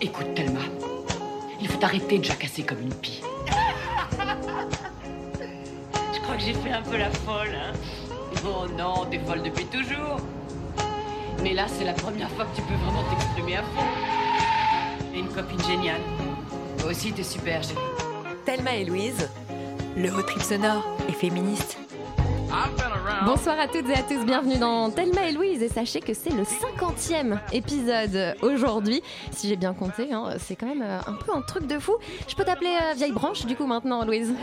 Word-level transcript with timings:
Écoute, 0.00 0.32
Thelma, 0.34 0.60
il 1.60 1.66
faut 1.68 1.84
arrêter 1.84 2.18
de 2.18 2.24
jacasser 2.24 2.62
comme 2.62 2.80
une 2.80 2.94
pie. 2.94 3.20
Je 6.14 6.20
crois 6.20 6.36
que 6.36 6.42
j'ai 6.42 6.54
fait 6.54 6.70
un 6.70 6.82
peu 6.82 6.96
la 6.96 7.10
folle, 7.10 7.54
hein. 7.54 7.72
Oh 8.44 8.66
non, 8.76 9.06
t'es 9.10 9.18
folle 9.18 9.42
depuis 9.42 9.64
toujours. 9.64 10.20
Mais 11.42 11.52
là, 11.52 11.66
c'est 11.66 11.84
la 11.84 11.94
première 11.94 12.30
fois 12.30 12.44
que 12.44 12.56
tu 12.56 12.62
peux 12.62 12.74
vraiment 12.74 13.02
t'exprimer 13.10 13.56
à 13.56 13.62
fond. 13.62 13.86
Et 15.14 15.18
une 15.18 15.28
copine 15.28 15.62
géniale. 15.64 16.00
Toi 16.78 16.90
aussi, 16.90 17.12
t'es 17.12 17.24
super, 17.24 17.62
chérie. 17.64 17.80
Thelma 18.44 18.76
et 18.76 18.84
Louise, 18.84 19.28
le 19.96 20.12
road 20.12 20.26
trip 20.26 20.42
sonore 20.42 20.86
et 21.08 21.12
féministe. 21.12 21.76
Bonsoir 23.24 23.58
à 23.58 23.66
toutes 23.66 23.88
et 23.88 23.94
à 23.94 24.02
tous, 24.02 24.24
bienvenue 24.24 24.58
dans 24.58 24.90
Thelma 24.90 25.28
et 25.28 25.32
Louise 25.32 25.62
et 25.62 25.68
sachez 25.68 26.00
que 26.00 26.12
c'est 26.14 26.30
le 26.30 26.42
50e 26.42 27.38
épisode 27.52 28.36
aujourd'hui. 28.42 29.02
Si 29.32 29.48
j'ai 29.48 29.56
bien 29.56 29.72
compté, 29.72 30.12
hein, 30.12 30.34
c'est 30.38 30.56
quand 30.56 30.66
même 30.66 30.82
euh, 30.82 31.00
un 31.06 31.14
peu 31.14 31.32
un 31.34 31.40
truc 31.40 31.66
de 31.66 31.78
fou. 31.78 31.96
Je 32.28 32.34
peux 32.34 32.44
t'appeler 32.44 32.70
euh, 32.70 32.94
vieille 32.94 33.12
branche 33.12 33.46
du 33.46 33.56
coup 33.56 33.66
maintenant 33.66 34.04
Louise 34.04 34.34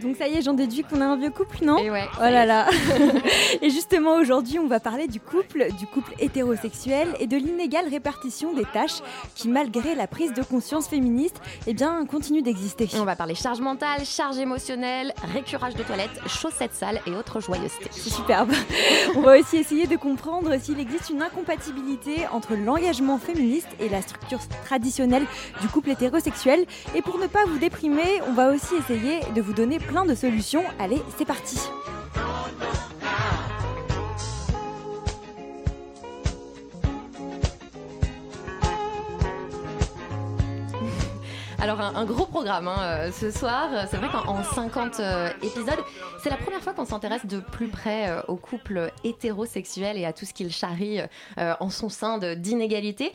Donc 0.00 0.16
ça 0.16 0.28
y 0.28 0.34
est, 0.34 0.42
j'en 0.42 0.52
déduis 0.54 0.84
qu'on 0.84 1.00
a 1.00 1.04
un 1.04 1.16
vieux 1.16 1.30
couple, 1.30 1.64
non? 1.64 1.78
Et 1.78 1.90
ouais. 1.90 2.08
Oh 2.18 2.22
là 2.22 2.46
là 2.46 2.68
Et 3.62 3.70
justement 3.70 4.16
aujourd'hui 4.16 4.58
on 4.58 4.68
va 4.68 4.78
parler 4.78 5.08
du 5.08 5.20
couple, 5.20 5.68
du 5.78 5.86
couple 5.86 6.14
hétérosexuel 6.18 7.08
et 7.18 7.26
de 7.26 7.36
l'inégale 7.36 7.88
répartition 7.88 8.52
des 8.52 8.64
tâches 8.64 9.02
qui 9.34 9.48
malgré 9.48 9.94
la 9.94 10.06
prise 10.06 10.32
de 10.32 10.42
conscience 10.42 10.86
féministe, 10.86 11.40
eh 11.66 11.74
bien 11.74 12.04
continue 12.06 12.42
d'exister. 12.42 12.88
On 12.96 13.04
va 13.04 13.16
parler 13.16 13.34
charge 13.34 13.60
mentale, 13.60 14.04
charge 14.04 14.38
émotionnelle, 14.38 15.12
récurage 15.34 15.74
de 15.74 15.82
toilette, 15.82 16.10
chaussettes 16.26 16.74
sales 16.74 17.00
et 17.06 17.10
autres 17.10 17.40
joyeusetés. 17.40 17.90
Superbe. 18.12 18.52
On 19.16 19.22
va 19.22 19.38
aussi 19.38 19.56
essayer 19.56 19.86
de 19.86 19.96
comprendre 19.96 20.54
s'il 20.60 20.78
existe 20.78 21.10
une 21.10 21.22
incompatibilité 21.22 22.26
entre 22.30 22.54
l'engagement 22.54 23.18
féministe 23.18 23.68
et 23.80 23.88
la 23.88 24.02
structure 24.02 24.40
traditionnelle 24.64 25.24
du 25.60 25.68
couple 25.68 25.90
hétérosexuel. 25.90 26.66
Et 26.94 27.02
pour 27.02 27.18
ne 27.18 27.26
pas 27.26 27.44
vous 27.46 27.58
déprimer, 27.58 28.20
on 28.28 28.32
va 28.32 28.52
aussi 28.52 28.74
essayer 28.74 29.20
de 29.34 29.40
vous 29.40 29.54
donner 29.54 29.78
plein 29.78 30.04
de 30.04 30.14
solutions. 30.14 30.62
Allez, 30.78 31.00
c'est 31.16 31.24
parti. 31.24 31.58
Alors 41.62 41.80
un, 41.80 42.04
gros 42.06 42.26
programme 42.26 42.66
hein, 42.66 42.76
euh, 42.80 43.12
ce 43.12 43.30
soir. 43.30 43.86
C'est 43.88 43.96
vrai 43.96 44.08
qu'en 44.08 44.42
50 44.42 44.98
euh, 44.98 45.28
épisodes, 45.44 45.78
c'est 46.20 46.28
la 46.28 46.36
première 46.36 46.60
fois 46.60 46.74
qu'on 46.74 46.84
s'intéresse 46.84 47.24
de 47.24 47.38
plus 47.38 47.68
près 47.68 48.10
euh, 48.10 48.20
au 48.26 48.34
couple 48.34 48.90
hétérosexuel 49.04 49.96
et 49.96 50.04
à 50.04 50.12
tout 50.12 50.24
ce 50.24 50.34
qu'il 50.34 50.50
charrie 50.50 50.98
euh, 51.38 51.54
en 51.60 51.70
son 51.70 51.88
sein 51.88 52.18
d'inégalité. 52.34 53.12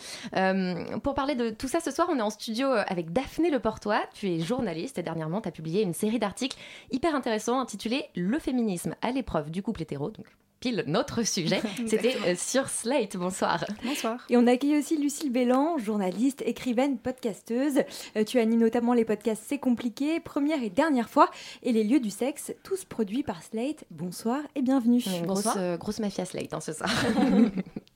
Pour 1.03 1.13
parler 1.13 1.35
de 1.35 1.49
tout 1.49 1.67
ça 1.67 1.81
ce 1.81 1.91
soir, 1.91 2.07
on 2.09 2.19
est 2.19 2.21
en 2.21 2.29
studio 2.29 2.69
avec 2.71 3.11
Daphné 3.11 3.49
Leportois. 3.49 3.99
Tu 4.13 4.29
es 4.29 4.39
journaliste 4.39 4.97
et 4.97 5.03
dernièrement 5.03 5.41
tu 5.41 5.49
as 5.49 5.51
publié 5.51 5.81
une 5.81 5.93
série 5.93 6.17
d'articles 6.17 6.57
hyper 6.89 7.15
intéressants 7.15 7.59
intitulés 7.59 8.05
Le 8.15 8.39
féminisme 8.39 8.95
à 9.01 9.11
l'épreuve 9.11 9.51
du 9.51 9.61
couple 9.61 9.81
hétéro. 9.81 10.13
Pile 10.59 10.83
notre 10.87 11.23
sujet. 11.23 11.61
C'était 11.87 12.15
euh, 12.25 12.35
sur 12.35 12.69
Slate. 12.69 13.17
Bonsoir. 13.17 13.65
Bonsoir. 13.83 14.25
Et 14.29 14.37
on 14.37 14.47
accueille 14.47 14.77
aussi 14.77 14.97
Lucille 14.97 15.31
Bélan, 15.31 15.77
journaliste, 15.77 16.43
écrivaine, 16.45 16.97
podcasteuse. 16.97 17.81
Euh, 18.15 18.23
tu 18.23 18.39
animes 18.39 18.59
notamment 18.59 18.93
les 18.93 19.05
podcasts 19.05 19.43
C'est 19.45 19.59
compliqué, 19.59 20.19
première 20.19 20.63
et 20.63 20.69
dernière 20.69 21.09
fois, 21.09 21.29
et 21.63 21.71
les 21.71 21.83
lieux 21.83 21.99
du 21.99 22.09
sexe, 22.09 22.53
tous 22.63 22.85
produits 22.85 23.23
par 23.23 23.43
Slate. 23.43 23.85
Bonsoir 23.91 24.39
et 24.55 24.61
bienvenue. 24.61 25.03
Grosse, 25.23 25.47
euh, 25.57 25.77
grosse 25.77 25.99
mafia 25.99 26.25
Slate 26.25 26.53
hein, 26.53 26.61
ce 26.61 26.73
soir. 26.73 26.89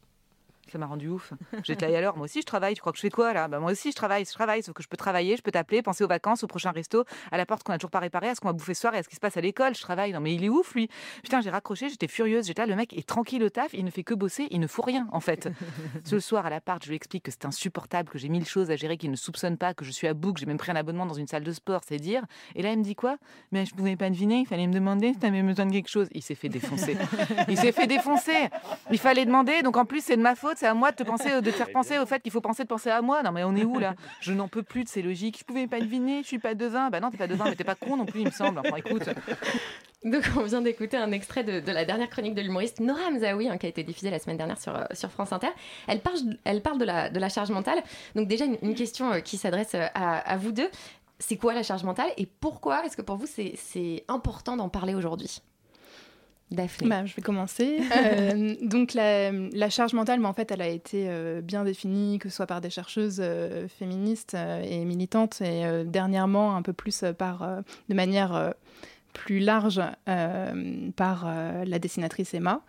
Ça 0.71 0.77
m'a 0.77 0.85
rendu 0.85 1.09
ouf. 1.09 1.33
J'étais 1.63 1.87
là, 1.87 1.91
et 1.91 1.95
alors, 1.97 2.15
moi 2.15 2.25
aussi 2.25 2.39
je 2.39 2.45
travaille. 2.45 2.75
Tu 2.75 2.81
crois 2.81 2.93
que 2.93 2.97
je 2.97 3.01
fais 3.01 3.09
quoi 3.09 3.33
là? 3.33 3.47
Bah, 3.47 3.59
Moi 3.59 3.71
aussi 3.71 3.91
je 3.91 3.95
travaille, 3.95 4.23
je 4.23 4.31
travaille, 4.31 4.63
sauf 4.63 4.73
que 4.73 4.81
je 4.81 4.87
peux 4.87 4.95
travailler, 4.95 5.35
je 5.35 5.41
peux 5.41 5.51
t'appeler, 5.51 5.81
penser 5.81 6.03
aux 6.03 6.07
vacances, 6.07 6.43
au 6.43 6.47
prochain 6.47 6.71
resto, 6.71 7.03
à 7.31 7.37
la 7.37 7.45
porte 7.45 7.63
qu'on 7.63 7.73
a 7.73 7.77
toujours 7.77 7.91
pas 7.91 7.99
réparée, 7.99 8.29
à 8.29 8.35
ce 8.35 8.39
qu'on 8.39 8.47
va 8.47 8.53
bouffer 8.53 8.73
ce 8.73 8.81
soir 8.81 8.95
et 8.95 8.99
à 8.99 9.03
ce 9.03 9.09
qui 9.09 9.15
se 9.15 9.19
passe 9.19 9.35
à 9.35 9.41
l'école. 9.41 9.75
Je 9.75 9.81
travaille. 9.81 10.13
Non 10.13 10.21
mais 10.21 10.33
il 10.33 10.43
est 10.45 10.49
ouf 10.49 10.73
lui. 10.75 10.87
Putain, 11.23 11.41
j'ai 11.41 11.49
raccroché, 11.49 11.89
j'étais 11.89 12.07
furieuse. 12.07 12.47
J'étais 12.47 12.61
là, 12.61 12.67
le 12.67 12.75
mec 12.75 12.93
est 12.97 13.05
tranquille 13.07 13.43
au 13.43 13.49
taf, 13.49 13.73
il 13.73 13.83
ne 13.83 13.91
fait 13.91 14.03
que 14.03 14.13
bosser, 14.13 14.47
il 14.49 14.59
ne 14.59 14.67
fout 14.67 14.85
rien 14.85 15.07
en 15.11 15.19
fait. 15.19 15.49
Ce 16.05 16.19
soir 16.19 16.45
à 16.45 16.49
l'appart, 16.49 16.81
je 16.83 16.89
lui 16.89 16.95
explique 16.95 17.23
que 17.23 17.31
c'est 17.31 17.45
insupportable, 17.45 18.09
que 18.09 18.17
j'ai 18.17 18.29
mille 18.29 18.45
choses 18.45 18.71
à 18.71 18.75
gérer, 18.77 18.95
qu'il 18.97 19.11
ne 19.11 19.15
soupçonne 19.17 19.57
pas, 19.57 19.73
que 19.73 19.83
je 19.83 19.91
suis 19.91 20.07
à 20.07 20.13
bout, 20.13 20.33
que 20.33 20.39
j'ai 20.39 20.45
même 20.45 20.57
pris 20.57 20.71
un 20.71 20.75
abonnement 20.75 21.05
dans 21.05 21.13
une 21.13 21.27
salle 21.27 21.43
de 21.43 21.51
sport, 21.51 21.81
c'est 21.85 21.97
dire. 21.97 22.23
Et 22.55 22.61
là, 22.61 22.71
il 22.71 22.79
me 22.79 22.83
dit 22.83 22.95
quoi? 22.95 23.17
Mais 23.51 23.65
je 23.65 23.75
pouvais 23.75 23.95
pas 23.95 24.09
deviner, 24.09 24.39
il 24.39 24.45
fallait 24.45 24.67
me 24.67 24.73
demander 24.73 25.13
si 25.13 25.19
t'avais 25.19 25.41
besoin 25.43 25.65
de 25.65 25.71
quelque 25.71 25.89
chose. 25.89 26.07
Il 26.13 26.21
s'est 26.21 26.35
fait 26.35 26.49
défoncer. 26.49 26.97
il 27.47 27.57
s'est 27.57 27.71
fait 27.71 27.87
défoncer. 27.87 28.49
Il 28.91 28.99
fallait 28.99 29.25
demander, 29.25 29.61
donc 29.61 29.77
en 29.77 29.85
plus 29.85 30.03
c'est 30.03 30.17
de 30.17 30.21
ma 30.21 30.35
faute, 30.35 30.57
c'est 30.61 30.67
à 30.67 30.75
moi 30.75 30.91
de 30.91 30.95
te 30.95 31.03
penser, 31.03 31.41
de 31.41 31.41
te 31.41 31.55
faire 31.55 31.71
penser 31.73 31.97
au 31.97 32.05
fait 32.05 32.21
qu'il 32.21 32.31
faut 32.31 32.39
penser 32.39 32.63
de 32.63 32.67
penser 32.67 32.91
à 32.91 33.01
moi. 33.01 33.23
Non 33.23 33.31
mais 33.31 33.43
on 33.43 33.55
est 33.55 33.63
où 33.63 33.79
là? 33.79 33.95
Je 34.19 34.31
n'en 34.31 34.47
peux 34.47 34.61
plus 34.61 34.83
de 34.83 34.89
ces 34.89 35.01
logiques. 35.01 35.39
Je 35.39 35.43
pouvais 35.43 35.65
pas 35.65 35.79
deviner, 35.79 36.21
je 36.21 36.27
suis 36.27 36.39
pas 36.39 36.53
devin. 36.53 36.89
Bah 36.91 36.99
non, 36.99 37.09
t'es 37.09 37.17
pas 37.17 37.27
devin, 37.27 37.45
mais 37.45 37.55
t'es 37.55 37.63
pas 37.63 37.75
con 37.75 37.97
non 37.97 38.05
plus, 38.05 38.21
il 38.21 38.27
me 38.27 38.31
semble. 38.31 38.59
Enfin 38.59 38.75
écoute. 38.75 39.09
Donc 40.03 40.23
on 40.37 40.43
vient 40.43 40.61
d'écouter 40.61 40.97
un 40.97 41.11
extrait 41.11 41.43
de, 41.43 41.59
de 41.59 41.71
la 41.71 41.83
dernière 41.85 42.09
chronique 42.09 42.35
de 42.35 42.41
l'humoriste 42.41 42.79
Nora 42.79 43.01
Hamzaoui 43.09 43.49
hein, 43.49 43.57
qui 43.57 43.65
a 43.65 43.69
été 43.69 43.83
diffusée 43.83 44.09
la 44.11 44.19
semaine 44.19 44.37
dernière 44.37 44.59
sur, 44.59 44.75
euh, 44.75 44.85
sur 44.93 45.11
France 45.11 45.31
Inter. 45.33 45.49
Elle 45.87 45.99
parle, 46.01 46.17
elle 46.43 46.61
parle 46.61 46.77
de, 46.79 46.85
la, 46.85 47.09
de 47.09 47.19
la 47.19 47.29
charge 47.29 47.51
mentale. 47.51 47.81
Donc 48.15 48.27
déjà 48.27 48.45
une, 48.45 48.57
une 48.61 48.75
question 48.75 49.11
euh, 49.13 49.19
qui 49.19 49.37
s'adresse 49.37 49.73
euh, 49.75 49.85
à, 49.93 50.17
à 50.17 50.37
vous 50.37 50.51
deux. 50.51 50.69
C'est 51.19 51.37
quoi 51.37 51.53
la 51.53 51.61
charge 51.63 51.83
mentale 51.83 52.11
et 52.17 52.25
pourquoi 52.25 52.83
est-ce 52.85 52.97
que 52.97 53.03
pour 53.03 53.15
vous 53.15 53.27
c'est 53.27 54.03
important 54.07 54.57
d'en 54.57 54.69
parler 54.69 54.95
aujourd'hui? 54.95 55.41
Daphné. 56.51 56.89
Bah, 56.89 57.05
je 57.05 57.15
vais 57.15 57.21
commencer. 57.21 57.79
Euh, 58.01 58.55
donc 58.61 58.93
la, 58.93 59.31
la 59.31 59.69
charge 59.69 59.93
mentale, 59.93 60.19
mais 60.19 60.27
en 60.27 60.33
fait, 60.33 60.49
elle 60.51 60.61
a 60.61 60.67
été 60.67 61.05
euh, 61.07 61.41
bien 61.41 61.63
définie, 61.63 62.19
que 62.19 62.29
ce 62.29 62.35
soit 62.35 62.47
par 62.47 62.61
des 62.61 62.69
chercheuses 62.69 63.19
euh, 63.21 63.67
féministes 63.67 64.35
et 64.63 64.83
militantes, 64.85 65.41
et 65.41 65.83
dernièrement 65.85 66.55
un 66.55 66.61
peu 66.61 66.73
plus 66.73 67.03
par, 67.17 67.61
de 67.89 67.93
manière 67.93 68.53
plus 69.11 69.39
large 69.39 69.81
euh, 70.07 70.89
par 70.95 71.25
euh, 71.25 71.63
la 71.65 71.79
dessinatrice 71.79 72.33
Emma. 72.33 72.61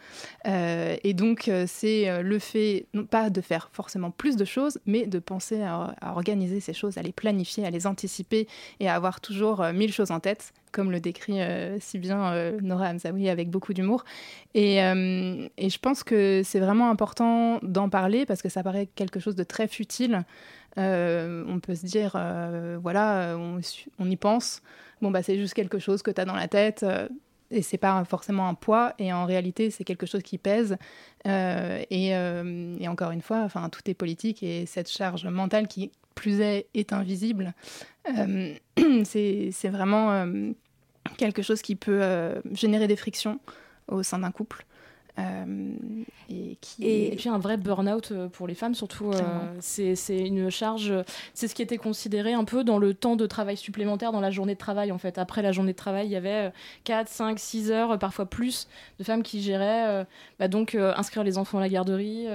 Euh, 0.47 0.97
et 1.03 1.15
donc 1.15 1.51
c'est 1.67 2.23
le 2.23 2.39
fait, 2.39 2.87
non 2.95 3.05
pas 3.05 3.31
de 3.31 3.41
faire 3.41 3.71
forcément 3.73 4.11
plus 4.11 4.37
de 4.37 4.45
choses, 4.45 4.79
mais 4.87 5.07
de 5.07 5.19
penser 5.19 5.63
à, 5.63 5.95
organiser 6.15 6.61
ces 6.61 6.73
choses, 6.73 6.99
à 6.99 7.03
les 7.03 7.13
planifier, 7.13 7.65
à 7.67 7.71
les 7.71 7.87
anticiper 7.87 8.47
et 8.81 8.89
à 8.89 8.95
avoir 8.95 9.21
toujours 9.21 9.65
mille 9.73 9.93
choses 9.93 10.11
en 10.11 10.21
tête 10.21 10.53
comme 10.71 10.91
le 10.91 11.01
décrit 11.01 11.39
si 11.81 11.99
bien 11.99 12.53
Nora 12.63 12.89
Hamzaoui 12.89 13.29
avec 13.29 13.51
beaucoup 13.51 13.75
d'humour. 13.75 14.05
Et 14.55 14.77
je 14.79 15.79
pense 15.79 16.03
que 16.03 16.41
c'est 16.43 16.61
vraiment 16.61 16.89
important 16.89 17.59
d'en 17.63 17.91
parler 17.91 18.25
parce 18.25 18.41
que 18.41 18.49
ça 18.49 18.63
paraît 18.63 18.89
quelque 18.95 19.21
chose 19.21 19.37
de 19.37 19.45
très 19.45 19.69
futile. 19.69 20.25
Euh, 20.79 21.45
on 21.47 21.61
peut 21.61 21.75
se 21.75 21.85
dire, 21.85 22.13
euh, 22.17 22.79
voilà, 22.81 23.37
on, 23.39 24.11
y 24.11 24.17
pense. 24.17 24.63
Bon, 25.01 25.11
bah, 25.11 25.23
c'est 25.23 25.39
juste 25.39 25.55
quelque 25.55 25.79
chose 25.79 26.03
que 26.03 26.11
tu 26.11 26.21
as 26.21 26.25
dans 26.25 26.35
la 26.35 26.49
tête. 26.49 26.83
euh, 26.83 27.09
et 27.55 27.61
c'est 27.61 27.77
pas 27.77 28.03
forcément 28.07 28.49
un 28.49 28.55
poids, 28.55 28.95
et 28.99 29.13
en 29.13 29.27
réalité, 29.27 29.71
c'est 29.71 29.85
quelque 29.85 30.07
chose 30.07 30.23
qui 30.23 30.39
pèse. 30.39 30.79
Euh, 31.27 31.83
et, 31.91 32.09
et 32.09 32.89
encore 32.89 33.11
une 33.11 33.21
fois, 33.21 33.41
enfin, 33.41 33.69
tout 33.69 33.83
est 33.91 33.95
politique, 33.95 34.43
et 34.43 34.65
cette 34.65 34.91
charge 34.91 35.27
mentale 35.27 35.69
qui, 35.69 35.93
plus 36.15 36.41
est, 36.41 36.69
est 36.73 36.95
invisible, 36.95 37.53
c'est 39.05 39.69
vraiment 39.69 40.27
quelque 41.19 41.43
chose 41.43 41.61
qui 41.61 41.77
peut 41.77 42.41
générer 42.53 42.89
des 42.89 42.97
frictions 42.97 43.39
au 43.87 44.03
sein 44.03 44.21
d'un 44.21 44.33
couple. 44.33 44.65
Euh, 45.19 45.75
et 46.31 46.57
qui 46.61 46.87
Et, 46.87 47.15
puis 47.17 47.29
un 47.29 47.39
vrai 47.39 47.59
burn-out 47.59 48.13
euh, 48.13 48.29
pour 48.29 48.47
les 48.47 48.55
femmes, 48.55 48.75
surtout. 48.75 49.13
euh, 49.13 49.19
c'est 49.61 50.19
une 50.19 50.51
charge. 50.51 50.93
C'est 51.35 51.49
ce 51.49 51.55
qui 51.55 51.61
était 51.63 51.77
considéré 51.77 52.33
un 52.33 52.45
peu 52.45 52.65
dans 52.65 52.79
le 52.79 52.95
temps 52.95 53.17
de 53.17 53.27
travail 53.27 53.57
supplémentaire 53.57 54.13
dans 54.13 54.21
la 54.21 54.31
journée 54.31 54.55
de 54.55 54.59
travail, 54.59 54.91
en 54.91 54.99
fait. 54.99 55.19
Après 55.19 55.43
la 55.43 55.53
journée 55.53 55.73
de 55.73 55.77
travail, 55.77 56.07
il 56.07 56.13
y 56.13 56.17
avait 56.17 56.49
euh, 56.49 56.51
4, 56.85 57.09
5, 57.09 57.39
6 57.39 57.71
heures, 57.71 57.99
parfois 57.99 58.25
plus, 58.25 58.69
de 58.99 59.05
femmes 59.05 59.23
qui 59.23 59.43
géraient. 59.43 59.89
euh, 59.89 60.05
bah 60.39 60.49
donc, 60.49 60.75
inscrire 60.75 61.25
les 61.25 61.37
enfants 61.39 61.59
à 61.59 61.61
la 61.61 61.69
garderie, 61.69 62.27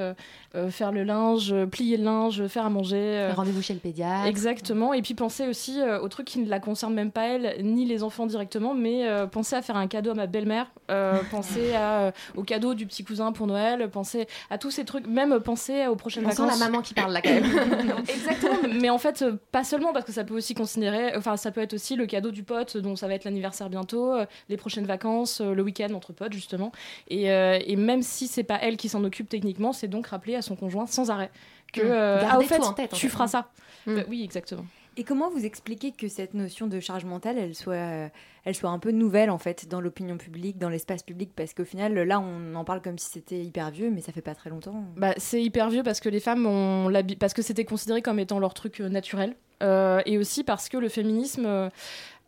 faire 0.70 0.92
le 0.92 1.04
linge, 1.04 1.54
plier 1.66 1.98
le 1.98 2.04
linge, 2.04 2.48
faire 2.48 2.66
à 2.66 2.70
manger. 2.70 3.32
Rendez-vous 3.36 3.62
chez 3.62 3.74
le 3.74 3.80
pédiatre. 3.80 4.28
Exactement, 4.28 4.94
et 4.94 5.02
puis 5.02 5.14
penser 5.14 5.48
aussi 5.48 5.82
euh, 5.82 6.00
au 6.00 6.08
truc 6.08 6.28
qui 6.28 6.40
ne 6.40 6.50
la 6.50 6.60
concerne 6.60 6.94
même 6.94 7.12
pas 7.12 7.28
elle, 7.28 7.66
ni 7.66 7.86
les 7.86 8.04
enfants 8.04 8.26
directement, 8.26 8.74
mais 8.74 9.06
penser 9.32 9.56
à 9.56 9.62
faire 9.62 9.78
un 9.78 9.88
cadeau 9.88 10.12
à 10.12 10.14
ma 10.14 10.28
belle-mère, 10.28 10.68
penser 11.32 11.74
à, 11.74 12.14
au 12.36 12.44
cadeau 12.44 12.67
du 12.74 12.86
petit 12.86 13.04
cousin 13.04 13.32
pour 13.32 13.48
Noël, 13.48 13.90
penser 13.90 14.28
à 14.50 14.58
tous 14.58 14.72
ces 14.72 14.86
trucs, 14.86 15.08
même 15.08 15.40
penser 15.40 15.88
aux 15.88 15.96
prochaines 15.96 16.26
On 16.26 16.32
sent 16.32 16.42
vacances. 16.44 16.60
la 16.60 16.66
maman 16.66 16.82
qui 16.82 16.94
parle 16.94 17.14
là 17.14 17.22
quand 17.22 17.30
même. 17.34 17.46
Exactement, 18.10 18.58
mais 18.80 18.90
en 18.90 18.98
fait, 18.98 19.22
euh, 19.22 19.34
pas 19.52 19.64
seulement, 19.64 19.94
parce 19.94 20.06
que 20.06 20.12
ça 20.12 20.24
peut 20.24 20.36
aussi 20.36 20.54
considérer, 20.54 21.16
enfin, 21.16 21.38
ça 21.38 21.52
peut 21.52 21.62
être 21.62 21.74
aussi 21.74 21.96
le 21.96 22.06
cadeau 22.06 22.32
du 22.32 22.44
pote, 22.44 22.78
dont 22.78 22.96
ça 22.96 23.08
va 23.08 23.14
être 23.16 23.24
l'anniversaire 23.26 23.70
bientôt, 23.70 24.14
euh, 24.14 24.26
les 24.50 24.58
prochaines 24.58 24.86
vacances, 24.86 25.42
euh, 25.42 25.54
le 25.54 25.62
week-end 25.64 25.94
entre 25.94 26.14
potes, 26.14 26.34
justement. 26.34 26.72
Et, 27.10 27.32
euh, 27.32 27.60
et 27.66 27.76
même 27.76 28.02
si 28.04 28.28
c'est 28.28 28.44
pas 28.44 28.60
elle 28.62 28.78
qui 28.78 28.90
s'en 28.90 29.04
occupe 29.04 29.30
techniquement, 29.30 29.74
c'est 29.74 29.88
donc 29.88 30.08
rappeler 30.08 30.36
à 30.36 30.42
son 30.42 30.56
conjoint 30.56 30.88
sans 30.88 31.10
arrêt 31.12 31.32
que, 31.74 31.82
Mm. 31.82 31.86
euh, 31.92 32.22
Garder 32.22 32.32
ah, 32.34 32.40
au 32.40 32.42
fait, 32.44 32.64
en 32.64 32.74
tête, 32.74 32.94
en 32.94 32.98
tu 32.98 33.08
fait. 33.08 33.12
feras 33.14 33.28
ça. 33.28 33.50
Mm. 33.86 33.92
Euh, 33.98 34.04
oui, 34.10 34.24
exactement. 34.24 34.66
Et 35.00 35.04
comment 35.04 35.30
vous 35.30 35.46
expliquez 35.46 35.92
que 35.92 36.08
cette 36.08 36.34
notion 36.34 36.66
de 36.66 36.80
charge 36.80 37.06
mentale, 37.06 37.38
elle 37.38 37.54
soit, 37.54 38.10
elle 38.44 38.56
soit 38.56 38.72
un 38.72 38.80
peu 38.80 38.90
nouvelle 38.90 39.30
en 39.30 39.38
fait 39.38 39.68
dans 39.68 39.80
l'opinion 39.80 40.18
publique, 40.18 40.58
dans 40.58 40.70
l'espace 40.70 41.04
public? 41.04 41.30
Parce 41.36 41.54
qu'au 41.54 41.66
final, 41.66 41.94
là, 41.94 42.20
on 42.20 42.56
en 42.56 42.64
parle 42.64 42.82
comme 42.82 42.98
si 42.98 43.12
c'était 43.12 43.40
hyper 43.40 43.70
vieux, 43.70 43.92
mais 43.92 44.02
ça 44.02 44.12
fait 44.12 44.24
pas 44.24 44.34
très 44.34 44.50
longtemps. 44.50 44.84
Bah, 44.96 45.14
c'est 45.18 45.42
hyper 45.42 45.70
vieux 45.70 45.84
parce 45.84 46.00
que 46.00 46.10
les 46.10 46.20
femmes 46.20 46.48
ont 46.48 46.92
parce 47.20 47.36
que 47.36 47.44
c'était 47.44 47.64
considéré 47.64 48.02
comme 48.02 48.18
étant 48.18 48.40
leur 48.40 48.56
truc 48.56 48.82
euh, 48.82 48.90
naturel. 48.90 49.36
Euh, 49.64 50.02
et 50.06 50.18
aussi 50.18 50.44
parce 50.44 50.70
que 50.70 50.78
le 50.78 50.88
féminisme 50.88 51.70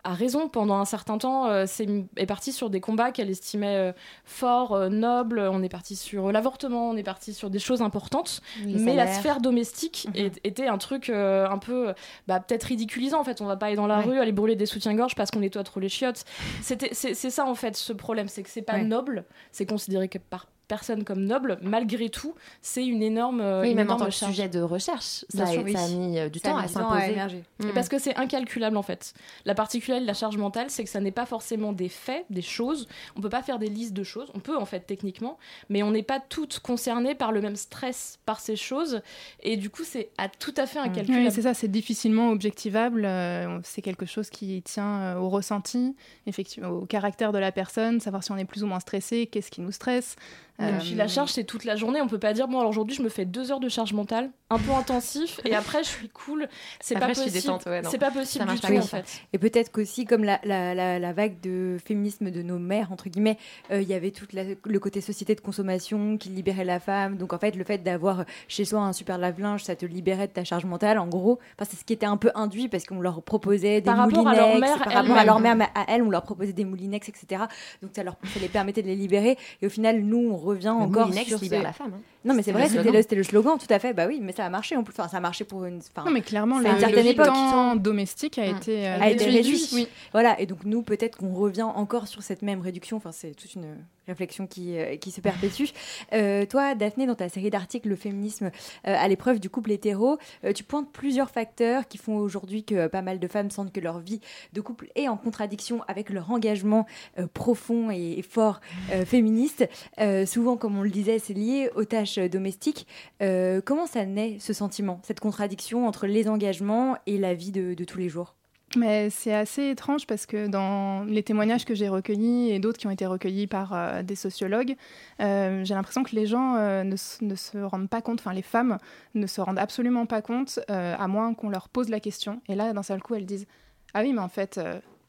euh, 0.05 0.09
a 0.09 0.13
raison. 0.13 0.47
Pendant 0.49 0.75
un 0.75 0.85
certain 0.85 1.17
temps, 1.17 1.47
euh, 1.47 1.65
c'est, 1.67 1.87
est 2.17 2.25
parti 2.25 2.51
sur 2.51 2.69
des 2.69 2.79
combats 2.81 3.11
qu'elle 3.11 3.29
estimait 3.29 3.75
euh, 3.77 3.91
forts, 4.25 4.73
euh, 4.73 4.89
nobles. 4.89 5.39
On 5.51 5.61
est 5.63 5.69
parti 5.69 5.95
sur 5.95 6.31
l'avortement, 6.31 6.89
on 6.89 6.95
est 6.97 7.03
parti 7.03 7.33
sur 7.33 7.49
des 7.49 7.59
choses 7.59 7.81
importantes. 7.81 8.41
mais 8.65 8.95
la 8.95 9.07
sphère 9.11 9.39
domestique 9.41 10.07
Mhm. 10.15 10.31
était 10.43 10.67
un 10.67 10.77
truc 10.77 11.09
un 11.09 11.57
peu, 11.57 11.93
bah, 12.27 12.39
peut-être 12.39 12.63
ridiculisant. 12.63 13.19
En 13.19 13.23
fait, 13.23 13.41
on 13.41 13.45
va 13.45 13.55
pas 13.57 13.67
aller 13.67 13.75
dans 13.75 13.87
la 13.87 13.99
Ouais. 13.99 14.05
rue, 14.05 14.19
aller 14.19 14.31
brûler 14.31 14.55
des 14.55 14.65
soutiens-gorge 14.65 15.15
parce 15.15 15.31
qu'on 15.31 15.39
nettoie 15.39 15.63
trop 15.63 15.79
les 15.79 15.89
chiottes. 15.89 16.23
C'est, 16.61 16.93
c'est 16.93 17.13
ça 17.29 17.45
en 17.45 17.55
fait 17.55 17.75
ce 17.75 17.93
problème, 17.93 18.27
c'est 18.27 18.43
que 18.43 18.49
c'est 18.49 18.61
pas 18.61 18.73
Ouais. 18.73 18.83
noble. 18.83 19.25
C'est 19.51 19.65
considéré 19.65 20.07
que 20.07 20.17
par 20.17 20.47
personne 20.69 21.03
comme 21.03 21.25
noble. 21.25 21.57
Malgré 21.61 22.07
tout, 22.09 22.33
c'est 22.61 22.85
une 22.85 23.01
énorme, 23.03 23.41
Oui, 23.61 23.71
une 23.71 23.75
même 23.75 23.89
en 23.91 23.97
tant 23.97 24.05
que 24.05 24.11
charge. 24.11 24.31
sujet 24.31 24.47
de 24.47 24.61
recherche, 24.61 25.25
ça, 25.27 25.43
a, 25.45 25.55
oui. 25.57 25.73
ça 25.73 25.83
a 25.83 25.87
mis 25.89 26.17
euh, 26.17 26.29
du 26.29 26.39
Ça 26.39 26.47
a 26.47 26.51
temps 26.51 26.57
mis 26.59 26.63
à 26.63 26.67
s'imposer. 26.69 27.41
Mm. 27.59 27.71
Parce 27.73 27.89
que 27.89 27.99
c'est 27.99 28.15
incalculable 28.15 28.77
en 28.77 28.81
fait. 28.83 29.13
La 29.43 29.55
particularité 29.55 30.03
de 30.05 30.07
la 30.07 30.13
charge 30.13 30.37
mentale, 30.37 30.67
c'est 30.69 30.85
que 30.85 30.89
ça 30.89 31.01
n'est 31.01 31.11
pas 31.11 31.25
forcément 31.25 31.73
des 31.73 31.89
faits, 31.89 32.25
des 32.29 32.41
choses. 32.41 32.87
On 33.17 33.21
peut 33.21 33.29
pas 33.29 33.41
faire 33.43 33.59
des 33.59 33.67
listes 33.67 33.93
de 33.93 34.03
choses. 34.03 34.29
On 34.33 34.39
peut 34.39 34.55
en 34.57 34.65
fait 34.65 34.81
techniquement, 34.81 35.37
mais 35.69 35.83
on 35.83 35.91
n'est 35.91 36.03
pas 36.03 36.19
toutes 36.21 36.59
concernées 36.59 37.15
par 37.15 37.31
le 37.33 37.41
même 37.41 37.57
stress 37.57 38.19
par 38.25 38.39
ces 38.39 38.55
choses. 38.55 39.01
Et 39.41 39.57
du 39.57 39.69
coup, 39.69 39.83
c'est 39.83 40.09
à 40.17 40.29
tout 40.29 40.53
à 40.55 40.65
fait 40.67 40.79
incalculable. 40.79 41.25
Oui, 41.25 41.31
c'est 41.31 41.41
ça, 41.41 41.53
c'est 41.53 41.67
difficilement 41.67 42.29
objectivable. 42.29 43.03
euh, 43.05 43.59
c'est 43.63 43.81
quelque 43.81 44.05
chose 44.05 44.29
qui 44.29 44.61
tient 44.61 44.99
euh, 45.01 45.15
au 45.15 45.29
ressenti, 45.29 45.95
effectivement, 46.27 46.69
au 46.69 46.85
caractère 46.85 47.31
de 47.31 47.39
la 47.39 47.51
personne, 47.51 47.99
savoir 47.99 48.23
si 48.23 48.31
on 48.31 48.37
est 48.37 48.45
plus 48.45 48.63
ou 48.63 48.67
moins 48.67 48.79
stressé, 48.79 49.25
qu'est-ce 49.27 49.49
qui 49.51 49.61
nous 49.61 49.71
stresse. 49.71 50.15
Et 50.59 50.63
Euh, 50.63 50.77
puis 50.79 50.93
la 50.95 51.07
charge, 51.07 51.31
c'est 51.31 51.43
toute 51.45 51.63
la 51.63 51.75
journée. 51.75 52.01
On 52.01 52.07
peut 52.07 52.19
pas 52.19 52.33
dire, 52.33 52.47
bon, 52.47 52.59
alors 52.59 52.69
aujourd'hui, 52.69 52.95
je 52.95 53.01
me 53.01 53.09
fais 53.09 53.25
deux 53.25 53.51
heures 53.51 53.59
de 53.59 53.69
charge 53.69 53.93
mentale, 53.93 54.29
un 54.49 54.57
peu 54.59 54.71
intensif, 54.71 55.39
et 55.45 55.55
après, 55.55 55.83
je 55.83 55.89
suis 55.89 56.09
cool. 56.09 56.47
C'est 56.81 56.95
pas 56.95 57.01
Après, 57.05 57.13
je 57.15 57.21
suis 57.21 57.29
possible. 57.31 57.43
détente, 57.43 57.65
ouais, 57.67 57.81
c'est 57.89 57.97
pas 57.97 58.11
possible 58.11 58.45
du 58.45 58.59
pas 58.59 58.67
tout, 58.67 58.75
en 58.77 58.81
fait. 58.81 59.05
Et 59.33 59.37
peut-être 59.37 59.71
qu'aussi, 59.71 60.05
comme 60.05 60.23
la, 60.23 60.39
la, 60.43 60.73
la, 60.75 60.99
la 60.99 61.13
vague 61.13 61.39
de 61.41 61.77
féminisme 61.83 62.29
de 62.31 62.41
nos 62.41 62.59
mères, 62.59 62.91
entre 62.91 63.09
guillemets, 63.09 63.37
euh, 63.71 63.81
il 63.81 63.87
y 63.87 63.93
avait 63.93 64.11
tout 64.11 64.25
le 64.33 64.79
côté 64.79 65.01
société 65.01 65.33
de 65.35 65.41
consommation 65.41 66.17
qui 66.17 66.29
libérait 66.29 66.65
la 66.65 66.79
femme. 66.79 67.17
Donc 67.17 67.33
en 67.33 67.37
fait, 67.39 67.55
le 67.55 67.63
fait 67.63 67.77
d'avoir 67.79 68.25
chez 68.47 68.65
soi 68.65 68.81
un 68.81 68.93
super 68.93 69.17
lave-linge, 69.17 69.63
ça 69.63 69.75
te 69.75 69.85
libérait 69.85 70.27
de 70.27 70.33
ta 70.33 70.43
charge 70.43 70.65
mentale, 70.65 70.99
en 70.99 71.07
gros. 71.07 71.39
Enfin, 71.57 71.69
c'est 71.71 71.77
ce 71.77 71.85
qui 71.85 71.93
était 71.93 72.05
un 72.05 72.17
peu 72.17 72.31
induit 72.35 72.67
parce 72.67 72.83
qu'on 72.85 72.99
leur 73.01 73.21
proposait 73.21 73.81
des 73.81 73.85
Par 73.85 73.97
rapport 73.97 74.27
à 74.27 74.31
moulinex. 74.33 74.49
leur 74.49 74.59
mère 74.59 74.77
par 74.83 74.93
rapport 74.93 75.17
à 75.17 75.25
leur 75.25 75.39
mère, 75.39 75.55
mais 75.55 75.67
à 75.75 75.85
elles, 75.87 76.03
on 76.03 76.09
leur 76.09 76.23
proposait 76.23 76.53
des 76.53 76.65
moulinex, 76.65 77.07
etc. 77.07 77.43
Donc 77.81 77.91
ça, 77.95 78.03
leur, 78.03 78.17
ça 78.33 78.39
les 78.41 78.49
permettait 78.49 78.81
de 78.81 78.87
les 78.87 78.95
libérer. 78.95 79.37
Et 79.61 79.67
au 79.67 79.69
final, 79.69 80.01
nous, 80.01 80.17
on 80.31 80.35
revient 80.49 80.69
encore 80.69 81.07
Moulinex 81.07 81.27
sur 81.29 81.39
libère 81.39 81.59
ce- 81.59 81.63
la 81.63 81.73
femme. 81.73 81.91
hein. 81.95 82.01
Non, 82.25 82.33
mais 82.33 82.43
c'est 82.43 82.51
vrai, 82.51 82.67
c'était 82.67 82.83
slogan. 82.83 83.03
le, 83.11 83.23
slogan, 83.23 83.57
tout 83.57 83.73
à 83.73 83.79
fait. 83.79 83.93
Bah 83.93 84.05
oui, 84.07 84.19
mais 84.21 84.33
ça 84.33 84.45
a 84.45 84.49
marché 84.49 84.75
en 84.75 84.83
plus. 84.83 84.93
Enfin, 84.97 85.07
ça 85.07 85.17
a 85.17 85.19
marché 85.19 85.45
pour 85.45 85.65
une. 85.65 85.77
enfin, 85.77 86.05
Non, 86.05 86.11
mais 86.11 86.21
clairement, 86.21 86.59
c'est 86.61 86.91
le, 86.91 87.15
temps 87.15 87.75
domestique 87.75 88.37
a 88.37 88.45
été, 88.45 88.87
euh, 88.87 88.99
a 88.99 89.09
été 89.09 89.25
réduit. 89.25 89.69
Oui. 89.73 89.87
Voilà, 90.11 90.39
et 90.39 90.45
donc 90.45 90.65
nous, 90.65 90.81
peut-être 90.81 91.17
qu'on 91.17 91.33
revient 91.33 91.63
encore 91.63 92.07
sur 92.07 92.21
cette 92.21 92.41
même 92.41 92.61
réduction. 92.61 92.97
Enfin, 92.97 93.11
c'est 93.11 93.31
toute 93.31 93.55
une 93.55 93.75
réflexion 94.09 94.47
qui, 94.47 94.77
euh, 94.77 94.97
qui 94.97 95.11
se 95.11 95.21
perpétue. 95.21 95.65
Euh, 96.13 96.45
toi, 96.45 96.75
Daphné, 96.75 97.05
dans 97.05 97.15
ta 97.15 97.29
série 97.29 97.49
d'articles, 97.49 97.87
Le 97.87 97.95
féminisme 97.95 98.47
euh, 98.47 98.49
à 98.83 99.07
l'épreuve 99.07 99.39
du 99.39 99.49
couple 99.49 99.71
hétéro, 99.71 100.17
euh, 100.43 100.51
tu 100.51 100.63
pointes 100.63 100.91
plusieurs 100.91 101.29
facteurs 101.29 101.87
qui 101.87 101.97
font 101.97 102.17
aujourd'hui 102.17 102.63
que 102.63 102.87
pas 102.87 103.01
mal 103.01 103.19
de 103.19 103.27
femmes 103.27 103.51
sentent 103.51 103.71
que 103.71 103.79
leur 103.79 103.99
vie 103.99 104.19
de 104.53 104.61
couple 104.61 104.87
est 104.95 105.07
en 105.07 105.17
contradiction 105.17 105.81
avec 105.87 106.09
leur 106.09 106.31
engagement 106.31 106.85
euh, 107.17 107.27
profond 107.31 107.91
et, 107.91 108.15
et 108.17 108.21
fort 108.21 108.59
euh, 108.91 109.05
féministe. 109.05 109.67
Euh, 109.99 110.25
souvent, 110.25 110.57
comme 110.57 110.77
on 110.77 110.83
le 110.83 110.89
disait, 110.89 111.19
c'est 111.19 111.33
lié 111.33 111.69
aux 111.75 111.85
tâches 111.85 112.08
euh, 112.17 112.29
domestiques. 112.29 112.87
Euh, 113.21 113.61
comment 113.63 113.85
ça 113.85 114.05
naît, 114.05 114.37
ce 114.39 114.53
sentiment, 114.53 114.99
cette 115.03 115.19
contradiction 115.19 115.87
entre 115.87 116.07
les 116.07 116.27
engagements 116.27 116.97
et 117.05 117.17
la 117.17 117.33
vie 117.33 117.51
de, 117.51 117.83
tous 117.83 117.97
les 117.97 118.09
jours? 118.09 118.35
Mais 118.75 119.09
c'est 119.09 119.33
assez 119.33 119.69
étrange 119.71 120.05
parce 120.05 120.27
que 120.27 120.47
dans 120.47 121.03
les 121.03 121.23
témoignages 121.23 121.65
que 121.65 121.73
j'ai 121.73 121.89
recueillis 121.89 122.51
et 122.51 122.59
d'autres 122.59 122.77
qui 122.77 122.85
ont 122.85 122.91
été 122.91 123.05
recueillis 123.07 123.47
par 123.47 123.73
euh, 123.73 124.03
des 124.03 124.15
sociologues, 124.15 124.75
euh, 125.21 125.63
j'ai 125.65 125.73
l'impression 125.73 126.03
que 126.03 126.15
les 126.15 126.27
gens 126.27 126.55
euh, 126.55 126.83
ne, 126.83 126.95
ne 127.21 127.35
se 127.35 127.57
rendent 127.57 127.89
pas 127.89 128.01
compte, 128.01 128.19
enfin 128.19 128.33
les 128.33 128.43
femmes 128.43 128.77
ne 129.15 129.25
se 129.25 129.41
rendent 129.41 129.57
absolument 129.57 130.05
pas 130.05 130.21
compte, 130.21 130.59
à 130.67 131.07
moins 131.07 131.33
qu'on 131.33 131.49
leur 131.49 131.69
pose 131.69 131.89
la 131.89 131.99
question. 131.99 132.41
Et 132.47 132.55
là, 132.55 132.73
d'un 132.73 132.83
seul 132.83 133.01
coup, 133.01 133.15
elles 133.15 133.25
disent 133.25 133.47
Ah 133.93 134.01
oui, 134.01 134.13
mais 134.13 134.21
en 134.21 134.29
fait, 134.29 134.59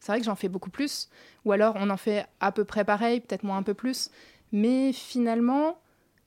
c'est 0.01 0.13
vrai 0.13 0.21
que 0.21 0.25
j'en 0.25 0.37
fais 0.37 0.49
beaucoup 0.49 0.71
plus. 0.71 1.11
Ou 1.45 1.53
alors, 1.53 1.75
on 1.77 1.91
en 1.91 1.97
fait 1.97 2.27
à 2.41 2.53
peu 2.53 2.65
près 2.65 2.85
pareil, 2.85 3.21
peut-être 3.21 3.43
moins 3.43 3.59
un 3.59 3.63
peu 3.63 3.75
plus. 3.75 4.11
Mais 4.53 4.93
finalement, 4.93 5.79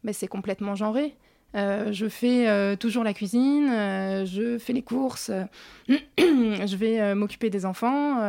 ben, 0.04 0.14
c'est 0.14 0.28
complètement 0.28 0.76
genré. 0.76 1.16
Euh, 1.56 1.92
je 1.92 2.10
fais 2.10 2.48
euh, 2.48 2.76
toujours 2.76 3.04
la 3.04 3.14
cuisine, 3.14 3.70
euh, 3.70 4.26
je 4.26 4.58
fais 4.58 4.74
les 4.74 4.82
courses, 4.82 5.30
je 5.88 6.76
vais 6.76 7.14
m'occuper 7.14 7.50
des 7.50 7.66
enfants 7.66 8.24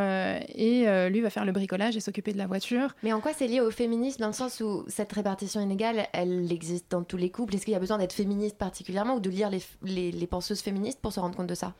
et 0.54 0.86
lui 1.10 1.20
va 1.20 1.30
faire 1.30 1.44
le 1.44 1.52
bricolage 1.52 1.96
et 1.96 2.00
s'occuper 2.00 2.32
de 2.32 2.38
la 2.38 2.46
voiture. 2.46 2.94
Mais 3.02 3.12
en 3.12 3.20
quoi 3.20 3.32
c'est 3.32 3.46
lié 3.46 3.60
au 3.60 3.70
féminisme 3.70 4.20
dans 4.20 4.26
le 4.26 4.34
sens 4.34 4.60
où 4.60 4.84
cette 4.88 5.12
répartition 5.12 5.60
inégale, 5.60 6.06
elle 6.12 6.52
existe 6.52 6.90
dans 6.90 7.02
tous 7.02 7.16
les 7.16 7.30
couples? 7.30 7.54
Est-ce 7.54 7.64
qu'il 7.64 7.72
y 7.72 7.76
a 7.76 7.80
besoin 7.80 7.98
d'être 7.98 8.12
féministe 8.12 8.58
particulièrement 8.58 9.16
ou 9.16 9.20
de 9.20 9.30
lire 9.30 9.50
les 9.82 10.26
penseuses 10.26 10.60
féministes 10.60 11.00
pour 11.00 11.12
se 11.12 11.20
rendre 11.20 11.36
compte 11.36 11.46
de 11.46 11.54
ça? 11.54 11.74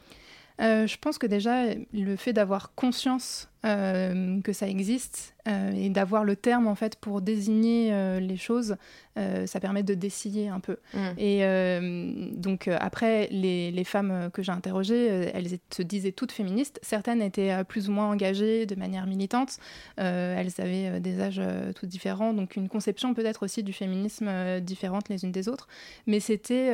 Euh, 0.60 0.86
je 0.86 0.96
pense 0.98 1.18
que 1.18 1.26
déjà, 1.26 1.64
le 1.92 2.16
fait 2.16 2.32
d'avoir 2.32 2.74
conscience 2.74 3.48
euh, 3.64 4.40
que 4.42 4.52
ça 4.52 4.68
existe 4.68 5.34
euh, 5.48 5.72
et 5.72 5.88
d'avoir 5.88 6.22
le 6.22 6.36
terme 6.36 6.66
en 6.66 6.74
fait 6.74 6.96
pour 6.96 7.22
désigner 7.22 7.90
les 8.20 8.36
choses, 8.36 8.76
ça 9.16 9.60
permet 9.60 9.82
de 9.84 9.94
dessiller 9.94 10.48
un 10.48 10.60
peu. 10.60 10.76
Mm. 10.92 10.98
Et 11.18 12.32
donc 12.36 12.68
après, 12.68 13.28
les, 13.30 13.70
les 13.70 13.84
femmes 13.84 14.30
que 14.32 14.42
j'ai 14.42 14.52
interrogées, 14.52 15.06
elles 15.32 15.46
se 15.70 15.82
disaient 15.82 16.12
toutes 16.12 16.32
féministes. 16.32 16.78
Certaines 16.82 17.22
étaient 17.22 17.64
plus 17.64 17.88
ou 17.88 17.92
moins 17.92 18.10
engagées 18.10 18.66
de 18.66 18.74
manière 18.74 19.06
militante. 19.06 19.58
Elles 19.96 20.52
avaient 20.58 21.00
des 21.00 21.20
âges 21.20 21.40
euh, 21.40 21.72
tout 21.72 21.86
différents, 21.86 22.32
donc 22.32 22.56
une 22.56 22.68
conception 22.68 23.14
peut-être 23.14 23.44
aussi 23.44 23.62
du 23.62 23.72
féminisme 23.72 24.60
différente 24.60 25.08
les 25.08 25.24
unes 25.24 25.32
des 25.32 25.48
autres. 25.48 25.68
Mais 26.06 26.20
c'était... 26.20 26.72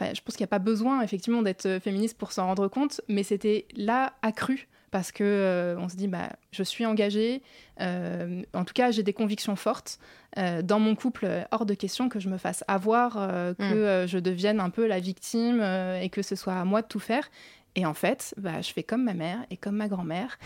Enfin, 0.00 0.12
je 0.14 0.20
pense 0.20 0.36
qu'il 0.36 0.44
n'y 0.44 0.48
a 0.48 0.54
pas 0.58 0.58
besoin 0.60 1.00
effectivement 1.02 1.42
d'être 1.42 1.66
euh, 1.66 1.80
féministe 1.80 2.16
pour 2.16 2.30
s'en 2.32 2.46
rendre 2.46 2.68
compte, 2.68 3.00
mais 3.08 3.22
c'était 3.24 3.66
là 3.76 4.12
accru 4.22 4.68
parce 4.90 5.12
que 5.12 5.24
euh, 5.24 5.76
on 5.78 5.88
se 5.88 5.96
dit 5.96 6.08
bah 6.08 6.30
je 6.50 6.62
suis 6.62 6.86
engagée, 6.86 7.42
euh, 7.80 8.42
en 8.54 8.64
tout 8.64 8.72
cas 8.74 8.90
j'ai 8.90 9.02
des 9.02 9.12
convictions 9.12 9.56
fortes 9.56 9.98
Euh, 10.36 10.60
dans 10.62 10.78
mon 10.78 10.94
couple 10.94 11.26
hors 11.50 11.64
de 11.64 11.72
question 11.74 12.08
que 12.10 12.20
je 12.20 12.28
me 12.28 12.36
fasse 12.36 12.62
avoir, 12.68 13.14
que 13.14 13.54
Mm. 13.58 13.72
euh, 13.72 14.06
je 14.06 14.18
devienne 14.18 14.60
un 14.60 14.68
peu 14.70 14.86
la 14.86 15.00
victime 15.00 15.60
et 16.02 16.10
que 16.10 16.20
ce 16.22 16.36
soit 16.36 16.52
à 16.54 16.64
moi 16.66 16.82
de 16.82 16.86
tout 16.86 17.00
faire. 17.00 17.28
Et 17.74 17.86
en 17.86 17.94
fait, 17.94 18.34
bah, 18.36 18.60
je 18.60 18.70
fais 18.72 18.82
comme 18.82 19.04
ma 19.04 19.14
mère 19.14 19.38
et 19.50 19.56
comme 19.56 19.76
ma 19.76 19.88
grand-mère. 19.88 20.38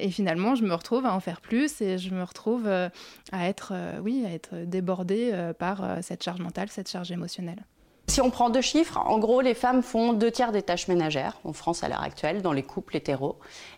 Et 0.00 0.10
finalement, 0.10 0.54
je 0.54 0.64
me 0.64 0.72
retrouve 0.74 1.04
à 1.04 1.12
en 1.14 1.20
faire 1.20 1.40
plus 1.40 1.80
et 1.82 1.98
je 1.98 2.10
me 2.14 2.22
retrouve 2.22 2.68
à 2.68 3.48
être, 3.48 3.72
oui, 4.02 4.24
à 4.24 4.30
être 4.30 4.54
débordée 4.66 5.32
par 5.58 5.98
cette 6.02 6.22
charge 6.22 6.40
mentale, 6.40 6.68
cette 6.70 6.88
charge 6.90 7.10
émotionnelle. 7.10 7.64
Si 8.12 8.20
on 8.20 8.28
prend 8.28 8.50
deux 8.50 8.60
chiffres, 8.60 8.98
en 8.98 9.18
gros, 9.18 9.40
les 9.40 9.54
femmes 9.54 9.82
font 9.82 10.12
deux 10.12 10.30
tiers 10.30 10.52
des 10.52 10.60
tâches 10.60 10.86
ménagères 10.86 11.38
en 11.44 11.54
France 11.54 11.82
à 11.82 11.88
l'heure 11.88 12.02
actuelle, 12.02 12.42
dans 12.42 12.52
les 12.52 12.62
couples 12.62 12.94
hétéros. 12.98 13.36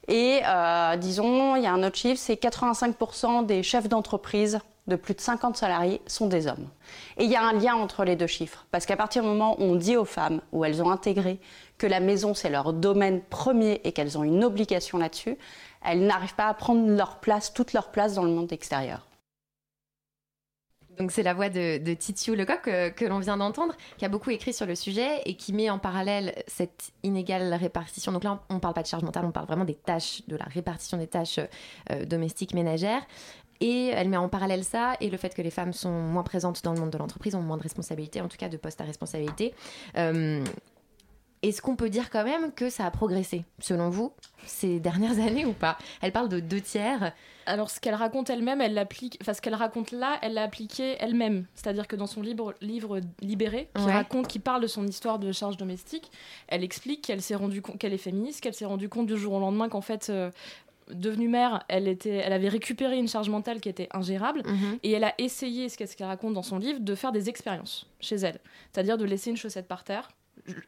Et 0.08 0.40
euh, 0.44 0.96
disons, 0.96 1.54
il 1.54 1.62
y 1.62 1.66
a 1.66 1.72
un 1.72 1.84
autre 1.84 1.94
chiffre, 1.94 2.20
c'est 2.20 2.34
85% 2.34 3.46
des 3.46 3.62
chefs 3.62 3.88
d'entreprise 3.88 4.58
de 4.88 4.96
plus 4.96 5.14
de 5.14 5.20
50 5.20 5.56
salariés 5.56 6.00
sont 6.08 6.26
des 6.26 6.48
hommes. 6.48 6.68
Et 7.16 7.26
il 7.26 7.30
y 7.30 7.36
a 7.36 7.42
un 7.42 7.52
lien 7.52 7.76
entre 7.76 8.02
les 8.04 8.16
deux 8.16 8.26
chiffres, 8.26 8.66
parce 8.72 8.86
qu'à 8.86 8.96
partir 8.96 9.22
du 9.22 9.28
moment 9.28 9.54
où 9.60 9.62
on 9.62 9.76
dit 9.76 9.96
aux 9.96 10.04
femmes, 10.04 10.40
où 10.50 10.64
elles 10.64 10.82
ont 10.82 10.90
intégré 10.90 11.38
que 11.78 11.86
la 11.86 12.00
maison 12.00 12.34
c'est 12.34 12.50
leur 12.50 12.72
domaine 12.72 13.20
premier 13.20 13.82
et 13.84 13.92
qu'elles 13.92 14.18
ont 14.18 14.24
une 14.24 14.42
obligation 14.42 14.98
là-dessus, 14.98 15.38
elles 15.86 16.04
n'arrivent 16.04 16.34
pas 16.34 16.48
à 16.48 16.54
prendre 16.54 16.88
leur 16.88 17.20
place, 17.20 17.52
toute 17.52 17.72
leur 17.72 17.92
place 17.92 18.14
dans 18.14 18.24
le 18.24 18.30
monde 18.30 18.52
extérieur. 18.52 19.06
Donc 20.98 21.10
c'est 21.10 21.22
la 21.22 21.34
voix 21.34 21.48
de, 21.48 21.94
Titiou 21.94 22.34
Lecoq 22.34 22.62
que, 22.62 22.88
que 22.90 23.04
l'on 23.04 23.18
vient 23.18 23.36
d'entendre, 23.36 23.74
qui 23.98 24.04
a 24.04 24.08
beaucoup 24.08 24.30
écrit 24.30 24.52
sur 24.52 24.66
le 24.66 24.74
sujet 24.74 25.22
et 25.26 25.36
qui 25.36 25.52
met 25.52 25.70
en 25.70 25.78
parallèle 25.78 26.34
cette 26.46 26.92
inégale 27.02 27.54
répartition. 27.54 28.12
Donc 28.12 28.24
là, 28.24 28.40
on 28.48 28.54
ne 28.54 28.58
parle 28.60 28.74
pas 28.74 28.82
de 28.82 28.86
charge 28.86 29.02
mentale, 29.02 29.24
on 29.24 29.32
parle 29.32 29.46
vraiment 29.46 29.64
des 29.64 29.74
tâches, 29.74 30.22
de 30.28 30.36
la 30.36 30.44
répartition 30.46 30.98
des 30.98 31.06
tâches 31.06 31.40
euh, 31.90 32.04
domestiques, 32.04 32.54
ménagères. 32.54 33.02
Et 33.60 33.86
elle 33.88 34.08
met 34.08 34.16
en 34.16 34.28
parallèle 34.28 34.64
ça 34.64 34.94
et 35.00 35.08
le 35.08 35.16
fait 35.16 35.34
que 35.34 35.42
les 35.42 35.50
femmes 35.50 35.72
sont 35.72 35.90
moins 35.90 36.24
présentes 36.24 36.62
dans 36.64 36.72
le 36.72 36.80
monde 36.80 36.90
de 36.90 36.98
l'entreprise, 36.98 37.34
ont 37.34 37.40
moins 37.40 37.56
de 37.56 37.62
responsabilités, 37.62 38.20
en 38.20 38.28
tout 38.28 38.36
cas 38.36 38.48
de 38.48 38.56
postes 38.56 38.80
à 38.80 38.84
responsabilité. 38.84 39.54
Euh, 39.96 40.44
Est-ce 41.48 41.60
qu'on 41.62 41.76
peut 41.76 41.90
dire 41.90 42.10
quand 42.10 42.24
même 42.24 42.52
que 42.52 42.70
ça 42.70 42.86
a 42.86 42.90
progressé, 42.90 43.44
selon 43.60 43.90
vous, 43.90 44.12
ces 44.46 44.80
dernières 44.80 45.18
années 45.26 45.44
ou 45.44 45.52
pas? 45.52 45.76
Elle 46.02 46.12
parle 46.12 46.28
de 46.28 46.40
deux 46.40 46.60
tiers. 46.60 47.12
Alors, 47.46 47.68
ce 47.70 47.78
qu'elle 47.80 47.94
raconte 47.94 48.30
elle-même, 48.30 48.62
elle 48.62 48.72
l'applique. 48.72 49.18
Enfin, 49.20 49.34
ce 49.34 49.42
qu'elle 49.42 49.54
raconte 49.54 49.90
là, 49.92 50.18
elle 50.22 50.32
l'a 50.34 50.44
appliqué 50.44 50.96
elle-même. 51.00 51.44
C'est-à-dire 51.54 51.86
que 51.86 51.96
dans 51.96 52.06
son 52.06 52.22
livre, 52.22 52.54
livre 52.62 53.00
Libéré, 53.20 53.68
qui 53.76 53.82
Ouais. 53.84 53.92
raconte, 53.92 54.26
qui 54.28 54.38
parle 54.38 54.62
de 54.62 54.66
son 54.66 54.86
histoire 54.86 55.18
de 55.18 55.30
charge 55.32 55.58
domestique, 55.58 56.10
elle 56.48 56.64
explique 56.64 57.02
qu'elle 57.02 57.20
s'est 57.20 57.34
rendue 57.34 57.60
compte 57.60 57.76
qu'elle 57.78 57.92
est 57.92 57.98
féministe, 57.98 58.40
qu'elle 58.40 58.54
s'est 58.54 58.64
rendue 58.64 58.88
compte 58.88 59.06
du 59.06 59.18
jour 59.18 59.34
au 59.34 59.40
lendemain 59.40 59.68
qu'en 59.68 59.82
fait, 59.82 60.08
euh, 60.08 60.30
devenue 60.90 61.28
mère, 61.28 61.62
elle 61.68 61.88
était, 61.88 62.16
elle 62.16 62.32
avait 62.32 62.48
récupéré 62.48 62.96
une 62.96 63.08
charge 63.08 63.28
mentale 63.28 63.60
qui 63.60 63.68
était 63.68 63.88
ingérable. 63.92 64.42
Mhm. 64.46 64.78
Et 64.82 64.92
elle 64.92 65.04
a 65.04 65.12
essayé, 65.18 65.68
ce 65.68 65.76
qu'elle 65.76 66.06
raconte 66.06 66.32
dans 66.32 66.42
son 66.42 66.58
livre, 66.58 66.80
de 66.80 66.94
faire 66.94 67.12
des 67.12 67.28
expériences 67.28 67.86
chez 68.00 68.16
elle. 68.16 68.40
C'est-à-dire 68.72 68.96
de 68.96 69.04
laisser 69.04 69.28
une 69.30 69.36
chaussette 69.36 69.68
par 69.68 69.84
terre, 69.84 70.08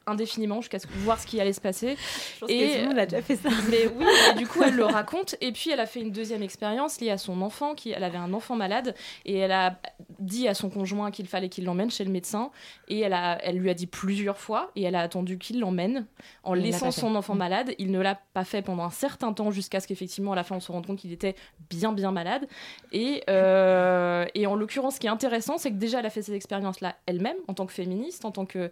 indéfiniment, 0.07 0.61
jusqu'à 0.61 0.79
ce- 0.79 0.87
voir 1.05 1.19
ce 1.21 1.27
qui 1.27 1.41
allait 1.41 1.53
se 1.53 1.61
passer. 1.61 1.97
Je 2.35 2.41
pense 2.41 2.51
Et- 2.51 2.59
que 2.61 2.75
tout 2.75 2.81
le 2.83 2.89
monde 2.89 2.99
a 2.99 3.07
déjà 3.07 3.23
fait 3.23 3.37
ça. 3.37 3.49
Mais 3.71 3.87
oui, 3.97 4.05
et 4.33 4.35
du 4.39 4.47
coup, 4.47 4.63
elle 4.63 4.75
le 4.75 4.85
raconte. 4.85 5.35
Et 5.41 5.53
puis, 5.53 5.71
elle 5.71 5.81
a 5.81 5.87
fait 5.87 6.01
une 6.01 6.11
deuxième 6.13 6.43
expérience 6.43 7.01
liée 7.01 7.11
à 7.11 7.19
son 7.19 7.43
enfant. 7.43 7.75
Qui, 7.75 7.91
elle 7.91 8.05
avait 8.05 8.17
un 8.19 8.33
enfant 8.33 8.57
malade. 8.57 8.95
Et 9.25 9.37
elle 9.37 9.53
a 9.53 9.79
dit 10.19 10.49
à 10.49 10.55
son 10.55 10.71
conjoint 10.71 11.11
qu'il 11.11 11.27
fallait 11.27 11.49
qu'il 11.49 11.65
l'emmène 11.65 11.91
chez 11.91 12.05
le 12.05 12.11
médecin. 12.11 12.51
Et 12.89 13.01
elle, 13.01 13.13
a, 13.13 13.39
elle 13.45 13.57
lui 13.59 13.69
a 13.71 13.75
dit 13.75 13.87
plusieurs 13.87 14.39
fois. 14.39 14.71
Et 14.77 14.83
elle 14.83 14.95
a 14.95 15.01
attendu 15.01 15.39
qu'il 15.39 15.61
l'emmène 15.61 16.07
en 16.43 16.55
Il 16.55 16.63
laissant 16.63 16.91
son 16.91 17.15
enfant 17.15 17.35
malade. 17.35 17.73
Il 17.79 17.91
ne 17.91 18.01
l'a 18.01 18.19
pas 18.33 18.45
fait 18.45 18.63
pendant 18.63 18.85
un 18.85 18.91
certain 18.91 19.33
temps 19.33 19.51
jusqu'à 19.51 19.81
ce 19.81 19.87
qu'effectivement, 19.87 20.33
à 20.33 20.37
la 20.37 20.45
fin, 20.45 20.57
on 20.57 20.61
se 20.61 20.73
rende 20.73 20.87
compte 20.87 20.99
qu'il 20.99 21.13
était 21.13 21.35
bien, 21.71 21.93
bien 21.93 22.13
malade. 22.13 22.47
Et, 22.93 23.23
euh, 23.29 24.25
et 24.35 24.47
en 24.47 24.55
l'occurrence, 24.55 24.95
ce 24.95 25.01
qui 25.01 25.07
est 25.07 25.11
intéressant, 25.11 25.59
c'est 25.59 25.71
que 25.71 25.77
déjà, 25.77 25.99
elle 26.01 26.07
a 26.07 26.11
fait 26.11 26.23
cette 26.23 26.35
expérience-là 26.35 26.97
elle-même, 27.07 27.37
en 27.49 27.55
tant 27.55 27.67
que 27.67 27.73
féministe, 27.73 28.25
en 28.25 28.31
tant 28.31 28.47
que 28.47 28.71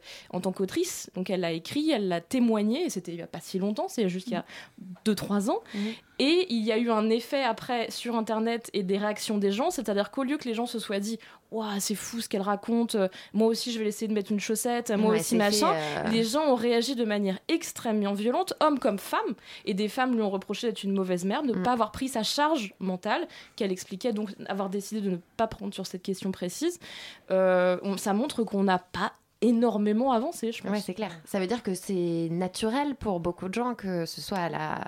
Donc 1.14 1.30
elle 1.30 1.40
l'a 1.40 1.52
écrit, 1.52 1.90
elle 1.90 2.08
l'a 2.08 2.20
témoigné, 2.20 2.84
et 2.86 2.90
c'était 2.90 3.12
il 3.12 3.16
n'y 3.16 3.22
a 3.22 3.26
pas 3.26 3.40
si 3.40 3.58
longtemps, 3.58 3.88
c'est 3.88 4.08
juste 4.08 4.28
il 4.28 4.34
y 4.34 4.36
a 4.36 4.44
2-3 5.04 5.50
ans. 5.50 5.60
Mhm. 5.74 5.80
Et 6.20 6.46
il 6.48 6.62
y 6.62 6.70
a 6.70 6.78
eu 6.78 6.90
un 6.90 7.10
effet 7.10 7.42
après 7.42 7.90
sur 7.90 8.14
Internet 8.14 8.70
et 8.72 8.84
des 8.84 8.98
réactions 8.98 9.36
des 9.36 9.50
gens, 9.50 9.70
c'est-à-dire 9.70 10.12
qu'au 10.12 10.22
lieu 10.22 10.36
que 10.38 10.48
les 10.48 10.54
gens 10.54 10.66
se 10.66 10.78
soient 10.78 11.00
dit 11.00 11.18
Waouh, 11.50 11.78
c'est 11.78 11.94
fou 11.94 12.20
ce 12.20 12.28
qu'elle 12.28 12.40
raconte, 12.42 12.94
euh, 12.96 13.08
moi 13.32 13.46
aussi 13.48 13.70
je 13.72 13.78
vais 13.78 13.86
essayer 13.86 14.08
de 14.08 14.12
mettre 14.12 14.32
une 14.32 14.40
chaussette, 14.40 14.90
moi 14.90 15.10
Ouais, 15.12 15.20
aussi 15.20 15.36
machin. 15.36 15.72
fait, 15.72 16.08
euh, 16.08 16.10
Les 16.10 16.24
gens 16.24 16.46
ont 16.50 16.54
réagi 16.56 16.96
de 16.96 17.04
manière 17.04 17.38
extrêmement 17.48 18.12
violente, 18.12 18.54
hommes 18.60 18.78
comme 18.80 18.98
femmes, 18.98 19.34
et 19.64 19.72
des 19.74 19.88
femmes 19.88 20.14
lui 20.14 20.22
ont 20.22 20.30
reproché 20.30 20.66
d'être 20.66 20.82
une 20.82 20.94
mauvaise 20.94 21.24
mère, 21.24 21.42
de 21.44 21.52
ne 21.52 21.58
Mm. 21.58 21.62
pas 21.62 21.72
avoir 21.72 21.92
pris 21.92 22.08
sa 22.08 22.22
charge 22.24 22.74
mentale, 22.80 23.26
qu'elle 23.56 23.70
expliquait 23.72 24.12
donc 24.12 24.30
avoir 24.46 24.68
décidé 24.68 25.00
de 25.00 25.10
ne 25.10 25.16
pas 25.36 25.46
prendre 25.46 25.72
sur 25.74 25.86
cette 25.86 26.02
question 26.02 26.32
précise. 26.32 26.78
Euh, 27.30 27.78
on- 27.82 27.96
ça 27.96 28.12
montre 28.14 28.42
qu'on 28.44 28.64
n'a 28.64 28.78
pas 28.78 29.12
énormément 29.44 30.12
avancé, 30.12 30.52
je 30.52 30.62
pense. 30.62 30.70
Ouais, 30.70 30.80
c'est 30.80 30.94
clair. 30.94 31.10
Ça 31.24 31.38
veut 31.40 31.46
dire 31.46 31.62
que 31.62 31.74
c'est 31.74 32.28
naturel 32.30 32.94
pour 32.96 33.20
beaucoup 33.20 33.48
de 33.48 33.54
gens 33.54 33.74
que 33.74 34.06
ce 34.06 34.20
soit 34.20 34.38
à 34.38 34.48
la 34.48 34.80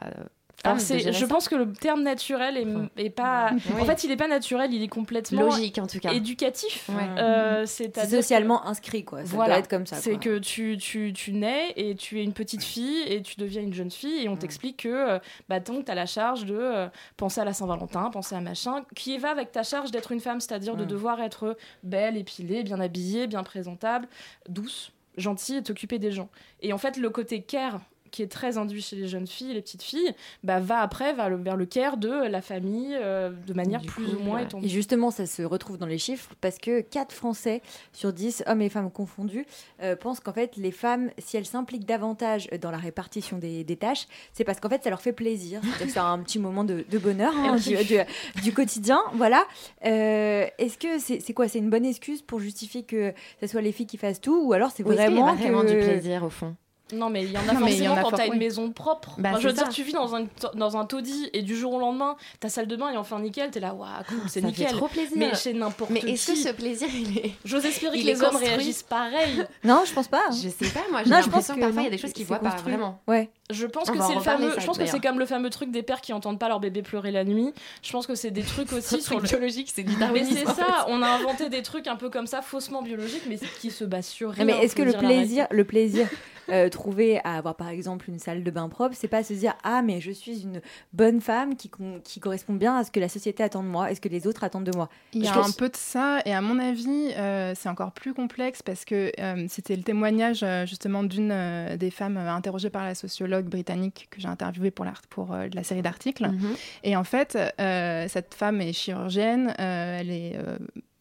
Alors 0.66 0.80
c'est, 0.80 1.12
je 1.12 1.24
pense 1.24 1.48
que 1.48 1.54
le 1.54 1.72
terme 1.72 2.02
naturel 2.02 2.56
est, 2.56 3.04
est 3.06 3.10
pas. 3.10 3.50
Oui. 3.52 3.80
En 3.80 3.84
fait, 3.84 4.04
il 4.04 4.10
est 4.10 4.16
pas 4.16 4.28
naturel, 4.28 4.72
il 4.74 4.82
est 4.82 4.88
complètement 4.88 5.42
logique 5.42 5.78
en 5.78 5.86
tout 5.86 5.98
cas. 5.98 6.12
éducatif. 6.12 6.88
Ouais. 6.88 6.94
Euh, 7.18 7.64
C'est 7.66 7.84
c'est-à-dire 7.94 8.18
socialement 8.18 8.66
inscrit, 8.66 9.04
quoi. 9.04 9.20
Ça 9.24 9.34
Voilà. 9.34 9.54
doit 9.54 9.58
être 9.60 9.68
comme 9.68 9.86
ça. 9.86 9.96
C'est 9.96 10.12
quoi. 10.12 10.20
que 10.20 10.38
tu, 10.38 10.76
tu, 10.78 11.12
tu 11.14 11.32
nais 11.32 11.72
et 11.76 11.94
tu 11.94 12.20
es 12.20 12.24
une 12.24 12.32
petite 12.32 12.62
fille 12.62 13.02
et 13.06 13.22
tu 13.22 13.36
deviens 13.36 13.62
une 13.62 13.74
jeune 13.74 13.90
fille 13.90 14.24
et 14.24 14.28
on 14.28 14.36
t'explique 14.36 14.78
que 14.82 14.88
euh, 14.88 15.18
bah, 15.48 15.60
donc 15.60 15.84
tu 15.84 15.90
as 15.90 15.94
la 15.94 16.06
charge 16.06 16.44
de 16.44 16.56
euh, 16.58 16.88
penser 17.16 17.40
à 17.40 17.44
la 17.44 17.52
Saint-Valentin, 17.52 18.10
penser 18.10 18.34
à 18.34 18.40
machin, 18.40 18.84
qui 18.94 19.16
va 19.18 19.30
avec 19.30 19.52
ta 19.52 19.62
charge 19.62 19.90
d'être 19.90 20.12
une 20.12 20.20
femme, 20.20 20.40
c'est-à-dire 20.40 20.76
de 20.76 20.84
Mm. 20.84 20.88
devoir 20.88 21.20
être 21.20 21.56
belle, 21.82 22.16
épilée, 22.16 22.62
bien 22.62 22.80
habillée, 22.80 23.26
bien 23.26 23.42
présentable, 23.42 24.08
douce, 24.48 24.92
gentille 25.16 25.56
et 25.56 25.62
t'occuper 25.62 25.98
des 25.98 26.12
gens. 26.12 26.28
Et 26.62 26.72
en 26.72 26.78
fait, 26.78 26.96
le 26.96 27.10
côté 27.10 27.40
care 27.42 27.80
qui 28.10 28.22
est 28.22 28.26
très 28.30 28.58
induit 28.58 28.82
chez 28.82 28.96
les 28.96 29.08
jeunes 29.08 29.26
filles, 29.26 29.54
les 29.54 29.62
petites 29.62 29.82
filles, 29.82 30.12
bah, 30.44 30.60
va 30.60 30.80
après 30.80 31.12
va 31.14 31.28
le- 31.28 31.36
vers 31.36 31.56
le 31.56 31.66
care 31.66 31.96
de 31.96 32.08
la 32.10 32.40
famille 32.42 32.96
euh, 33.00 33.30
de 33.46 33.52
manière 33.54 33.80
Du 33.80 33.88
plus 33.88 34.14
ou 34.14 34.18
moins 34.20 34.36
ouais. 34.38 34.44
étendue. 34.44 34.66
Et 34.66 34.68
justement, 34.68 35.10
ça 35.10 35.26
se 35.26 35.42
retrouve 35.42 35.78
dans 35.78 35.86
les 35.86 35.98
chiffres 35.98 36.30
parce 36.40 36.58
que 36.58 36.80
4 36.80 37.12
Français 37.12 37.62
sur 37.92 38.12
10, 38.12 38.44
hommes 38.46 38.62
et 38.62 38.68
femmes 38.68 38.90
confondus, 38.90 39.46
euh, 39.82 39.96
pensent 39.96 40.20
qu'en 40.20 40.32
fait, 40.32 40.56
les 40.56 40.70
femmes, 40.72 41.10
si 41.18 41.36
elles 41.36 41.46
s'impliquent 41.46 41.86
davantage 41.86 42.48
dans 42.60 42.70
la 42.70 42.78
répartition 42.78 43.38
des, 43.38 43.64
des 43.64 43.76
tâches, 43.76 44.06
c'est 44.32 44.44
parce 44.44 44.60
qu'en 44.60 44.68
fait, 44.68 44.82
ça 44.84 44.90
leur 44.90 45.00
fait 45.00 45.12
plaisir. 45.12 45.60
C'est-à-dire 45.62 45.86
que 45.86 45.92
c'est 45.92 45.98
un 45.98 46.18
petit 46.20 46.38
moment 46.38 46.64
de, 46.64 46.84
de 46.90 46.98
bonheur 46.98 47.32
hein, 47.36 47.56
du, 47.56 47.76
du- 47.84 48.42
du 48.42 48.52
quotidien. 48.52 49.00
Voilà. 49.14 49.44
Euh, 49.84 50.46
Est-ce 50.58 50.78
que 50.78 50.98
c'est 50.98 51.20
c'est 51.20 51.32
quoi? 51.32 51.48
C'est 51.48 51.58
une 51.58 51.70
bonne 51.70 51.84
excuse 51.84 52.22
pour 52.22 52.40
justifier 52.40 52.82
que 52.82 53.12
ce 53.40 53.46
soit 53.46 53.60
les 53.60 53.72
filles 53.72 53.86
qui 53.86 53.96
fassent 53.96 54.20
tout 54.20 54.40
Ou 54.44 54.52
alors 54.52 54.70
c'est 54.70 54.82
Ou 54.84 54.92
est-ce 54.92 55.06
qu'il 55.06 55.14
y 55.16 55.18
a 55.18 55.22
vraiment, 55.22 55.34
vraiment 55.34 55.62
que- 55.62 55.68
du 55.70 55.76
plaisir 55.78 56.22
au 56.24 56.30
fond? 56.30 56.56
Non, 56.92 57.10
mais 57.10 57.24
il 57.24 57.32
y 57.32 57.36
en 57.36 57.40
a 57.40 57.52
Non, 57.52 57.66
y 57.66 57.70
forcément 57.70 57.94
en 57.94 57.96
a 57.96 58.02
quand 58.02 58.10
t'as 58.12 58.26
une 58.26 58.32
oui. 58.34 58.38
maison 58.38 58.70
propre. 58.70 59.16
Bah, 59.18 59.30
Enfin, 59.32 59.40
je 59.40 59.48
veux 59.48 59.52
dire, 59.54 59.68
tu 59.68 59.82
vis 59.82 59.92
dans 59.92 60.14
un, 60.14 60.26
dans 60.54 60.76
un 60.76 60.84
taudis 60.84 61.28
et 61.32 61.42
du 61.42 61.56
jour 61.56 61.72
au 61.74 61.80
lendemain, 61.80 62.16
ta 62.38 62.48
salle 62.48 62.68
de 62.68 62.76
bain 62.76 62.90
est 62.90 62.96
enfin 62.96 63.18
nickel, 63.18 63.50
t'es 63.50 63.58
là, 63.58 63.74
waouh, 63.74 63.88
cool, 64.08 64.18
c'est 64.28 64.40
Ça 64.40 64.46
nickel. 64.46 64.68
fait 64.68 64.72
trop 64.74 64.86
plaisir. 64.86 65.16
Mais 65.16 65.34
chez 65.34 65.52
n'importe 65.52 65.90
Mais 65.90 65.98
est-ce 66.00 66.30
que 66.30 66.38
ce 66.38 66.50
plaisir, 66.50 66.86
il 66.94 67.18
est... 67.18 67.32
J'ose 67.44 67.64
espérer 67.66 67.96
il 67.98 68.02
que 68.02 68.06
les 68.06 68.22
hommes 68.22 68.30
construit 68.30 68.48
réagissent 68.50 68.84
pareil. 68.84 69.44
Non, 69.64 69.82
je 69.84 69.92
pense 69.92 70.06
pas. 70.06 70.22
hein. 70.28 70.32
Je 70.32 70.48
sais 70.48 70.70
pas, 70.72 70.80
moi 70.92 71.02
j'ai 71.02 71.10
Non, 71.10 71.16
je 71.16 71.22
pense 71.28 71.48
l'impression 71.48 71.54
que 71.56 71.60
parfois 71.60 71.82
il 71.82 71.84
y 71.86 71.88
a 71.88 71.90
des 71.90 71.98
choses 71.98 72.12
qu'ils 72.12 72.26
voient 72.26 72.38
pas 72.38 72.50
vraiment. 72.56 73.00
Ouais. 73.08 73.30
Je 73.50 73.66
pense 73.66 73.88
On 73.88 73.92
que 73.92 74.02
c'est 74.02 74.14
le 74.14 74.20
fameux. 74.20 74.52
ça, 74.52 74.60
Je 74.60 74.66
pense 74.66 74.78
que 74.78 74.86
c'est 74.86 75.00
comme 75.00 75.18
le 75.18 75.26
fameux 75.26 75.50
truc 75.50 75.70
des 75.70 75.82
pères 75.82 76.00
qui 76.00 76.12
entendent 76.12 76.38
pas 76.38 76.48
leur 76.48 76.60
bébé 76.60 76.82
pleurer 76.82 77.12
la 77.12 77.24
nuit. 77.24 77.52
Je 77.82 77.92
pense 77.92 78.06
que 78.06 78.14
c'est 78.14 78.30
des 78.30 78.42
trucs 78.42 78.72
aussi 78.72 79.00
sur 79.00 79.20
le. 79.20 79.26
biologique, 79.26 79.70
c'est 79.72 79.84
Mais 80.12 80.24
c'est 80.24 80.46
ça, 80.46 80.86
on 80.88 81.02
a 81.02 81.08
inventé 81.08 81.48
des 81.48 81.62
trucs 81.62 81.86
un 81.86 81.96
peu 81.96 82.10
comme 82.10 82.26
ça, 82.26 82.42
faussement 82.42 82.82
biologiques, 82.82 83.24
mais 83.28 83.38
qui 83.60 83.70
se 83.70 83.84
basent 83.84 84.06
sur 84.06 84.32
rien. 84.32 84.44
Mais 84.44 84.64
est-ce 84.64 84.74
que 84.74 84.82
le 84.82 84.92
plaisir, 84.92 85.46
le 85.50 85.64
plaisir 85.64 86.08
euh, 86.48 86.68
trouvé 86.68 87.18
à 87.24 87.38
avoir 87.38 87.56
par 87.56 87.70
exemple 87.70 88.08
une 88.08 88.20
salle 88.20 88.44
de 88.44 88.50
bain 88.52 88.68
propre, 88.68 88.94
c'est 88.96 89.08
pas 89.08 89.24
se 89.24 89.32
dire 89.32 89.54
ah 89.64 89.82
mais 89.82 90.00
je 90.00 90.12
suis 90.12 90.42
une 90.42 90.60
bonne 90.92 91.20
femme 91.20 91.56
qui, 91.56 91.68
qui 92.04 92.20
correspond 92.20 92.54
bien 92.54 92.76
à 92.76 92.84
ce 92.84 92.92
que 92.92 93.00
la 93.00 93.08
société 93.08 93.42
attend 93.42 93.64
de 93.64 93.68
moi, 93.68 93.90
est-ce 93.90 94.00
que 94.00 94.08
les 94.08 94.28
autres 94.28 94.44
attendent 94.44 94.62
de 94.70 94.76
moi 94.76 94.88
Il 95.12 95.24
y 95.24 95.26
a 95.26 95.32
Je 95.32 95.38
pense- 95.38 95.48
un 95.48 95.52
peu 95.52 95.68
de 95.68 95.76
ça, 95.76 96.20
et 96.24 96.32
à 96.32 96.40
mon 96.40 96.60
avis, 96.60 97.10
euh, 97.16 97.52
c'est 97.56 97.68
encore 97.68 97.90
plus 97.90 98.14
complexe 98.14 98.62
parce 98.62 98.84
que 98.84 99.10
euh, 99.18 99.46
c'était 99.48 99.74
le 99.74 99.82
témoignage 99.82 100.44
justement 100.66 101.02
d'une 101.02 101.32
euh, 101.32 101.76
des 101.76 101.90
femmes 101.90 102.16
interrogées 102.16 102.70
par 102.70 102.84
la 102.84 102.94
sociologue 102.94 103.35
britannique 103.44 104.08
que 104.10 104.20
j'ai 104.20 104.28
interviewée 104.28 104.70
pour, 104.70 104.86
pour 105.10 105.32
euh, 105.32 105.48
la 105.52 105.62
série 105.62 105.82
d'articles. 105.82 106.26
Mhm. 106.26 106.56
Et 106.84 106.96
en 106.96 107.04
fait, 107.04 107.36
euh, 107.60 108.06
cette 108.08 108.34
femme 108.34 108.60
est 108.60 108.72
chirurgienne, 108.72 109.54
euh, 109.60 109.98
elle 110.00 110.10
est. 110.10 110.38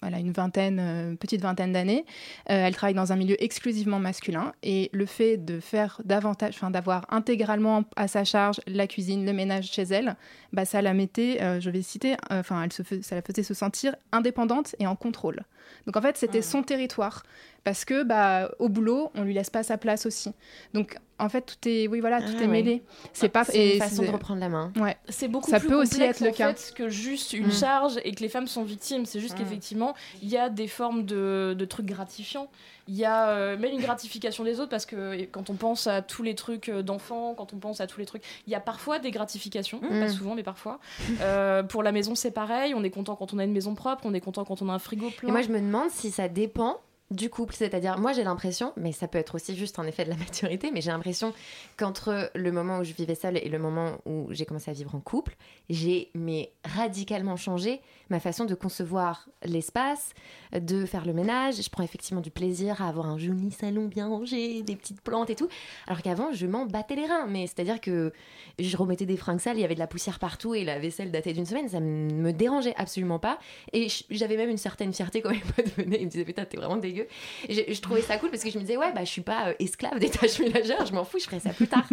elle 0.02 0.14
a 0.14 0.20
une 0.20 0.32
vingtaine, 0.32 0.80
euh, 0.80 1.16
petite 1.16 1.42
vingtaine 1.42 1.74
d'années. 1.74 2.06
Euh, 2.52 2.68
elle 2.68 2.76
travaille 2.76 2.94
dans 2.94 3.12
un 3.12 3.16
milieu 3.16 3.42
exclusivement 3.44 4.00
masculin 4.00 4.54
et 4.62 4.90
le 4.94 5.06
fait 5.06 5.38
de 5.38 5.60
faire 5.60 6.00
davantage, 6.06 6.54
enfin 6.56 6.70
d'avoir 6.70 7.06
intégralement 7.10 7.86
à 7.96 8.08
sa 8.08 8.24
charge 8.24 8.62
la 8.68 8.86
cuisine, 8.88 9.26
le 9.26 9.34
ménage 9.34 9.72
chez 9.72 9.84
elle, 9.84 10.16
bah 10.54 10.66
ça 10.66 10.82
la 10.82 10.94
mettait, 10.94 11.42
euh, 11.42 11.60
je 11.60 11.70
vais 11.70 11.82
citer, 11.82 12.16
enfin 12.30 12.62
elle 12.64 12.74
se 12.74 12.84
ça 13.02 13.16
la 13.16 13.22
faisait 13.22 13.42
se 13.44 13.54
sentir 13.54 13.96
indépendante 14.12 14.76
et 14.80 14.86
en 14.86 14.96
contrôle. 14.96 15.42
Donc 15.88 15.98
en 15.98 16.02
fait 16.02 16.18
c'était 16.18 16.44
son 16.44 16.62
territoire 16.62 17.24
parce 17.66 17.84
que 17.84 18.04
bah 18.04 18.50
au 18.60 18.70
boulot 18.70 19.12
on 19.16 19.24
lui 19.24 19.34
laisse 19.34 19.50
pas 19.50 19.64
sa 19.64 19.78
place 19.78 20.06
aussi. 20.06 20.32
Donc 20.74 20.98
en 21.20 21.28
fait 21.30 21.42
tout 21.42 21.68
est, 21.68 21.88
oui 21.88 22.00
voilà, 22.00 22.22
tout 22.22 22.28
Ah 22.34 22.38
est 22.38 22.42
ouais. 22.42 22.48
mêlé. 22.48 22.84
C'est 23.14 23.28
pas 23.30 23.44
C'est 23.44 23.74
une 23.76 23.80
façon 23.82 24.04
de 24.04 24.08
reprendre 24.10 24.40
la 24.40 24.50
main. 24.50 24.72
Ouais. 24.78 24.96
C'est 25.10 25.28
beaucoup 25.28 25.50
Ça 25.50 25.60
plus 25.60 25.70
peut 25.70 25.76
aussi 25.76 26.02
être 26.02 26.20
le 26.22 26.30
en 26.30 26.34
cas. 26.34 26.54
fait, 26.54 26.74
que 26.74 26.88
juste 26.90 27.34
une 27.34 27.48
Mm. 27.48 27.52
charge 27.52 27.94
et 28.04 28.14
que 28.14 28.22
les 28.22 28.30
femmes 28.30 28.48
sont 28.48 28.64
victimes. 28.64 29.06
C'est 29.06 29.20
juste 29.20 29.34
Mm. 29.36 29.38
qu'effectivement, 29.40 29.96
il 30.22 30.30
y 30.30 30.38
a 30.38 30.50
des 30.50 30.68
formes 30.68 31.06
de, 31.06 31.56
de 31.58 31.66
trucs 31.66 31.86
gratifiants. 31.86 32.50
Il 32.88 32.96
y 32.96 33.06
a 33.06 33.30
euh, 33.30 33.58
même 33.58 33.72
une 33.72 33.82
gratification 33.82 34.44
des 34.44 34.60
autres 34.60 34.70
parce 34.70 34.86
que 34.86 35.24
quand 35.32 35.50
on 35.50 35.56
pense 35.56 35.88
à 35.88 36.02
tous 36.04 36.22
les 36.22 36.36
trucs 36.36 36.70
euh, 36.70 36.84
d'enfants, 36.84 37.34
quand 37.36 37.52
on 37.54 37.58
pense 37.58 37.82
à 37.82 37.88
tous 37.88 38.00
les 38.00 38.06
trucs, 38.06 38.22
il 38.46 38.52
y 38.52 38.56
a 38.56 38.60
parfois 38.60 39.00
des 39.00 39.10
gratifications, 39.12 39.80
Mm. 39.82 40.00
pas 40.02 40.10
souvent, 40.10 40.36
mais 40.36 40.44
parfois. 40.44 40.80
Euh, 41.22 41.64
pour 41.64 41.82
la 41.82 41.92
maison, 41.92 42.14
c'est 42.14 42.30
pareil. 42.32 42.74
On 42.76 42.84
est 42.84 42.92
content 42.92 43.16
quand 43.16 43.34
on 43.34 43.40
a 43.40 43.44
une 43.44 43.54
maison 43.54 43.74
propre, 43.74 44.02
on 44.06 44.14
est 44.14 44.22
content 44.22 44.44
quand 44.46 44.62
on 44.62 44.70
a 44.70 44.74
un 44.74 44.80
frigo 44.80 45.10
plein. 45.12 45.30
Et 45.30 45.32
moi, 45.32 45.42
je 45.42 45.50
me 45.50 45.60
demande 45.60 45.90
si 45.90 46.12
ça 46.12 46.28
dépend 46.28 46.78
du 47.12 47.30
couple. 47.30 47.54
C'est-à-dire, 47.56 48.00
moi, 48.00 48.14
j'ai 48.14 48.24
l'impression, 48.24 48.74
mais 48.78 48.92
ça 48.92 49.08
peut 49.08 49.18
être 49.18 49.36
aussi 49.36 49.56
juste 49.56 49.80
un 49.80 49.86
effet 49.86 50.06
de 50.06 50.10
la 50.10 50.16
maturité, 50.18 50.72
mais 50.72 50.82
j'ai 50.82 50.92
l'impression 50.92 51.34
qu'entre 51.78 52.32
le 52.34 52.52
moment 52.52 52.80
où 52.80 52.84
je 52.84 52.94
vivais 52.94 53.16
seule 53.16 53.38
et 53.38 53.50
le 53.50 53.60
moment 53.60 53.98
où 54.06 54.28
j'ai 54.32 54.46
commencé 54.46 54.72
à 54.72 54.74
vivre 54.74 54.96
en 54.96 55.00
couple, 55.00 55.36
j'ai 55.70 56.10
mais 56.14 56.52
radicalement 56.64 57.36
changé 57.36 57.82
ma 58.10 58.20
façon 58.20 58.46
de 58.46 58.56
concevoir 58.56 59.28
l'espace, 59.44 60.14
de 60.54 60.86
faire 60.86 61.06
le 61.06 61.14
ménage. 61.14 61.62
Je 61.62 61.70
prends 61.70 61.84
effectivement 61.84 62.22
du 62.22 62.32
plaisir 62.32 62.82
à 62.82 62.90
avoir 62.90 63.08
un 63.08 63.18
joli 63.18 63.52
salon 63.52 63.86
bien 63.86 64.08
rangé, 64.08 64.62
des 64.64 64.76
petites 64.76 65.02
plantes 65.02 65.30
et 65.30 65.36
tout. 65.36 65.48
Alors 65.88 66.02
qu'avant, 66.02 66.32
je 66.32 66.46
m'en 66.46 66.66
battais 66.66 66.96
les 66.96 67.06
reins. 67.06 67.28
Mais 67.28 67.48
c'est-à-dire 67.48 67.82
que 67.82 68.14
je 68.60 68.78
remettais 68.78 69.06
des 69.06 69.18
fringues 69.18 69.40
sales, 69.40 69.58
il 69.58 69.62
y 69.62 69.66
avait 69.66 69.76
de 69.76 69.80
la 69.80 69.88
poussière 69.88 70.20
partout 70.20 70.56
et 70.56 70.64
la 70.64 70.80
vaisselle 70.80 71.12
datée 71.12 71.34
d'une 71.34 71.46
semaine, 71.46 71.70
ça 71.70 71.80
me 71.80 72.32
dérangeait 72.32 72.76
absolument 72.78 73.20
pas. 73.20 73.40
Et 73.74 73.88
j'avais 74.10 74.38
même 74.38 74.50
une 74.50 74.58
certaine 74.58 74.94
fierté 74.94 75.22
quand 75.22 75.32
mes 75.32 75.40
potes 75.40 75.76
venaient, 75.78 76.00
ils 76.00 76.06
me 76.06 76.12
disaient 76.12 76.26
putain, 76.26 76.46
t'es 76.46 76.58
vraiment 76.58 76.78
dégueu. 76.78 77.08
Je, 77.50 77.62
je 77.68 77.82
trouvais 77.82 78.02
ça 78.02 78.18
cool 78.18 78.30
parce 78.30 78.44
que 78.44 78.50
je 78.50 78.58
me 78.58 78.64
disais, 78.64 78.78
ouais, 78.78 78.92
bah 78.94 79.04
je 79.04 79.10
suis 79.10 79.22
pas 79.22 79.50
euh, 79.50 79.54
esclave 79.60 80.00
des 80.00 80.10
tâches 80.10 80.40
ménagères, 80.40 80.86
je 80.86 80.94
m'en 80.94 81.04
fous, 81.04 81.20
je 81.20 81.26
ferai 81.26 81.40
ça 81.40 81.52
plus 81.52 81.68
tard. 81.68 81.88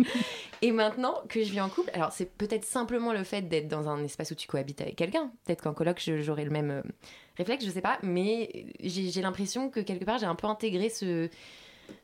et 0.62 0.72
maintenant 0.72 1.14
que 1.28 1.42
je 1.42 1.50
vis 1.50 1.60
en 1.60 1.68
couple, 1.68 1.90
alors 1.94 2.12
c'est 2.12 2.30
peut-être 2.30 2.64
simplement 2.64 3.12
le 3.12 3.24
fait 3.24 3.42
d'être 3.42 3.68
dans 3.68 3.88
un 3.88 4.02
espace 4.04 4.30
où 4.30 4.34
tu 4.34 4.46
cohabites 4.46 4.80
avec 4.80 4.96
quelqu'un. 4.96 5.30
Peut-être 5.44 5.62
qu'en 5.62 5.74
coloc, 5.74 6.01
je- 6.04 6.20
j'aurais 6.22 6.44
le 6.44 6.50
même 6.50 6.70
euh, 6.70 6.82
réflexe, 7.36 7.64
je 7.64 7.70
sais 7.70 7.80
pas, 7.80 7.98
mais 8.02 8.66
j'ai 8.80 9.22
l'impression 9.22 9.70
que 9.70 9.80
quelque 9.80 10.04
part, 10.04 10.18
j'ai 10.18 10.26
un 10.26 10.34
peu 10.34 10.46
intégré 10.46 10.88
ce 10.88 11.28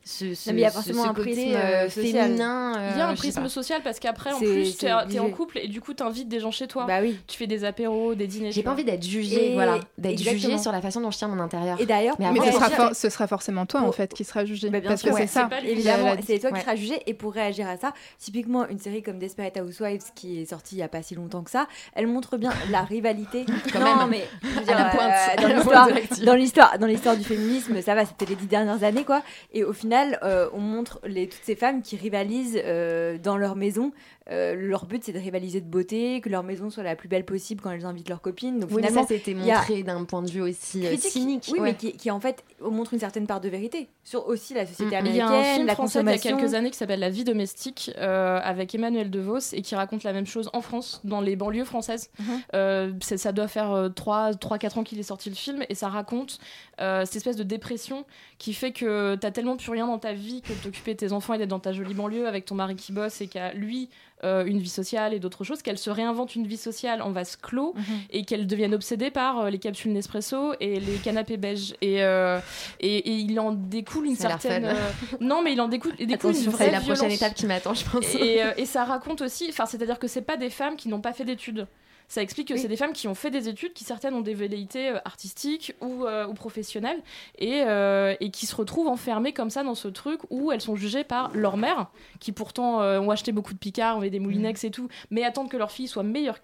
ce, 0.03 0.33
ce, 0.33 0.49
Non, 0.49 0.55
mais 0.55 0.61
il 0.61 0.63
y 0.63 0.65
a 0.65 0.71
forcément 0.71 1.03
un 1.05 1.13
côté 1.13 1.31
prisme, 1.31 1.51
euh, 1.53 1.85
euh, 1.85 1.89
social. 1.89 2.25
féminin. 2.27 2.73
Il 2.93 2.97
y 2.97 3.01
a 3.01 3.07
euh, 3.07 3.11
un 3.11 3.15
sais 3.15 3.17
prisme 3.17 3.47
social 3.47 3.81
parce 3.83 3.99
qu'après, 3.99 4.31
en 4.31 4.39
plus, 4.39 4.77
t'es 4.77 4.89
t'es 5.09 5.19
en 5.19 5.29
couple 5.29 5.59
et 5.59 5.67
du 5.67 5.81
coup, 5.81 5.93
t'invites 5.93 6.27
des 6.27 6.39
gens 6.39 6.51
chez 6.51 6.67
toi. 6.67 6.85
Bah 6.85 6.99
oui. 7.01 7.19
Tu 7.27 7.37
fais 7.37 7.47
des 7.47 7.63
apéros, 7.63 8.15
des 8.15 8.25
dîners. 8.25 8.51
J'ai 8.51 8.63
pas 8.63 8.71
envie 8.71 8.83
d'être 8.85 9.03
jugée, 9.05 9.51
Et- 9.51 9.53
voilà, 9.53 9.79
d'être 9.97 10.17
jugée 10.17 10.57
sur 10.57 10.71
la 10.71 10.81
façon 10.81 11.01
dont 11.01 11.11
je 11.11 11.17
tiens 11.17 11.27
mon 11.27 11.39
intérieur. 11.41 11.79
Et 11.79 11.85
d'ailleurs, 11.85 12.15
Mais 12.19 12.31
Mais 12.31 12.39
ce 12.39 12.51
sera, 12.53 12.69
for- 12.69 12.95
ce 12.95 13.09
sera 13.09 13.27
forcément 13.27 13.65
toi, 13.65 13.81
en 13.81 13.91
fait, 13.91 14.13
qui 14.13 14.23
sera 14.23 14.45
jugé. 14.45 14.69
Bah, 14.69 14.79
parce 14.81 15.01
sûr, 15.01 15.09
que 15.11 15.15
ouais, 15.15 15.21
c'est 15.21 15.33
ça. 15.33 15.49
c'est. 15.51 15.67
Évidemment, 15.67 16.15
toi 16.15 16.51
qui 16.53 16.61
seras 16.61 16.75
jugé 16.75 17.01
et 17.05 17.13
pour 17.13 17.33
réagir 17.33 17.67
à 17.67 17.77
ça, 17.77 17.93
typiquement 18.17 18.67
une 18.67 18.79
série 18.79 19.03
comme 19.03 19.19
Desperate 19.19 19.57
Housewives 19.57 20.01
qui 20.15 20.41
est 20.41 20.45
sortie 20.45 20.75
il 20.75 20.79
y 20.79 20.83
a 20.83 20.87
pas 20.87 21.01
si 21.03 21.15
longtemps 21.15 21.43
que 21.43 21.51
ça, 21.51 21.67
elle 21.93 22.07
montre 22.07 22.37
bien 22.37 22.51
la 22.71 22.81
rivalité. 22.81 23.45
Quand 23.71 23.79
non, 23.79 24.07
même. 24.07 24.09
mais 24.09 24.27
euh, 24.69 26.25
dans 26.25 26.85
l'histoire 26.85 27.17
du 27.17 27.23
féminisme, 27.23 27.81
ça 27.81 27.95
va, 27.95 28.05
c'était 28.05 28.25
les 28.25 28.35
dix 28.35 28.47
dernières 28.47 28.83
années 28.83 29.03
quoi. 29.03 29.21
Et 29.53 29.63
au 29.63 29.73
final, 29.73 29.88
euh, 29.93 30.49
on 30.53 30.59
montre 30.59 30.99
les, 31.05 31.27
toutes 31.27 31.43
ces 31.43 31.55
femmes 31.55 31.81
qui 31.81 31.95
rivalisent 31.97 32.59
euh, 32.63 33.17
dans 33.17 33.37
leur 33.37 33.55
maison. 33.55 33.91
Euh, 34.31 34.53
leur 34.55 34.85
but, 34.85 35.03
c'est 35.03 35.11
de 35.11 35.17
rivaliser 35.17 35.59
de 35.59 35.65
beauté, 35.65 36.21
que 36.21 36.29
leur 36.29 36.43
maison 36.43 36.69
soit 36.69 36.83
la 36.83 36.95
plus 36.95 37.07
belle 37.09 37.25
possible 37.25 37.61
quand 37.61 37.71
elles 37.71 37.85
invitent 37.85 38.09
leurs 38.09 38.21
copines. 38.21 38.59
Donc 38.59 38.69
Oui, 38.69 38.75
mais 38.81 38.87
finalement, 38.89 39.07
ça 39.07 39.15
c'était 39.15 39.31
a- 39.33 39.35
montré 39.55 39.81
d'un 39.81 40.03
point 40.05 40.21
de 40.21 40.29
vue 40.29 40.41
aussi 40.43 40.85
euh, 40.85 40.89
critique, 40.89 41.11
cynique. 41.11 41.49
oui, 41.51 41.59
ouais. 41.59 41.71
mais 41.71 41.75
qui, 41.75 41.93
qui, 41.93 42.11
en 42.11 42.19
fait 42.19 42.43
montre 42.61 42.93
une 42.93 42.99
certaine 42.99 43.25
part 43.25 43.41
de 43.41 43.49
vérité 43.49 43.89
sur 44.03 44.27
aussi 44.27 44.53
la 44.53 44.67
société 44.67 44.95
Mm, 44.95 45.03
mm. 45.03 45.05
Il 45.07 45.15
y 45.15 45.21
a 45.21 45.25
américaine, 45.25 45.51
un 45.51 45.55
film 45.55 45.65
la 45.67 45.73
français 45.73 46.01
il 46.01 46.05
y 46.05 46.13
a 46.13 46.17
quelques 46.19 46.53
années 46.53 46.69
qui 46.69 46.77
s'appelle 46.77 46.99
La 46.99 47.09
vie 47.09 47.23
domestique 47.23 47.91
euh, 47.97 48.39
avec 48.43 48.75
Emmanuel 48.75 49.09
DeVos 49.09 49.53
et 49.53 49.63
qui 49.63 49.73
raconte 49.75 50.03
la 50.03 50.13
même 50.13 50.27
chose 50.27 50.49
en 50.53 50.61
France, 50.61 51.01
dans 51.03 51.21
les 51.21 51.35
banlieues 51.35 51.65
françaises. 51.65 52.11
Mhm. 52.19 52.25
Euh, 52.53 52.91
ça 53.01 53.31
doit 53.31 53.47
faire 53.47 53.89
3-4 53.95 54.77
ans 54.79 54.83
qu'il 54.83 54.99
est 54.99 55.03
sorti 55.03 55.29
le 55.29 55.35
film 55.35 55.63
et 55.69 55.73
ça 55.75 55.87
raconte 55.89 56.37
euh, 56.81 57.03
cette 57.05 57.15
espèce 57.17 57.35
de 57.35 57.43
dépression 57.43 58.05
qui 58.37 58.53
fait 58.53 58.71
que 58.71 59.15
t'as 59.15 59.31
tellement 59.31 59.57
plus 59.57 59.71
rien 59.71 59.78
dans 59.87 59.99
ta 59.99 60.13
vie 60.13 60.41
que 60.41 60.49
de 60.53 60.57
t'occuper 60.57 60.93
de 60.93 60.99
tes 60.99 61.11
enfants 61.13 61.33
et 61.33 61.37
d'être 61.37 61.49
dans 61.49 61.59
ta 61.59 61.73
jolie 61.73 61.93
banlieue 61.93 62.27
avec 62.27 62.45
ton 62.45 62.55
mari 62.55 62.75
qui 62.75 62.91
bosse 62.91 63.21
et 63.21 63.27
qui 63.27 63.37
a 63.39 63.53
lui 63.53 63.89
euh, 64.25 64.43
une 64.45 64.59
vie 64.59 64.67
sociale 64.69 65.13
et 65.13 65.19
d'autres 65.19 65.45
choses, 65.45 65.61
qu'elle 65.61 65.77
se 65.77 65.89
réinvente 65.89 66.35
une 66.35 66.45
vie 66.45 66.57
sociale 66.57 67.01
en 67.01 67.11
vase 67.11 67.37
clos 67.37 67.73
Mhm. 67.75 67.83
et 68.11 68.25
qu'elle 68.25 68.47
devienne 68.47 68.73
obsédée 68.73 69.11
par 69.11 69.39
euh, 69.39 69.49
les 69.49 69.59
capsules 69.59 69.93
Nespresso 69.93 70.53
et 70.59 70.79
les 70.81 70.95
canapés 70.97 71.37
beige. 71.37 71.73
Et, 71.81 72.03
euh, 72.03 72.39
et, 72.81 72.97
et 72.97 73.13
il 73.13 73.39
en 73.39 73.53
découle 73.53 74.07
une 74.07 74.15
Ça 74.17 74.27
certaine. 74.37 74.75
non, 75.21 75.41
mais 75.41 75.53
il 75.53 75.61
en 75.61 75.69
découle, 75.69 75.93
il 75.99 76.07
découle 76.07 76.31
Attention, 76.31 76.51
une 76.51 76.57
vraie 76.57 76.65
c'est 76.65 76.71
la 76.71 76.81
prochaine 76.81 77.11
étape 77.11 77.33
qui 77.33 77.45
m'attend, 77.45 77.73
je 77.73 77.85
pense. 77.85 78.13
Et, 78.15 78.41
et 78.57 78.65
ça 78.65 78.83
raconte 78.83 79.21
aussi, 79.21 79.47
enfin, 79.49 79.65
c'est-à-dire 79.65 79.97
que 79.99 80.07
c'est 80.07 80.21
pas 80.21 80.35
des 80.35 80.49
femmes 80.49 80.75
qui 80.75 80.89
n'ont 80.89 80.99
pas 81.01 81.13
fait 81.13 81.23
d'études. 81.23 81.65
Ça 82.09 82.21
explique 82.21 82.47
que 82.49 82.53
Oui. 82.55 82.59
c'est 82.59 82.67
des 82.67 82.75
femmes 82.75 82.91
qui 82.91 83.07
ont 83.07 83.15
fait 83.15 83.31
des 83.31 83.47
études, 83.47 83.71
qui 83.73 83.83
certaines 83.85 84.13
ont 84.15 84.21
des 84.21 84.33
velléités 84.33 84.89
euh, 84.89 84.97
artistiques 85.05 85.73
ou, 85.79 86.05
euh, 86.05 86.27
ou 86.27 86.33
professionnelles, 86.33 87.01
et, 87.37 87.61
euh, 87.65 88.15
et 88.19 88.31
qui 88.31 88.45
se 88.47 88.55
retrouvent 88.55 88.87
enfermées 88.87 89.31
comme 89.31 89.49
ça 89.51 89.63
dans 89.63 89.75
ce 89.75 89.87
truc 89.87 90.19
où 90.29 90.51
elles 90.51 90.59
sont 90.61 90.75
jugées 90.75 91.03
par 91.03 91.29
leur 91.35 91.55
mère, 91.55 91.87
qui 92.19 92.31
pourtant 92.31 92.81
euh, 92.81 92.99
ont 92.99 93.11
acheté 93.11 93.31
beaucoup 93.31 93.53
de 93.53 93.59
Picard, 93.59 93.97
ont 93.97 94.01
des 94.01 94.19
Moulinex 94.19 94.63
et 94.63 94.71
tout, 94.71 94.89
mais 95.11 95.23
attendent 95.23 95.49
que 95.49 95.57
leur 95.57 95.71
fille 95.71 95.87
soit 95.87 96.03
meilleure 96.03 96.39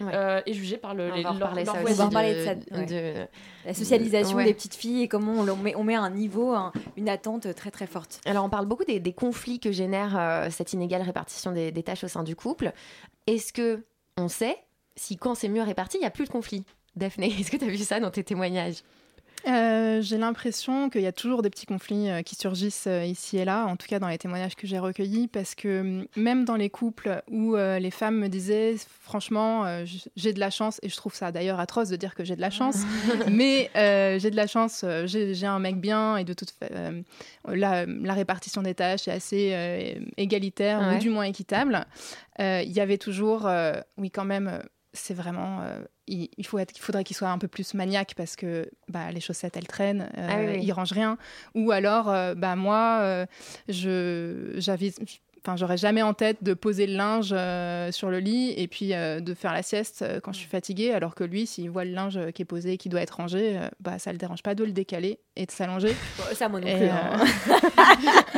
Ouais. 0.00 0.12
euh, 0.14 0.40
et 0.46 0.52
jugées 0.52 0.76
par 0.76 0.94
le, 0.94 1.10
les, 1.10 1.22
leur, 1.22 1.34
leur 1.34 1.54
ça. 1.66 1.72
On 1.80 1.92
va 1.92 2.04
reparler 2.06 2.34
de- 2.34 2.38
de 2.38 2.44
ça, 2.44 2.78
ouais. 2.78 2.86
de- 2.86 3.26
La 3.66 3.74
socialisation 3.74 4.36
Ouais. 4.36 4.44
des 4.44 4.54
petites 4.54 4.74
filles 4.76 5.02
et 5.02 5.08
comment 5.08 5.32
on, 5.32 5.56
met, 5.56 5.74
on 5.74 5.82
met 5.84 5.96
à 5.96 6.00
un 6.02 6.10
niveau, 6.10 6.52
un- 6.52 6.72
une 6.96 7.08
attente 7.08 7.52
très 7.54 7.70
très 7.72 7.86
forte. 7.88 8.20
Alors, 8.26 8.44
on 8.44 8.48
parle 8.48 8.66
beaucoup 8.66 8.84
des, 8.84 9.00
des 9.00 9.12
conflits 9.12 9.58
que 9.58 9.72
génère 9.72 10.16
euh, 10.16 10.48
cette 10.50 10.72
inégale 10.72 11.02
répartition 11.02 11.50
des, 11.52 11.72
des 11.72 11.82
tâches 11.82 12.04
au 12.04 12.08
sein 12.08 12.22
du 12.22 12.36
couple. 12.36 12.72
Est-ce 13.26 13.52
que 13.52 13.84
on 14.16 14.28
sait 14.28 14.56
si 14.96 15.16
quand 15.16 15.34
c'est 15.34 15.48
mieux 15.48 15.62
réparti, 15.62 15.96
il 15.98 16.00
n'y 16.00 16.06
a 16.06 16.10
plus 16.10 16.24
de 16.24 16.30
conflits 16.30 16.64
Daphné, 16.96 17.26
est-ce 17.40 17.50
que 17.50 17.56
tu 17.56 17.64
as 17.64 17.68
vu 17.68 17.76
ça 17.78 18.00
dans 18.00 18.10
tes 18.10 18.24
témoignages? 18.24 18.82
Euh, 19.48 20.02
J'ai 20.02 20.18
l'impression 20.18 20.90
qu'il 20.90 21.00
y 21.00 21.06
a 21.06 21.12
toujours 21.12 21.40
des 21.40 21.48
petits 21.48 21.64
conflits 21.64 22.10
euh, 22.10 22.20
qui 22.20 22.34
surgissent 22.36 22.86
euh, 22.86 23.04
ici 23.06 23.38
et 23.38 23.46
là, 23.46 23.64
en 23.64 23.76
tout 23.76 23.86
cas 23.86 23.98
dans 23.98 24.08
les 24.08 24.18
témoignages 24.18 24.54
que 24.54 24.66
j'ai 24.66 24.78
recueillis, 24.78 25.28
parce 25.28 25.54
que 25.54 25.80
hum, 25.80 26.06
même 26.14 26.44
dans 26.44 26.56
les 26.56 26.68
couples 26.68 27.22
où 27.30 27.56
les 27.56 27.90
femmes 27.90 28.16
me 28.18 28.28
disaient, 28.28 28.74
franchement, 29.00 29.64
j'ai 30.14 30.34
de 30.34 30.40
la 30.40 30.50
chance, 30.50 30.78
et 30.82 30.90
je 30.90 30.96
trouve 30.96 31.14
ça 31.14 31.32
d'ailleurs 31.32 31.58
atroce 31.58 31.88
de 31.88 31.96
dire 31.96 32.14
que 32.14 32.22
j'ai 32.22 32.36
de 32.36 32.40
la 32.42 32.50
chance, 32.50 32.82
mais 33.30 33.70
j'ai 33.74 34.30
de 34.30 34.36
la 34.36 34.46
chance, 34.46 34.84
j'ai 35.06 35.46
un 35.46 35.58
mec 35.58 35.80
bien, 35.80 36.18
et 36.18 36.24
de 36.24 36.34
toute 36.34 36.50
fa- 36.50 36.66
euh, 36.72 37.00
la, 37.48 37.86
la 37.86 38.12
répartition 38.12 38.60
des 38.60 38.74
tâches 38.74 39.08
est 39.08 39.12
assez 39.12 39.96
égalitaire, 40.18 40.80
Ouais. 40.80 40.96
ou 40.96 40.98
du 40.98 41.08
moins 41.08 41.24
équitable. 41.24 41.86
Il 42.38 42.70
y 42.72 42.80
avait 42.80 42.98
toujours, 42.98 43.48
oui 43.96 44.10
quand 44.10 44.26
même, 44.26 44.62
c'est 44.92 45.14
vraiment... 45.14 45.60
euh, 45.62 45.80
il, 46.08 46.28
il 46.36 46.46
faut 46.46 46.58
être, 46.58 46.72
il 46.76 46.80
faudrait 46.80 47.04
qu'il 47.04 47.14
soit 47.16 47.28
un 47.28 47.38
peu 47.38 47.46
plus 47.48 47.74
maniaque 47.74 48.14
parce 48.16 48.34
que 48.34 48.68
bah, 48.88 49.10
les 49.12 49.20
chaussettes 49.20 49.56
elles 49.56 49.66
traînent, 49.68 50.10
euh, 50.18 50.28
Ah 50.28 50.36
oui, 50.40 50.60
il 50.62 50.72
range 50.72 50.92
rien. 50.92 51.16
Ou 51.54 51.70
alors, 51.70 52.08
euh, 52.10 52.34
bah 52.34 52.56
moi, 52.56 52.98
euh, 53.02 53.26
je 53.68 54.54
j'avais, 54.56 54.92
enfin 55.40 55.54
j'aurais 55.56 55.76
jamais 55.76 56.02
en 56.02 56.12
tête 56.12 56.42
de 56.42 56.52
poser 56.54 56.88
le 56.88 56.94
linge 56.94 57.28
sur 57.94 58.10
le 58.10 58.18
lit 58.18 58.52
et 58.56 58.66
puis 58.66 58.88
de 58.88 59.34
faire 59.34 59.52
la 59.52 59.62
sieste 59.62 60.04
quand 60.24 60.32
je 60.32 60.38
suis 60.40 60.48
fatiguée, 60.48 60.92
alors 60.92 61.14
que 61.14 61.22
lui, 61.24 61.46
s'il 61.46 61.70
voit 61.70 61.84
le 61.84 61.92
linge 61.92 62.18
qui 62.34 62.42
est 62.42 62.44
posé 62.46 62.72
et 62.72 62.76
qui 62.76 62.88
doit 62.88 63.00
être 63.00 63.16
rangé, 63.16 63.58
bah 63.78 63.98
ça 64.00 64.10
le 64.10 64.18
dérange 64.18 64.42
pas 64.42 64.54
de 64.56 64.64
le 64.64 64.72
décaler 64.72 65.20
et 65.36 65.46
de 65.46 65.50
s'allonger. 65.52 65.94
ça, 66.34 66.48
moi 66.48 66.60
non 66.60 66.66
plus. 66.76 66.86
hein. 66.86 67.24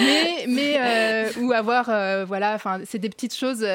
mais 0.00 0.46
mais 0.48 1.36
ou 1.40 1.52
avoir 1.52 1.86
voilà 2.26 2.54
enfin 2.54 2.80
c'est 2.84 2.98
des 2.98 3.10
petites 3.10 3.34
choses 3.34 3.66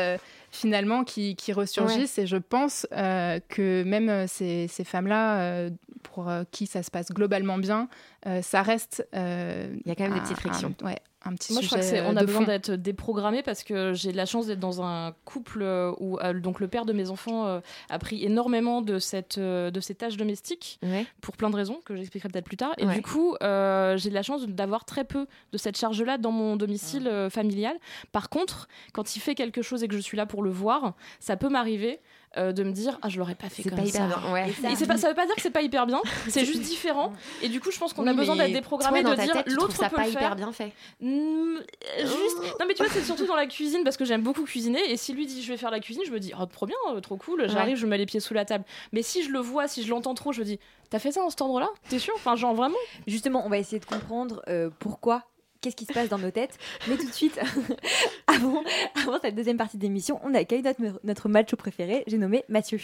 finalement 0.52 1.04
qui, 1.04 1.36
qui 1.36 1.54
ressurgissent 1.54 2.18
et 2.18 2.28
je 2.28 2.38
pense 2.38 2.88
euh, 2.92 3.40
que 3.50 3.84
même 3.84 4.10
euh, 4.10 4.26
ces, 4.28 4.68
ces 4.68 4.84
femmes 4.84 5.08
là 5.08 5.70
pour 6.04 6.30
euh, 6.30 6.44
qui 6.52 6.66
ça 6.66 6.82
se 6.84 6.90
passe 6.92 7.10
globalement 7.10 7.58
bien 7.58 7.88
euh, 8.26 8.42
ça 8.42 8.62
reste 8.62 9.08
euh, 9.16 9.74
Il 9.86 9.90
y 9.90 9.92
a 9.92 9.96
quand 9.96 10.04
même 10.06 10.14
des 10.14 10.22
petites 10.22 10.40
frictions. 10.40 10.74
un- 10.82 10.86
ouais 10.88 10.98
un 11.26 11.34
petit 11.36 11.52
Moi, 11.52 11.62
je 11.62 11.68
crois 11.68 11.80
que 11.80 12.02
on 12.08 12.16
euh, 12.16 12.20
a 12.20 12.24
besoin 12.26 12.46
d'être 12.46 12.72
déprogrammé 12.72 13.44
parce 13.44 13.64
que 13.64 13.94
j'ai 13.94 14.12
de 14.14 14.18
la 14.18 14.26
chance 14.26 14.48
d'être 14.48 14.60
dans 14.60 14.82
un 14.82 15.14
couple 15.26 15.62
euh, 15.64 15.92
où 16.00 16.18
euh, 16.20 16.34
donc 16.40 16.60
le 16.62 16.68
père 16.70 16.86
de 16.86 16.94
mes 16.94 17.10
enfants 17.10 17.60
a 17.90 18.00
pris 18.00 18.24
énormément 18.24 18.82
de 18.82 19.00
cette 19.00 19.38
de 19.38 19.80
ces 19.82 19.96
tâches 19.96 20.16
domestiques 20.18 20.80
Ouais. 20.84 21.06
pour 21.22 21.36
plein 21.36 21.50
de 21.50 21.56
raisons 21.56 21.80
que 21.86 21.96
j'expliquerai 21.96 22.30
peut-être 22.30 22.46
plus 22.46 22.58
tard. 22.58 22.74
Et 22.78 22.86
Ouais. 22.86 22.94
du 22.96 23.02
coup, 23.02 23.36
euh, 23.44 23.98
j'ai 23.98 24.10
de 24.10 24.14
la 24.16 24.24
chance 24.24 24.46
d'avoir 24.48 24.86
très 24.86 25.04
peu 25.04 25.28
de 25.52 25.58
cette 25.58 25.78
charge-là 25.78 26.18
dans 26.18 26.32
mon 26.32 26.56
domicile 26.56 27.08
euh, 27.08 27.30
familial. 27.30 27.76
Par 28.12 28.30
contre, 28.30 28.68
quand 28.94 29.16
il 29.16 29.20
fait 29.20 29.36
quelque 29.36 29.62
chose 29.62 29.84
et 29.84 29.88
que 29.88 29.96
je 29.96 30.02
suis 30.02 30.16
là 30.18 30.26
pour 30.26 30.42
le 30.42 30.50
voir, 30.52 30.94
ça 31.20 31.36
peut 31.36 31.50
m'arriver 31.50 32.00
euh, 32.38 32.52
de 32.52 32.64
me 32.64 32.72
dire 32.72 33.00
ah 33.02 33.10
je 33.10 33.18
l'aurais 33.18 33.36
pas 33.36 33.50
fait 33.50 33.64
comme 33.64 33.78
pas 33.78 33.86
ça. 33.86 34.06
hyper 34.06 34.20
bien. 34.20 34.32
Ouais. 34.34 34.50
Et 34.70 34.76
c'est 34.76 34.86
pas, 34.86 34.98
ça 34.98 35.10
veut 35.10 35.16
pas 35.16 35.26
dire 35.26 35.36
que 35.36 35.42
c'est 35.42 35.50
pas 35.50 35.62
hyper 35.62 35.88
bien, 35.88 36.00
c'est 36.28 36.46
juste 36.46 36.62
différent. 36.62 37.12
Et 37.42 37.50
du 37.50 37.60
coup, 37.60 37.72
je 37.72 37.80
pense 37.80 37.94
qu'on 37.94 38.06
a 38.08 38.14
besoin 38.14 38.36
d'être 38.36 38.54
déprogrammé 38.54 39.04
de 39.04 39.16
dire 39.16 39.44
l'autre 39.48 39.76
ça 39.76 39.90
peut 39.90 39.96
pas 39.96 40.04
le 40.04 40.10
hyper 40.10 40.22
faire. 40.22 40.36
bien 40.36 40.52
fait. 40.52 40.74
Mm, 41.02 41.58
juste. 42.02 42.38
Non, 42.60 42.66
mais 42.68 42.74
tu 42.76 42.84
vois, 42.84 42.92
c'est 42.92 43.04
surtout 43.04 43.26
dans 43.26 43.36
la 43.36 43.48
cuisine 43.48 43.84
parce 43.84 43.98
que 43.98 44.06
j'aime 44.06 44.22
beaucoup 44.22 44.44
cuisiner. 44.44 44.92
Et 44.92 44.98
si 44.98 45.14
lui 45.14 45.26
dit 45.26 45.42
je 45.42 45.52
vais 45.52 45.58
faire 45.58 45.72
la 45.72 45.80
cuisine, 45.80 46.04
je 46.06 46.12
me 46.12 46.20
dis 46.20 46.32
oh, 46.40 46.46
trop 46.46 46.66
bien, 46.66 46.78
euh, 46.94 47.00
trop 47.00 47.18
cool, 47.18 47.50
j'arrive, 47.50 47.78
je 47.78 47.86
mets 47.86 47.98
les 47.98 48.06
pieds 48.06 48.20
sous 48.20 48.34
la 48.34 48.46
table. 48.46 48.64
Mais 48.92 49.02
si 49.02 49.24
je 49.24 49.32
le 49.32 49.40
vois, 49.40 49.68
si 49.68 49.84
je 49.84 49.90
l'entends 49.90 50.14
trop, 50.14 50.32
je 50.32 50.42
me 50.42 50.46
dis 50.46 50.60
t'as 50.90 51.00
fait 51.00 51.12
ça 51.12 51.24
en 51.24 51.30
cet 51.30 51.42
endroit-là? 51.42 51.70
T'es 51.90 52.00
sûr? 52.00 52.14
Enfin, 52.16 52.36
genre 52.36 52.54
vraiment? 52.54 52.78
Justement, 53.08 53.44
on 53.46 53.50
va 53.50 53.58
essayer 53.58 53.80
de 53.80 53.86
comprendre 53.86 54.42
euh, 54.48 54.70
pourquoi. 54.80 55.24
Qu'est-ce 55.62 55.76
qui 55.76 55.84
se 55.84 55.92
passe 55.92 56.08
dans 56.08 56.18
nos 56.18 56.32
têtes 56.32 56.58
Mais 56.88 56.96
tout 56.96 57.06
de 57.06 57.12
suite, 57.12 57.38
avant, 58.28 58.64
avant 58.96 59.20
cette 59.22 59.36
deuxième 59.36 59.58
partie 59.58 59.78
d'émission, 59.78 60.18
on 60.24 60.34
accueille 60.34 60.62
notre, 60.62 60.80
notre 61.04 61.28
macho 61.28 61.58
préféré, 61.58 62.06
j'ai 62.08 62.18
nommé 62.18 62.46
Mathieu. 62.48 62.80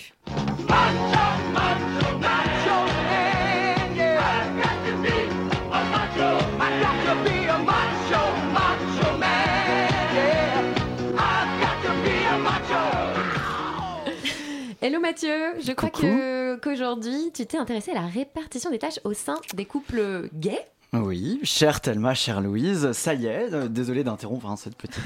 Hello 14.82 15.00
Mathieu, 15.00 15.54
je 15.62 15.72
crois 15.72 15.90
qu'aujourd'hui 15.90 17.32
tu 17.34 17.46
t'es 17.46 17.58
intéressé 17.58 17.92
à 17.92 17.96
la 17.96 18.08
répartition 18.08 18.70
des 18.70 18.80
tâches 18.80 19.00
au 19.06 19.14
sein 19.14 19.40
des 19.54 19.64
couples 19.64 20.30
gays. 20.34 20.68
Oui, 20.94 21.40
chère 21.44 21.82
Thelma, 21.82 22.14
chère 22.14 22.40
Louise, 22.40 22.92
ça 22.94 23.14
y 23.14 23.26
est, 23.26 23.54
euh, 23.54 23.68
désolé 23.68 24.04
d'interrompre 24.04 24.50
hein, 24.50 24.56
cette 24.56 24.78
petite 24.78 25.04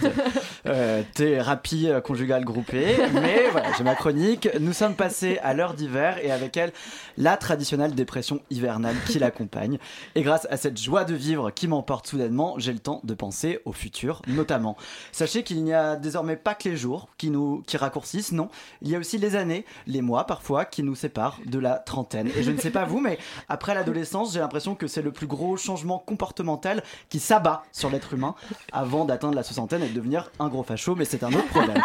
euh, 0.68 1.02
thérapie 1.16 1.90
euh, 1.90 2.00
conjugale 2.00 2.46
groupée, 2.46 2.96
mais 3.14 3.50
voilà, 3.52 3.70
j'ai 3.76 3.84
ma 3.84 3.96
chronique. 3.96 4.50
Nous 4.60 4.74
sommes 4.74 4.94
passés 4.94 5.40
à 5.42 5.54
l'heure 5.54 5.74
d'hiver 5.74 6.24
et 6.24 6.32
avec 6.32 6.58
elle, 6.58 6.74
la 7.18 7.38
traditionnelle 7.38 7.96
dépression 7.96 8.40
hivernale 8.52 8.96
qui 9.08 9.18
l'accompagne. 9.18 9.80
Et 10.14 10.22
grâce 10.22 10.48
à 10.52 10.58
cette 10.58 10.80
joie 10.80 11.06
de 11.06 11.16
vivre 11.16 11.50
qui 11.50 11.68
m'emporte 11.68 12.06
soudainement, 12.06 12.56
j'ai 12.60 12.74
le 12.74 12.80
temps 12.80 13.02
de 13.04 13.14
penser 13.16 13.60
au 13.66 13.72
futur, 13.72 14.22
notamment. 14.28 14.78
Sachez 15.12 15.44
qu'il 15.44 15.64
n'y 15.64 15.74
a 15.74 15.96
désormais 15.96 16.36
pas 16.36 16.54
que 16.54 16.70
les 16.70 16.78
jours 16.78 17.10
qui 17.18 17.32
nous 17.32 17.64
qui 17.66 17.78
raccourcissent, 17.78 18.32
non, 18.32 18.50
il 18.84 18.90
y 18.90 18.96
a 18.96 19.00
aussi 19.00 19.18
les 19.18 19.36
années, 19.36 19.66
les 19.88 20.02
mois 20.02 20.26
parfois 20.26 20.66
qui 20.66 20.84
nous 20.84 20.96
séparent 20.96 21.40
de 21.46 21.58
la 21.58 21.76
trentaine. 21.78 22.30
Et 22.38 22.44
je 22.44 22.52
ne 22.52 22.58
sais 22.58 22.72
pas 22.72 22.86
vous, 22.86 23.00
mais 23.00 23.18
après 23.48 23.74
l'adolescence, 23.74 24.34
j'ai 24.34 24.40
l'impression 24.40 24.76
que 24.76 24.86
c'est 24.86 25.02
le 25.02 25.12
plus 25.12 25.28
gros 25.28 25.58
changement 25.70 26.00
comportemental 26.00 26.84
qui 27.10 27.20
s'abat 27.20 27.62
sur 27.72 27.92
l'être 27.92 28.16
humain 28.16 28.34
avant 28.72 29.06
d'atteindre 29.06 29.36
la 29.36 29.44
soixantaine 29.44 29.84
et 29.84 29.88
de 29.90 29.94
devenir 29.94 30.32
un 30.40 30.48
gros 30.48 30.64
facho, 30.64 30.96
mais 30.96 31.06
c'est 31.06 31.24
un 31.24 31.32
autre 31.32 31.48
problème. 31.50 31.80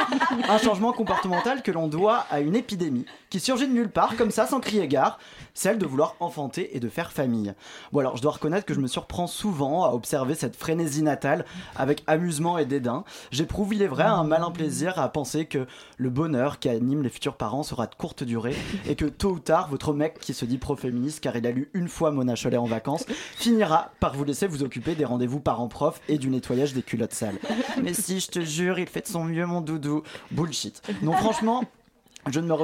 Un 0.48 0.56
changement 0.56 0.92
comportemental 0.92 1.62
que 1.62 1.70
l'on 1.70 1.86
doit 1.86 2.24
à 2.30 2.40
une 2.40 2.56
épidémie 2.56 3.04
qui 3.34 3.40
surgit 3.40 3.66
de 3.66 3.72
nulle 3.72 3.90
part, 3.90 4.16
comme 4.16 4.30
ça, 4.30 4.46
sans 4.46 4.60
crier 4.60 4.86
gare, 4.86 5.18
celle 5.54 5.76
de 5.76 5.86
vouloir 5.86 6.14
enfanter 6.20 6.76
et 6.76 6.78
de 6.78 6.88
faire 6.88 7.10
famille. 7.10 7.52
Bon 7.90 7.98
alors, 7.98 8.16
je 8.16 8.22
dois 8.22 8.30
reconnaître 8.30 8.64
que 8.64 8.74
je 8.74 8.78
me 8.78 8.86
surprends 8.86 9.26
souvent 9.26 9.82
à 9.82 9.88
observer 9.88 10.36
cette 10.36 10.54
frénésie 10.54 11.02
natale 11.02 11.44
avec 11.74 12.04
amusement 12.06 12.58
et 12.58 12.64
dédain. 12.64 13.02
J'éprouve, 13.32 13.74
il 13.74 13.82
est 13.82 13.88
vrai, 13.88 14.04
un 14.04 14.22
malin 14.22 14.52
plaisir 14.52 15.00
à 15.00 15.08
penser 15.08 15.46
que 15.46 15.66
le 15.96 16.10
bonheur 16.10 16.60
qui 16.60 16.68
anime 16.68 17.02
les 17.02 17.08
futurs 17.08 17.34
parents 17.34 17.64
sera 17.64 17.88
de 17.88 17.94
courte 17.96 18.22
durée 18.22 18.54
et 18.86 18.94
que 18.94 19.06
tôt 19.06 19.32
ou 19.32 19.40
tard, 19.40 19.68
votre 19.68 19.92
mec 19.92 20.20
qui 20.20 20.32
se 20.32 20.44
dit 20.44 20.58
pro-féministe 20.58 21.18
car 21.18 21.34
il 21.34 21.44
a 21.44 21.50
lu 21.50 21.70
une 21.74 21.88
fois 21.88 22.12
Mona 22.12 22.36
Chollet 22.36 22.56
en 22.56 22.66
vacances 22.66 23.04
finira 23.34 23.90
par 23.98 24.14
vous 24.14 24.22
laisser 24.22 24.46
vous 24.46 24.62
occuper 24.62 24.94
des 24.94 25.04
rendez-vous 25.04 25.40
parents-prof 25.40 26.00
et 26.08 26.18
du 26.18 26.30
nettoyage 26.30 26.72
des 26.72 26.82
culottes 26.82 27.14
sales. 27.14 27.40
Mais 27.82 27.94
si, 27.94 28.20
je 28.20 28.28
te 28.28 28.38
jure, 28.42 28.78
il 28.78 28.86
fait 28.86 29.00
de 29.00 29.08
son 29.08 29.24
mieux, 29.24 29.44
mon 29.44 29.60
doudou. 29.60 30.04
Bullshit. 30.30 30.82
Non, 31.02 31.14
franchement. 31.14 31.64
Je 32.30 32.40
ne 32.40 32.46
me 32.46 32.54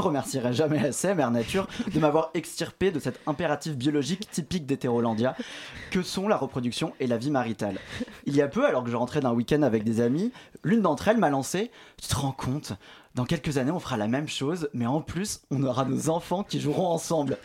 remercierai, 0.00 0.52
jamais 0.52 0.86
assez 0.86 1.14
Mère 1.14 1.30
Nature 1.30 1.66
de 1.92 1.98
m'avoir 1.98 2.30
extirpé 2.34 2.90
de 2.90 2.98
cet 2.98 3.18
impératif 3.26 3.76
biologique 3.76 4.30
typique 4.30 4.66
d'Hétérolandia 4.66 5.34
que 5.90 6.02
sont 6.02 6.28
la 6.28 6.36
reproduction 6.36 6.92
et 7.00 7.06
la 7.06 7.16
vie 7.16 7.30
maritale? 7.30 7.78
Il 8.26 8.36
y 8.36 8.42
a 8.42 8.48
peu, 8.48 8.66
alors 8.66 8.84
que 8.84 8.90
je 8.90 8.96
rentrais 8.96 9.20
d'un 9.20 9.32
week-end 9.32 9.62
avec 9.62 9.84
des 9.84 10.00
amis, 10.00 10.32
l'une 10.62 10.82
d'entre 10.82 11.08
elles 11.08 11.18
m'a 11.18 11.30
lancé 11.30 11.70
Tu 12.00 12.08
te 12.08 12.14
rends 12.14 12.32
compte 12.32 12.74
dans 13.14 13.24
quelques 13.24 13.58
années, 13.58 13.70
on 13.70 13.78
fera 13.78 13.96
la 13.96 14.08
même 14.08 14.28
chose, 14.28 14.68
mais 14.74 14.86
en 14.86 15.00
plus, 15.00 15.42
on 15.52 15.62
aura 15.62 15.84
nos 15.84 16.08
enfants 16.08 16.42
qui 16.42 16.60
joueront 16.60 16.88
ensemble. 16.88 17.38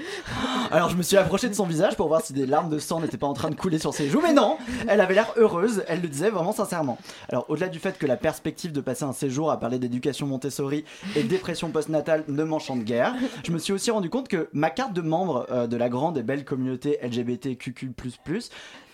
Alors, 0.71 0.89
je 0.89 0.95
me 0.95 1.03
suis 1.03 1.15
approché 1.15 1.47
de 1.47 1.53
son 1.53 1.65
visage 1.65 1.95
pour 1.95 2.07
voir 2.07 2.21
si 2.21 2.33
des 2.33 2.47
larmes 2.47 2.71
de 2.71 2.79
sang 2.79 2.99
n'étaient 3.01 3.17
pas 3.17 3.27
en 3.27 3.33
train 3.33 3.51
de 3.51 3.55
couler 3.55 3.77
sur 3.77 3.93
ses 3.93 4.09
joues, 4.09 4.21
mais 4.21 4.33
non, 4.33 4.57
elle 4.87 4.99
avait 4.99 5.13
l'air 5.13 5.31
heureuse, 5.37 5.83
elle 5.87 6.01
le 6.01 6.07
disait 6.07 6.31
vraiment 6.31 6.53
sincèrement. 6.53 6.97
Alors, 7.29 7.45
au-delà 7.49 7.67
du 7.67 7.77
fait 7.77 7.99
que 7.99 8.07
la 8.07 8.17
perspective 8.17 8.71
de 8.71 8.81
passer 8.81 9.03
un 9.03 9.13
séjour 9.13 9.51
à 9.51 9.59
parler 9.59 9.77
d'éducation 9.77 10.25
Montessori 10.25 10.85
et 11.15 11.21
dépression 11.21 11.69
postnatale 11.69 12.23
ne 12.27 12.43
m'enchante 12.43 12.83
guère, 12.83 13.13
je 13.45 13.51
me 13.51 13.59
suis 13.59 13.71
aussi 13.73 13.91
rendu 13.91 14.09
compte 14.09 14.27
que 14.27 14.49
ma 14.53 14.71
carte 14.71 14.93
de 14.93 15.01
membre 15.01 15.45
euh, 15.51 15.67
de 15.67 15.77
la 15.77 15.89
grande 15.89 16.17
et 16.17 16.23
belle 16.23 16.45
communauté 16.45 16.97
LGBTQQ++ 17.03 17.91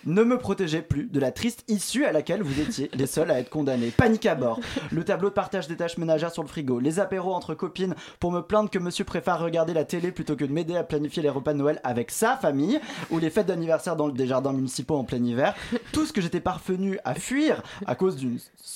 ne 0.06 0.22
me 0.22 0.38
protégeait 0.38 0.82
plus 0.82 1.04
de 1.04 1.20
la 1.20 1.32
triste 1.32 1.64
issue 1.68 2.04
à 2.04 2.12
laquelle 2.12 2.42
vous 2.42 2.60
étiez 2.60 2.90
les 2.94 3.06
seuls 3.06 3.30
à 3.30 3.38
être 3.38 3.50
condamnés. 3.50 3.90
Panique 3.90 4.26
à 4.26 4.34
bord, 4.34 4.60
le 4.90 5.04
tableau 5.04 5.28
de 5.28 5.34
partage 5.34 5.68
des 5.68 5.76
tâches 5.76 5.98
ménagères 5.98 6.32
sur 6.32 6.42
le 6.42 6.48
frigo, 6.48 6.78
les 6.78 7.00
apéros 7.00 7.34
entre 7.34 7.54
copines 7.54 7.94
pour 8.20 8.32
me 8.32 8.40
plaindre 8.40 8.70
que 8.70 8.78
monsieur 8.78 9.04
préfère 9.04 9.40
regarder 9.40 9.74
la 9.74 9.84
télé 9.84 10.12
plutôt 10.12 10.36
que 10.36 10.44
de 10.44 10.52
m'aider 10.52 10.76
à 10.76 10.84
planifier 10.84 11.22
les 11.22 11.28
repas 11.28 11.52
de 11.52 11.58
Noël 11.58 11.80
avec 11.84 12.10
sa 12.10 12.36
famille, 12.36 12.80
ou 13.10 13.18
les 13.18 13.30
fêtes 13.30 13.46
d'anniversaire 13.46 13.96
dans 13.96 14.08
des 14.08 14.26
jardins 14.26 14.52
municipaux 14.52 14.96
en 14.96 15.04
plein 15.04 15.22
hiver. 15.22 15.54
Tout 15.92 16.06
ce 16.06 16.12
que 16.12 16.20
j'étais 16.20 16.40
parvenu 16.40 16.98
à 17.04 17.14
fuir 17.14 17.62
à 17.86 17.94
cause 17.94 18.16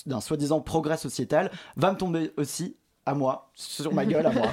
d'un 0.05 0.21
soi-disant 0.21 0.59
progrès 0.59 0.97
sociétal 0.97 1.51
va 1.77 1.91
me 1.91 1.97
tomber 1.97 2.31
aussi 2.37 2.75
à 3.05 3.13
moi, 3.15 3.49
sur 3.55 3.93
ma 3.93 4.05
gueule 4.05 4.25
à 4.25 4.31
moi. 4.31 4.47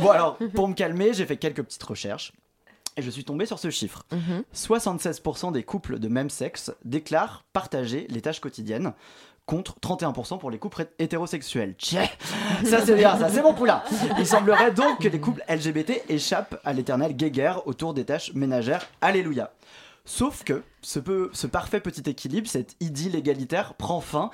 Bon 0.00 0.10
alors, 0.10 0.38
pour 0.54 0.66
me 0.66 0.74
calmer, 0.74 1.12
j'ai 1.12 1.26
fait 1.26 1.36
quelques 1.36 1.62
petites 1.62 1.82
recherches. 1.82 2.32
Et 2.96 3.02
je 3.02 3.10
suis 3.10 3.24
tombé 3.24 3.46
sur 3.46 3.58
ce 3.58 3.70
chiffre. 3.70 4.04
76% 4.54 5.52
des 5.52 5.62
couples 5.62 5.98
de 5.98 6.08
même 6.08 6.30
sexe 6.30 6.72
déclarent 6.84 7.44
partager 7.52 8.06
les 8.10 8.20
tâches 8.20 8.40
quotidiennes 8.40 8.92
contre 9.46 9.76
31% 9.80 10.38
pour 10.38 10.50
les 10.50 10.58
couples 10.58 10.86
hétérosexuels. 10.98 11.74
Tchè 11.78 12.04
ça 12.64 12.84
c'est 12.84 12.94
bien, 12.94 13.18
ça 13.18 13.28
c'est 13.28 13.42
mon 13.42 13.54
poulain. 13.54 13.82
Il 14.18 14.26
semblerait 14.26 14.70
donc 14.72 15.00
que 15.00 15.08
les 15.08 15.20
couples 15.20 15.42
LGBT 15.48 16.02
échappent 16.08 16.60
à 16.64 16.72
l'éternelle 16.72 17.16
guéguerre 17.16 17.66
autour 17.66 17.92
des 17.94 18.04
tâches 18.04 18.32
ménagères. 18.34 18.86
Alléluia. 19.00 19.52
Sauf 20.04 20.42
que 20.44 20.62
ce, 20.80 20.98
peu- 20.98 21.30
ce 21.32 21.46
parfait 21.46 21.80
petit 21.80 22.08
équilibre, 22.10 22.48
cette 22.48 22.74
idylle 22.80 23.14
égalitaire, 23.16 23.74
prend 23.74 24.00
fin 24.00 24.30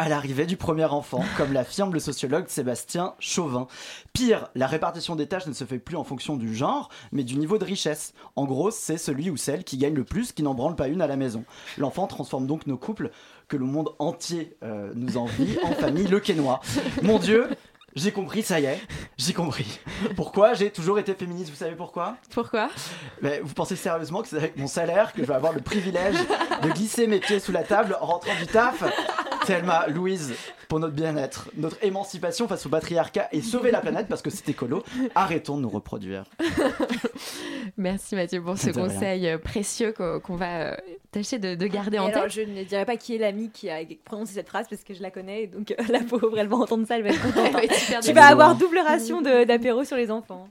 à 0.00 0.08
l'arrivée 0.08 0.46
du 0.46 0.56
premier 0.56 0.84
enfant, 0.84 1.24
comme 1.36 1.52
l'affirme 1.52 1.92
le 1.92 1.98
sociologue 1.98 2.46
Sébastien 2.46 3.14
Chauvin. 3.18 3.66
Pire, 4.12 4.48
la 4.54 4.68
répartition 4.68 5.16
des 5.16 5.26
tâches 5.26 5.48
ne 5.48 5.52
se 5.52 5.64
fait 5.64 5.80
plus 5.80 5.96
en 5.96 6.04
fonction 6.04 6.36
du 6.36 6.54
genre, 6.54 6.88
mais 7.10 7.24
du 7.24 7.36
niveau 7.36 7.58
de 7.58 7.64
richesse. 7.64 8.14
En 8.36 8.44
gros, 8.44 8.70
c'est 8.70 8.96
celui 8.96 9.28
ou 9.28 9.36
celle 9.36 9.64
qui 9.64 9.76
gagne 9.76 9.94
le 9.94 10.04
plus 10.04 10.30
qui 10.30 10.44
n'en 10.44 10.54
branle 10.54 10.76
pas 10.76 10.86
une 10.86 11.02
à 11.02 11.08
la 11.08 11.16
maison. 11.16 11.44
L'enfant 11.78 12.06
transforme 12.06 12.46
donc 12.46 12.68
nos 12.68 12.76
couples, 12.76 13.10
que 13.48 13.56
le 13.56 13.64
monde 13.64 13.90
entier 13.98 14.56
euh, 14.62 14.92
nous 14.94 15.16
envie, 15.16 15.58
en 15.64 15.72
famille 15.72 16.06
le 16.06 16.20
quénois. 16.20 16.60
Mon 17.02 17.18
Dieu, 17.18 17.48
j'ai 17.96 18.12
compris, 18.12 18.44
ça 18.44 18.60
y 18.60 18.66
est, 18.66 18.80
j'ai 19.16 19.32
compris. 19.32 19.80
Pourquoi 20.14 20.54
j'ai 20.54 20.70
toujours 20.70 21.00
été 21.00 21.14
féministe, 21.14 21.50
vous 21.50 21.56
savez 21.56 21.74
pourquoi? 21.74 22.16
Pourquoi? 22.30 22.68
Mais 23.20 23.40
vous 23.40 23.54
pensez 23.54 23.74
sérieusement 23.74 24.22
que 24.22 24.28
c'est 24.28 24.36
avec 24.36 24.56
mon 24.56 24.68
salaire 24.68 25.12
que 25.12 25.22
je 25.22 25.26
vais 25.26 25.34
avoir 25.34 25.52
le 25.52 25.60
privilège 25.60 26.18
de 26.62 26.68
glisser 26.68 27.08
mes 27.08 27.18
pieds 27.18 27.40
sous 27.40 27.50
la 27.50 27.64
table 27.64 27.96
en 28.00 28.06
rentrant 28.06 28.38
du 28.38 28.46
taf? 28.46 28.84
Thelma, 29.48 29.86
Louise, 29.88 30.34
pour 30.68 30.78
notre 30.78 30.92
bien-être, 30.92 31.48
notre 31.56 31.82
émancipation 31.82 32.46
face 32.48 32.66
au 32.66 32.68
patriarcat 32.68 33.28
et 33.32 33.40
sauver 33.40 33.70
la 33.70 33.80
planète 33.80 34.06
parce 34.06 34.20
que 34.20 34.28
c'est 34.28 34.46
écolo, 34.50 34.82
arrêtons 35.14 35.56
de 35.56 35.62
nous 35.62 35.70
reproduire. 35.70 36.24
Merci 37.78 38.14
Mathieu 38.14 38.42
pour 38.42 38.58
ce 38.58 38.70
rien. 38.70 38.74
conseil 38.88 39.26
euh, 39.26 39.38
précieux 39.38 39.92
qu'on 39.92 40.36
va 40.36 40.72
euh, 40.72 40.76
tâcher 41.12 41.38
de, 41.38 41.54
de 41.54 41.66
garder 41.66 41.96
Et 41.96 42.00
en 42.00 42.06
alors, 42.08 42.24
tête. 42.24 42.32
je 42.32 42.40
ne 42.42 42.62
dirais 42.64 42.84
pas 42.84 42.96
qui 42.98 43.14
est 43.14 43.18
l'ami 43.18 43.50
qui 43.50 43.70
a 43.70 43.78
prononcé 44.04 44.34
cette 44.34 44.48
phrase 44.48 44.66
parce 44.68 44.84
que 44.84 44.92
je 44.92 45.00
la 45.02 45.10
connais, 45.10 45.46
donc 45.46 45.74
la 45.88 46.00
pauvre, 46.00 46.38
elle 46.38 46.48
va 46.48 46.56
entendre 46.56 46.86
ça, 46.86 46.96
elle 46.96 47.02
va 47.04 47.10
être 47.10 47.22
contente. 47.22 47.46
Elle 47.46 47.52
va 47.52 47.62
être 47.64 47.74
super 47.74 48.00
tu 48.00 48.12
vas 48.12 48.26
avoir 48.26 48.54
double 48.54 48.78
ration 48.78 49.22
d'apéro 49.22 49.84
sur 49.84 49.96
les 49.96 50.10
enfants. 50.10 50.48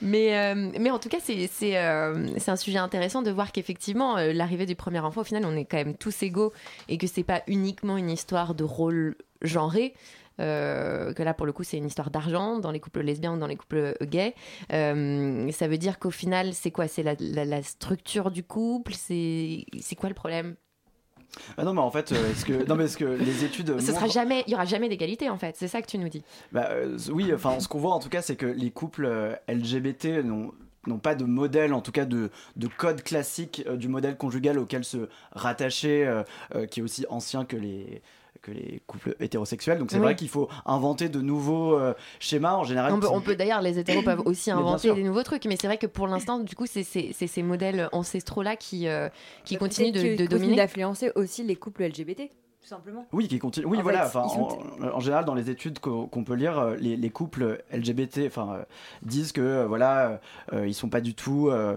Mais, 0.00 0.36
euh, 0.38 0.70
mais 0.78 0.90
en 0.90 0.98
tout 0.98 1.08
cas, 1.08 1.18
c'est 1.20 1.76
euh, 1.76 2.28
un 2.46 2.56
sujet 2.56 2.78
intéressant 2.78 3.22
de 3.22 3.30
voir 3.30 3.50
qu'effectivement, 3.52 4.16
euh, 4.16 4.32
l'arrivée 4.32 4.64
du 4.66 4.76
premier 4.76 5.00
enfant, 5.00 5.22
au 5.22 5.24
final, 5.24 5.44
on 5.44 5.56
est 5.56 5.64
quand 5.64 5.76
même 5.78 5.94
tous 5.96 6.22
égaux 6.22 6.52
et 6.88 6.98
que 6.98 7.06
c'est 7.08 7.24
pas 7.24 7.42
uniquement 7.48 7.96
une 7.96 8.08
histoire 8.10 8.37
de 8.54 8.64
rôle 8.64 9.16
genré. 9.42 9.94
euh, 10.40 11.12
que 11.14 11.22
là 11.24 11.34
pour 11.34 11.46
le 11.46 11.52
coup 11.52 11.64
c'est 11.64 11.78
une 11.78 11.86
histoire 11.86 12.10
d'argent 12.10 12.58
dans 12.60 12.70
les 12.70 12.78
couples 12.78 13.00
lesbiens 13.00 13.34
ou 13.34 13.38
dans 13.38 13.48
les 13.48 13.56
couples 13.56 13.94
gays. 14.02 14.34
Euh, 14.72 15.50
ça 15.50 15.66
veut 15.66 15.78
dire 15.78 15.98
qu'au 15.98 16.10
final 16.12 16.54
c'est 16.54 16.70
quoi? 16.70 16.86
C'est 16.88 17.02
la, 17.02 17.14
la- 17.18 17.44
la 17.44 17.62
structure 17.62 18.30
du 18.30 18.44
couple? 18.44 18.92
C'est 18.94 19.64
quoi 19.98 20.08
le 20.08 20.14
problème? 20.14 20.54
Ah 21.56 21.64
non 21.64 21.74
mais 21.74 21.80
en 21.80 21.90
fait, 21.90 22.10
euh, 22.12 22.30
est-ce 22.30 22.44
que, 22.44 22.64
non, 22.66 22.74
mais 22.74 22.84
est-ce 22.84 22.96
que 22.96 23.04
les 23.04 23.44
études... 23.44 23.78
ce 23.80 23.92
sera 23.92 24.06
jamais 24.06 24.44
il 24.46 24.52
y 24.52 24.54
aura 24.54 24.64
jamais 24.64 24.88
d'égalité 24.88 25.28
en 25.28 25.36
fait. 25.38 25.56
C'est 25.58 25.68
ça 25.68 25.82
que 25.82 25.86
tu 25.86 25.98
nous 25.98 26.08
dis. 26.08 26.22
Bah, 26.52 26.68
euh, 26.70 26.96
oui, 27.12 27.32
enfin, 27.34 27.60
ce 27.60 27.68
qu'on 27.68 27.78
voit 27.78 27.92
en 27.94 27.98
tout 27.98 28.08
cas, 28.08 28.22
c'est 28.22 28.36
que 28.36 28.46
les 28.46 28.70
couples 28.70 29.04
euh, 29.06 29.34
LGBT 29.48 30.24
n'ont 30.24 30.52
n'ont 30.86 30.98
pas 30.98 31.14
de 31.14 31.24
modèle, 31.24 31.74
en 31.74 31.82
tout 31.82 31.92
cas 31.92 32.06
de, 32.06 32.30
de 32.56 32.66
code 32.66 33.02
classique 33.02 33.62
euh, 33.66 33.76
du 33.76 33.88
modèle 33.88 34.16
conjugal 34.16 34.58
auquel 34.58 34.84
se 34.84 35.08
rattacher, 35.32 36.06
euh, 36.06 36.22
euh, 36.54 36.66
qui 36.66 36.80
est 36.80 36.82
aussi 36.82 37.04
ancien 37.10 37.44
que 37.44 37.56
les 37.56 38.00
que 38.42 38.50
les 38.50 38.80
couples 38.86 39.14
hétérosexuels. 39.20 39.78
Donc 39.78 39.90
c'est 39.90 39.96
Oui. 39.98 40.02
vrai 40.02 40.16
qu'il 40.16 40.28
faut 40.28 40.48
inventer 40.66 41.08
de 41.08 41.20
nouveaux 41.20 41.74
euh, 41.78 41.94
schémas 42.20 42.54
en 42.54 42.64
général. 42.64 42.92
On 42.92 43.00
peut, 43.00 43.06
qui- 43.08 43.12
on 43.14 43.20
peut 43.20 43.36
d'ailleurs, 43.36 43.62
les 43.62 43.78
hétéros 43.78 44.02
peuvent 44.02 44.22
aussi 44.26 44.50
inventer 44.50 44.92
des 44.94 45.02
nouveaux 45.02 45.22
trucs, 45.22 45.44
mais 45.46 45.56
c'est 45.60 45.66
vrai 45.66 45.78
que 45.78 45.86
pour 45.86 46.06
l'instant, 46.06 46.38
du 46.38 46.54
coup, 46.54 46.66
c'est 46.66 46.82
c'est- 46.84 47.10
c'est 47.12 47.26
ces 47.26 47.42
modèles 47.42 47.88
ancestraux-là 47.92 48.56
qui, 48.56 48.88
euh, 48.88 49.08
qui 49.44 49.54
Bah, 49.54 49.60
continuent 49.60 49.92
de, 49.92 49.98
de 49.98 50.02
qui 50.02 50.16
continuent 50.16 50.28
dominer. 50.28 50.56
d'influencer 50.56 51.10
aussi 51.14 51.42
les 51.44 51.56
couples 51.56 51.82
LGBT, 51.84 52.30
simplement. 52.68 53.06
Oui, 53.12 53.26
qui 53.28 53.38
continue. 53.38 53.66
Oui, 53.66 53.78
En 53.78 53.82
voilà. 53.82 54.04
fait, 54.06 54.18
Enfin, 54.18 54.26
ils 54.80 54.84
en, 54.90 55.00
général, 55.00 55.24
dans 55.24 55.34
les 55.34 55.50
études 55.50 55.78
qu'on 55.80 56.24
peut 56.24 56.34
lire, 56.34 56.58
euh, 56.58 56.76
les, 56.76 56.96
les 56.96 57.10
couples 57.10 57.62
LGBT, 57.72 58.26
enfin, 58.26 58.54
euh, 58.54 58.62
disent 59.02 59.32
que 59.32 59.40
euh, 59.40 59.66
voilà, 59.66 60.20
euh, 60.52 60.66
ils 60.66 60.74
sont 60.74 60.88
pas 60.88 61.00
du 61.00 61.14
tout, 61.14 61.48
euh, 61.50 61.76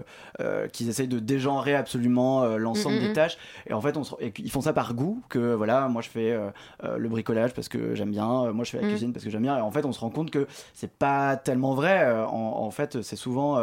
qu'ils 0.72 0.88
essayent 0.88 1.08
de 1.08 1.18
dégenrer 1.18 1.74
absolument 1.74 2.44
l'ensemble 2.56 2.96
Mm, 2.96 2.98
mm, 2.98 3.02
des 3.02 3.08
mm. 3.10 3.14
tâches. 3.14 3.38
Et 3.66 3.72
en 3.72 3.80
fait, 3.80 3.96
on 3.96 4.04
se- 4.04 4.14
et 4.20 4.32
ils 4.38 4.50
font 4.50 4.60
ça 4.60 4.72
par 4.72 4.94
goût. 4.94 5.22
Que 5.28 5.54
voilà, 5.54 5.88
moi 5.88 6.02
je 6.02 6.08
fais 6.08 6.38
le 6.82 7.08
bricolage 7.08 7.54
parce 7.54 7.68
que 7.68 7.94
j'aime 7.94 8.10
bien, 8.10 8.52
moi 8.52 8.64
je 8.64 8.70
fais 8.70 8.80
la 8.80 8.86
Mm. 8.86 8.90
cuisine 8.90 9.12
parce 9.12 9.24
que 9.24 9.30
j'aime 9.30 9.42
bien. 9.42 9.56
Et 9.56 9.60
en 9.60 9.70
fait, 9.70 9.84
on 9.84 9.92
se 9.92 10.00
rend 10.00 10.10
compte 10.10 10.30
que 10.30 10.46
c'est 10.74 10.90
pas 10.92 11.36
tellement 11.36 11.74
vrai. 11.74 12.10
En, 12.24 12.32
en 12.34 12.70
fait, 12.70 13.02
c'est 13.02 13.16
souvent 13.16 13.58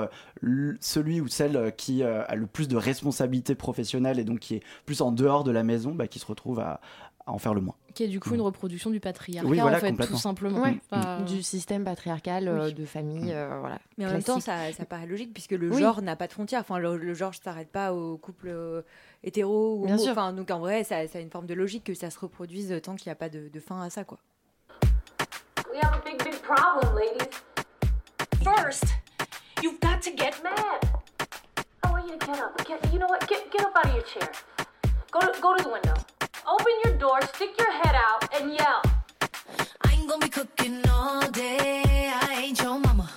celui 0.79 1.21
ou 1.21 1.27
celle 1.27 1.73
qui 1.77 2.03
a 2.03 2.33
le 2.35 2.45
plus 2.47 2.67
de 2.67 2.77
responsabilités 2.77 3.55
professionnelles 3.55 4.19
et 4.19 4.23
donc 4.23 4.39
qui 4.39 4.55
est 4.55 4.63
plus 4.85 5.01
en 5.01 5.11
dehors 5.11 5.43
de 5.43 5.51
la 5.51 5.63
maison, 5.63 5.91
bah, 5.93 6.07
qui 6.07 6.19
se 6.19 6.25
retrouve 6.25 6.59
à, 6.59 6.79
à 7.29 7.33
en 7.33 7.37
faire 7.37 7.53
le 7.53 7.61
moins. 7.61 7.75
Qui 7.93 8.03
est 8.03 8.07
du 8.07 8.19
coup 8.19 8.33
une 8.35 8.41
reproduction 8.41 8.89
du 8.91 8.99
patriarcat, 8.99 9.47
Oui, 9.49 9.59
voilà, 9.59 9.77
en 9.77 9.79
fait, 9.79 9.93
tout 9.93 10.17
simplement. 10.17 10.61
Ouais. 10.61 10.79
Enfin, 10.91 11.21
Du 11.21 11.41
système 11.43 11.83
patriarcal, 11.83 12.47
euh, 12.47 12.65
Oui. 12.65 12.73
de 12.73 12.85
famille, 12.85 13.31
euh, 13.33 13.57
voilà. 13.59 13.79
Mais 13.97 14.05
en 14.05 14.11
même 14.11 14.23
temps, 14.23 14.39
classique. 14.39 14.73
ça, 14.73 14.77
ça 14.77 14.85
paraît 14.85 15.07
logique 15.07 15.33
puisque 15.33 15.51
le 15.51 15.69
Oui. 15.71 15.81
genre 15.81 16.01
n'a 16.01 16.15
pas 16.15 16.27
de 16.27 16.33
frontières. 16.33 16.61
Enfin, 16.61 16.77
le, 16.77 16.97
le 16.97 17.13
genre 17.13 17.31
ne 17.31 17.35
s'arrête 17.43 17.69
pas 17.71 17.93
aux 17.93 18.17
couples 18.17 18.49
euh, 18.49 18.81
hétéros 19.23 19.79
ou 19.81 19.85
Bien 19.85 19.97
sûr. 19.97 20.11
Enfin, 20.11 20.33
donc 20.33 20.49
en 20.51 20.59
vrai, 20.59 20.83
ça, 20.83 21.07
ça 21.07 21.17
a 21.17 21.21
une 21.21 21.31
forme 21.31 21.45
de 21.47 21.53
logique 21.53 21.83
que 21.83 21.93
ça 21.93 22.09
se 22.09 22.19
reproduise 22.19 22.79
tant 22.83 22.95
qu'il 22.95 23.09
n'y 23.09 23.13
a 23.13 23.15
pas 23.15 23.29
de, 23.29 23.49
de 23.49 23.59
fin 23.59 23.81
à 23.81 23.89
ça, 23.89 24.03
quoi. 24.03 24.19
We 25.73 25.79
have 25.83 25.93
a 25.93 26.01
big, 26.03 26.23
big 26.23 26.39
problem, 26.41 26.95
ladies. 26.95 27.29
First, 28.43 28.85
you've 29.61 29.79
got 29.81 30.01
to 30.01 30.11
get 30.15 30.41
mad. 30.43 30.99
I 31.83 31.91
want 31.91 32.07
you 32.07 32.17
to 32.17 32.25
get 32.25 32.39
up. 32.39 32.57
Get, 32.67 32.93
you 32.93 32.99
know 32.99 33.07
what? 33.07 33.27
Get, 33.27 33.51
get 33.51 33.61
up 33.61 33.75
out 33.75 33.85
of 33.87 33.93
your 33.93 34.03
chair. 34.03 34.29
Go 35.11 35.19
to, 35.21 35.41
go 35.41 35.55
to 35.57 35.63
the 35.63 35.69
window. 35.69 35.93
Open 36.49 36.73
your 36.83 36.93
door, 36.97 37.21
stick 37.33 37.51
your 37.59 37.71
head 37.71 37.95
out, 37.95 38.27
and 38.33 38.53
yell. 38.55 38.81
I 39.83 39.93
ain't 39.93 40.09
gonna 40.09 40.25
be 40.25 40.29
cooking 40.29 40.81
all 40.89 41.29
day. 41.29 42.11
I 42.11 42.41
ain't 42.43 42.59
your 42.59 42.79
mama. 42.79 43.07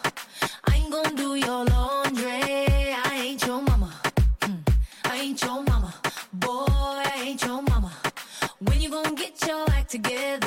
I 0.66 0.76
ain't 0.76 0.92
gonna 0.92 1.14
do 1.16 1.36
your 1.36 1.64
laundry. 1.64 2.26
I 2.28 3.22
ain't 3.24 3.46
your 3.46 3.62
mama. 3.62 3.90
Hmm. 4.42 4.56
I 5.04 5.16
ain't 5.16 5.42
your 5.42 5.62
mama. 5.62 5.94
Boy, 6.34 6.66
I 6.68 7.22
ain't 7.24 7.42
your 7.42 7.62
mama. 7.62 7.92
When 8.58 8.82
you 8.82 8.90
gonna 8.90 9.14
get 9.14 9.42
your 9.46 9.64
act 9.70 9.90
together? 9.92 10.41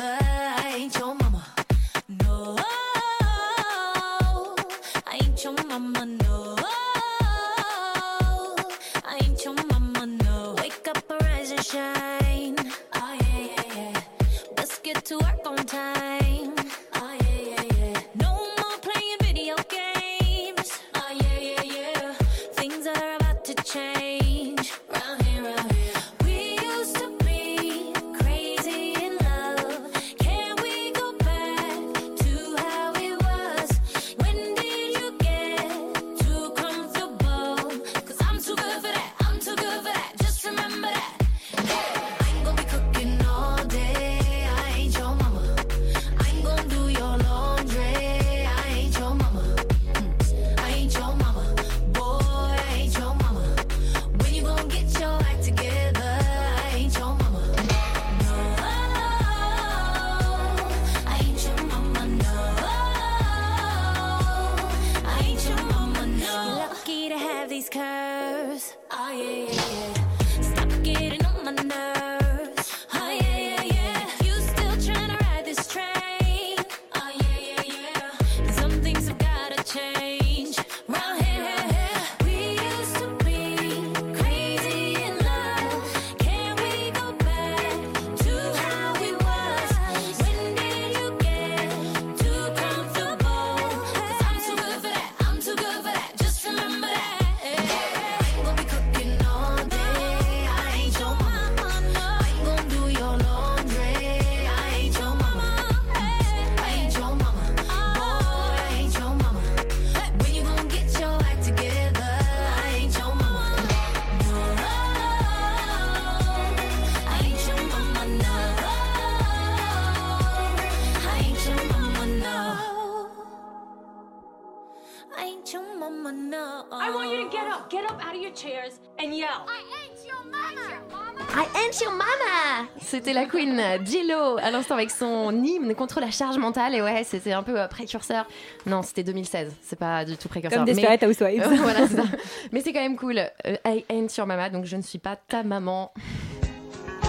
J-Lo 133.84 134.38
à 134.42 134.52
l'instant 134.52 134.76
avec 134.76 134.92
son 134.92 135.44
hymne 135.44 135.74
contre 135.76 136.00
la 136.00 136.12
charge 136.12 136.38
mentale 136.38 136.76
et 136.76 136.82
ouais 136.82 137.04
c'était 137.04 137.34
un 137.34 137.44
peu 137.44 137.60
euh, 137.60 137.68
précurseur. 137.68 138.26
Non 138.66 138.82
c'était 138.82 139.04
2016, 139.04 139.54
c'est 139.62 139.80
pas 139.80 140.06
du 140.06 140.18
tout 140.18 140.30
précurseur. 140.30 140.60
Comme 140.60 140.66
Desperate 140.66 141.02
mais... 141.02 141.08
Housewives. 141.08 141.44
Euh, 141.44 141.56
voilà, 141.62 141.88
c'est 141.88 141.96
ça. 141.96 142.04
Mais 142.52 142.62
c'est 142.62 142.74
quand 142.74 142.82
même 142.82 142.98
cool. 142.98 143.20
Euh, 143.20 143.56
I 143.66 143.86
ain't 143.90 144.16
your 144.18 144.28
mama 144.28 144.50
donc 144.50 144.66
je 144.66 144.76
ne 144.76 144.82
suis 144.82 145.00
pas 145.00 145.16
ta 145.16 145.44
maman. 145.44 145.92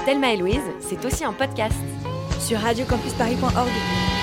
Thelma 0.04 0.32
et 0.32 0.36
Louise, 0.36 0.60
c'est 0.80 1.04
aussi 1.04 1.24
un 1.24 1.32
podcast 1.32 1.74
sur 2.40 2.58
radiocampusparis.org. 2.60 4.15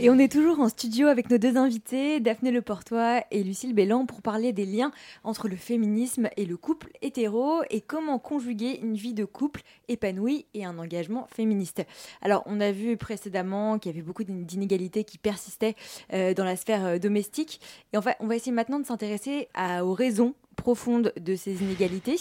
Et 0.00 0.10
on 0.10 0.18
est 0.18 0.30
toujours 0.30 0.58
en 0.58 0.68
studio 0.68 1.06
avec 1.06 1.30
nos 1.30 1.38
deux 1.38 1.56
invités, 1.56 2.18
Daphné 2.18 2.50
Leportois 2.50 3.22
et 3.30 3.44
Lucille 3.44 3.74
Bélan, 3.74 4.06
pour 4.06 4.22
parler 4.22 4.52
des 4.52 4.66
liens 4.66 4.90
entre 5.22 5.46
le 5.46 5.54
féminisme 5.54 6.28
et 6.36 6.46
le 6.46 6.56
couple 6.56 6.90
hétéro 7.00 7.62
et 7.70 7.80
comment 7.80 8.18
conjuguer 8.18 8.80
une 8.82 8.96
vie 8.96 9.14
de 9.14 9.24
couple 9.24 9.62
épanouie 9.86 10.46
et 10.52 10.64
un 10.64 10.78
engagement 10.78 11.28
féministe. 11.32 11.86
Alors, 12.22 12.42
on 12.46 12.60
a 12.60 12.72
vu 12.72 12.96
précédemment 12.96 13.78
qu'il 13.78 13.92
y 13.92 13.94
avait 13.94 14.04
beaucoup 14.04 14.24
d'inégalités 14.24 15.04
qui 15.04 15.16
persistaient 15.16 15.76
euh, 16.12 16.34
dans 16.34 16.44
la 16.44 16.56
sphère 16.56 16.84
euh, 16.84 16.98
domestique. 16.98 17.60
Et 17.92 17.96
en 17.96 18.02
fait, 18.02 18.16
on 18.18 18.26
va 18.26 18.34
essayer 18.34 18.52
maintenant 18.52 18.80
de 18.80 18.86
s'intéresser 18.86 19.48
aux 19.80 19.94
raisons 19.94 20.34
profondes 20.54 21.12
de 21.20 21.36
ces 21.36 21.62
inégalités, 21.62 22.16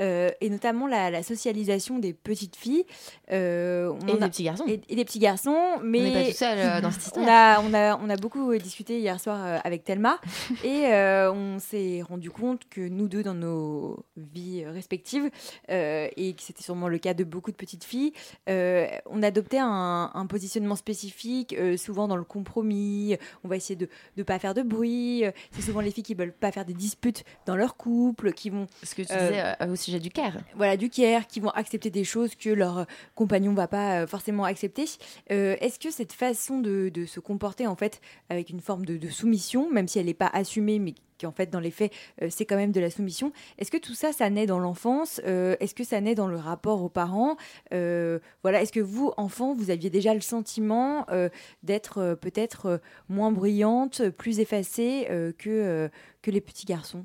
euh, 0.00 0.30
et 0.40 0.50
notamment 0.50 0.86
la, 0.86 1.10
la 1.10 1.22
socialisation 1.22 1.98
des 1.98 2.12
petites 2.12 2.56
filles. 2.56 2.84
Euh, 3.32 3.92
on 4.02 4.06
Et 4.08 4.12
des 4.16 4.22
a- 4.22 4.28
petits 4.28 4.44
garçons. 4.44 4.64
Et, 4.66 4.80
et 4.88 4.96
des 4.96 5.04
petits 5.04 5.18
garçons, 5.18 5.58
mais... 5.82 6.00
On 6.00 6.04
n'est 6.04 6.22
pas 6.24 6.30
tout 6.30 6.36
seul 6.36 6.58
euh, 6.58 6.80
dans 6.80 6.90
cette 6.90 7.02
histoire. 7.06 7.24
On 7.26 7.28
a, 7.28 7.60
on, 7.62 7.74
a, 7.74 7.96
on 8.04 8.08
a 8.10 8.16
beaucoup 8.16 8.56
discuté 8.56 8.98
hier 9.00 9.18
soir 9.20 9.60
avec 9.64 9.84
Thelma 9.84 10.20
et 10.64 10.86
on 11.32 11.58
s'est 11.58 12.02
rendu 12.08 12.30
compte 12.30 12.62
que 12.68 12.80
nous 12.80 13.08
deux, 13.08 13.22
dans 13.22 13.34
nos 13.34 14.04
vies 14.16 14.64
respectives, 14.66 15.30
et 15.68 16.34
que 16.36 16.42
c'était 16.42 16.62
sûrement 16.62 16.88
le 16.88 16.98
cas 16.98 17.14
de 17.14 17.24
beaucoup 17.24 17.50
de 17.50 17.56
petites 17.56 17.84
filles, 17.84 18.12
on 18.46 19.22
adoptait 19.22 19.58
un, 19.60 20.10
un 20.14 20.26
positionnement 20.26 20.76
spécifique, 20.76 21.56
souvent 21.76 22.08
dans 22.08 22.16
le 22.16 22.24
compromis. 22.24 23.16
On 23.44 23.48
va 23.48 23.56
essayer 23.56 23.76
de 23.76 23.88
ne 24.16 24.22
pas 24.22 24.38
faire 24.38 24.54
de 24.54 24.62
bruit. 24.62 25.24
C'est 25.52 25.62
souvent 25.62 25.80
les 25.80 25.90
filles 25.90 26.02
qui 26.04 26.14
veulent 26.14 26.32
pas 26.32 26.52
faire 26.52 26.64
des 26.64 26.74
disputes 26.74 27.24
dans 27.46 27.56
leur 27.56 27.69
couple, 27.76 28.32
qui 28.32 28.50
vont. 28.50 28.66
Ce 28.82 28.94
que 28.94 29.02
tu 29.02 29.08
disais 29.12 29.42
euh, 29.60 29.72
au 29.72 29.76
sujet 29.76 30.00
du 30.00 30.10
care. 30.10 30.34
Voilà, 30.56 30.76
du 30.76 30.88
care, 30.90 31.26
qui 31.26 31.40
vont 31.40 31.50
accepter 31.50 31.90
des 31.90 32.04
choses 32.04 32.34
que 32.34 32.50
leur 32.50 32.86
compagnon 33.14 33.54
va 33.54 33.68
pas 33.68 34.00
euh, 34.02 34.06
forcément 34.06 34.44
accepter. 34.44 34.84
Euh, 35.30 35.56
Est-ce 35.60 35.78
que 35.78 35.90
cette 35.90 36.12
façon 36.12 36.60
de, 36.60 36.88
de 36.88 37.06
se 37.06 37.20
comporter 37.20 37.66
en 37.66 37.76
fait 37.76 38.00
avec 38.28 38.50
une 38.50 38.60
forme 38.60 38.84
de, 38.84 38.96
de 38.96 39.08
soumission, 39.08 39.70
même 39.70 39.88
si 39.88 39.98
elle 39.98 40.06
n'est 40.06 40.14
pas 40.14 40.30
assumée, 40.32 40.78
mais 40.78 40.94
qui 41.18 41.26
en 41.26 41.32
fait 41.32 41.50
dans 41.50 41.60
les 41.60 41.70
faits 41.70 41.92
euh, 42.22 42.28
c'est 42.30 42.46
quand 42.46 42.56
même 42.56 42.72
de 42.72 42.80
la 42.80 42.88
soumission, 42.88 43.30
est-ce 43.58 43.70
que 43.70 43.76
tout 43.76 43.92
ça 43.92 44.10
ça 44.12 44.30
naît 44.30 44.46
dans 44.46 44.58
l'enfance 44.58 45.20
Euh, 45.26 45.54
Est-ce 45.60 45.74
que 45.74 45.84
ça 45.84 46.00
naît 46.00 46.14
dans 46.14 46.26
le 46.28 46.36
rapport 46.38 46.82
aux 46.82 46.88
parents 46.88 47.36
Euh, 47.74 48.18
Voilà, 48.42 48.62
est-ce 48.62 48.72
que 48.72 48.80
vous 48.80 49.12
enfant 49.18 49.52
vous 49.54 49.68
aviez 49.70 49.90
déjà 49.90 50.14
le 50.14 50.22
sentiment 50.22 51.04
euh, 51.10 51.28
d'être 51.62 51.98
euh, 51.98 52.14
peut-être 52.16 52.66
euh, 52.66 52.78
moins 53.10 53.32
bruyante, 53.32 54.08
plus 54.08 54.40
effacée 54.40 55.08
euh, 55.10 55.32
que 55.36 55.50
euh, 55.50 55.88
que 56.22 56.30
les 56.30 56.40
petits 56.40 56.64
garçons? 56.64 57.04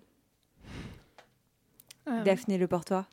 Euh, 2.08 2.24
Daphné 2.24 2.58
Le 2.58 2.68
Portois. 2.68 3.06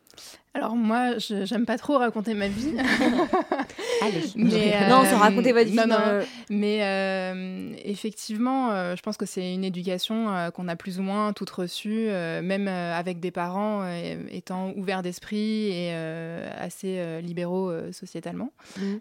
Alors 0.55 0.77
moi, 0.77 1.17
je 1.17 1.47
j'aime 1.47 1.65
pas 1.65 1.79
trop 1.79 1.97
raconter 1.97 2.35
ma 2.35 2.47
vie. 2.49 2.75
Allez. 4.03 4.21
mais, 4.37 4.75
euh, 4.77 4.89
Non, 4.91 5.03
sans 5.05 5.17
raconter 5.17 5.53
votre 5.53 5.71
vie, 5.71 5.77
Non, 5.77 5.87
non. 5.87 5.99
non, 5.99 6.05
euh. 6.07 6.25
Mais 6.51 6.81
euh, 6.83 7.73
effectivement, 7.85 8.71
euh, 8.71 8.95
je 8.95 9.01
pense 9.01 9.17
que 9.17 9.25
c'est 9.25 9.55
une 9.55 9.65
éducation 9.65 10.27
qu'on 10.55 10.69
a 10.69 10.77
plus 10.77 10.99
ou 10.99 11.03
moins 11.03 11.33
toute 11.33 11.49
reçue, 11.49 12.09
même 12.43 12.69
avec 12.69 13.19
des 13.19 13.31
parents 13.31 13.83
étant 14.31 14.73
ouverts 14.77 15.03
d'esprit 15.03 15.71
et 15.71 15.95
assez 15.95 17.23
libéraux 17.23 17.73
sociétalement. 17.93 18.51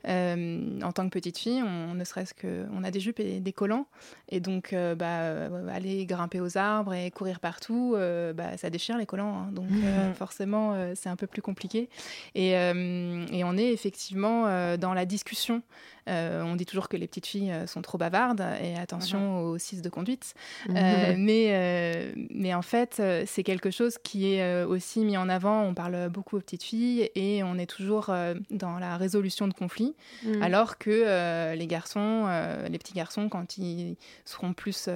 Euh, 0.07 0.79
en 0.81 0.91
tant 0.93 1.03
que 1.05 1.09
petite 1.09 1.37
fille, 1.37 1.61
on 1.61 1.93
ne 1.95 2.03
serait-ce 2.05 2.33
que, 2.33 2.65
on 2.73 2.83
a 2.85 2.91
des 2.91 3.01
jupes 3.01 3.19
et 3.19 3.41
des 3.41 3.53
collants, 3.53 3.87
et 4.29 4.39
donc 4.39 4.73
bah, 4.97 5.49
aller 5.69 6.05
grimper 6.05 6.39
aux 6.39 6.57
arbres 6.57 6.93
et 6.93 7.11
courir 7.11 7.41
partout, 7.41 7.95
bah, 8.35 8.55
ça 8.57 8.69
déchire 8.69 8.97
les 8.97 9.05
collants. 9.05 9.35
hein. 9.35 9.49
donc 9.51 9.67
forcément, 10.15 10.75
c'est 11.01 11.09
un 11.09 11.15
peu 11.15 11.27
plus 11.27 11.41
compliqué. 11.41 11.89
Et, 12.35 12.55
euh, 12.55 13.25
on 13.43 13.57
est 13.57 13.71
effectivement 13.73 14.45
euh, 14.45 14.77
dans 14.77 14.93
la 14.93 15.05
discussion. 15.05 15.63
Euh, 16.09 16.41
on 16.43 16.55
dit 16.55 16.65
toujours 16.65 16.89
que 16.89 16.97
les 16.97 17.07
petites 17.07 17.27
filles 17.27 17.51
euh, 17.51 17.67
sont 17.67 17.81
trop 17.81 17.97
bavardes 17.97 18.43
et 18.61 18.75
attention 18.75 19.41
aux 19.43 19.57
six 19.57 19.81
de 19.81 19.89
conduite. 19.89 20.33
Euh, 20.69 21.15
mais, 21.17 21.47
euh, 21.49 22.11
mais 22.31 22.53
en 22.53 22.61
fait, 22.61 23.01
c'est 23.25 23.43
quelque 23.43 23.71
chose 23.71 23.97
qui 24.03 24.33
est 24.33 24.63
aussi 24.63 24.99
mis 25.05 25.17
en 25.17 25.29
avant. 25.29 25.61
On 25.63 25.73
parle 25.73 26.09
beaucoup 26.09 26.37
aux 26.37 26.39
petites 26.39 26.63
filles 26.63 27.09
et 27.15 27.43
on 27.43 27.57
est 27.57 27.65
toujours 27.69 28.09
dans 28.49 28.79
la 28.79 28.97
résolution 28.97 29.47
de 29.47 29.53
conflits, 29.53 29.95
Mm. 30.23 30.41
alors 30.43 30.77
que 30.77 31.53
les 31.55 31.67
garçons, 31.67 32.27
les 32.69 32.77
petits 32.77 32.93
garçons, 32.93 33.29
quand 33.29 33.57
ils 33.57 33.95
seront 34.25 34.53
plus 34.53 34.89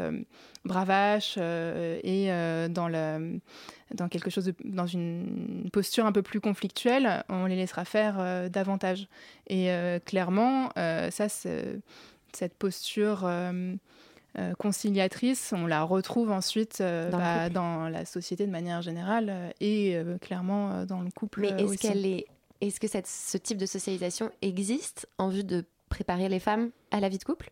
bravaches 0.64 1.38
et 1.38 2.28
dans, 2.70 2.88
le, 2.88 3.40
dans 3.94 4.08
quelque 4.10 4.30
chose, 4.30 4.46
de- 4.46 4.56
dans 4.64 4.88
une 4.88 5.70
posture 5.72 6.06
un 6.06 6.12
peu 6.12 6.22
plus 6.22 6.40
conflictuelle, 6.42 7.24
on 7.30 7.46
les 7.46 7.56
laissera 7.56 7.86
faire 7.86 8.50
davantage. 8.50 9.08
Et 9.48 9.70
clairement, 10.06 10.70
ça, 11.12 11.30
c'est- 11.30 11.80
cette 12.34 12.54
posture 12.56 13.22
euh, 13.26 13.74
euh, 14.38 14.54
conciliatrice, 14.56 15.54
on 15.56 15.66
la 15.66 15.84
retrouve 15.84 16.32
ensuite 16.32 16.82
euh, 16.82 17.10
Dans 17.12 17.18
bah, 17.20 17.50
dans 17.50 17.88
la 17.88 18.04
société 18.06 18.46
de 18.46 18.52
manière 18.52 18.82
générale 18.82 19.30
euh, 19.30 19.50
et 19.62 19.96
euh, 19.96 20.18
clairement 20.18 20.72
euh, 20.72 20.86
dans 20.86 21.02
le 21.02 21.10
couple. 21.12 21.42
Mais 21.42 21.54
euh, 21.54 21.58
est-ce 21.58 21.66
aussi. 21.66 21.78
qu'elle 21.78 22.06
est, 22.06 22.26
est-ce 22.62 22.80
que 22.80 22.88
cette- 22.88 23.08
ce 23.08 23.38
type 23.38 23.58
de 23.58 23.66
socialisation 23.66 24.30
existe 24.42 25.08
en 25.18 25.30
vue 25.30 25.44
de 25.46 25.64
préparer 25.90 26.28
les 26.28 26.40
femmes 26.40 26.72
à 26.92 27.00
la 27.00 27.08
vie 27.10 27.18
de 27.18 27.24
couple? 27.24 27.52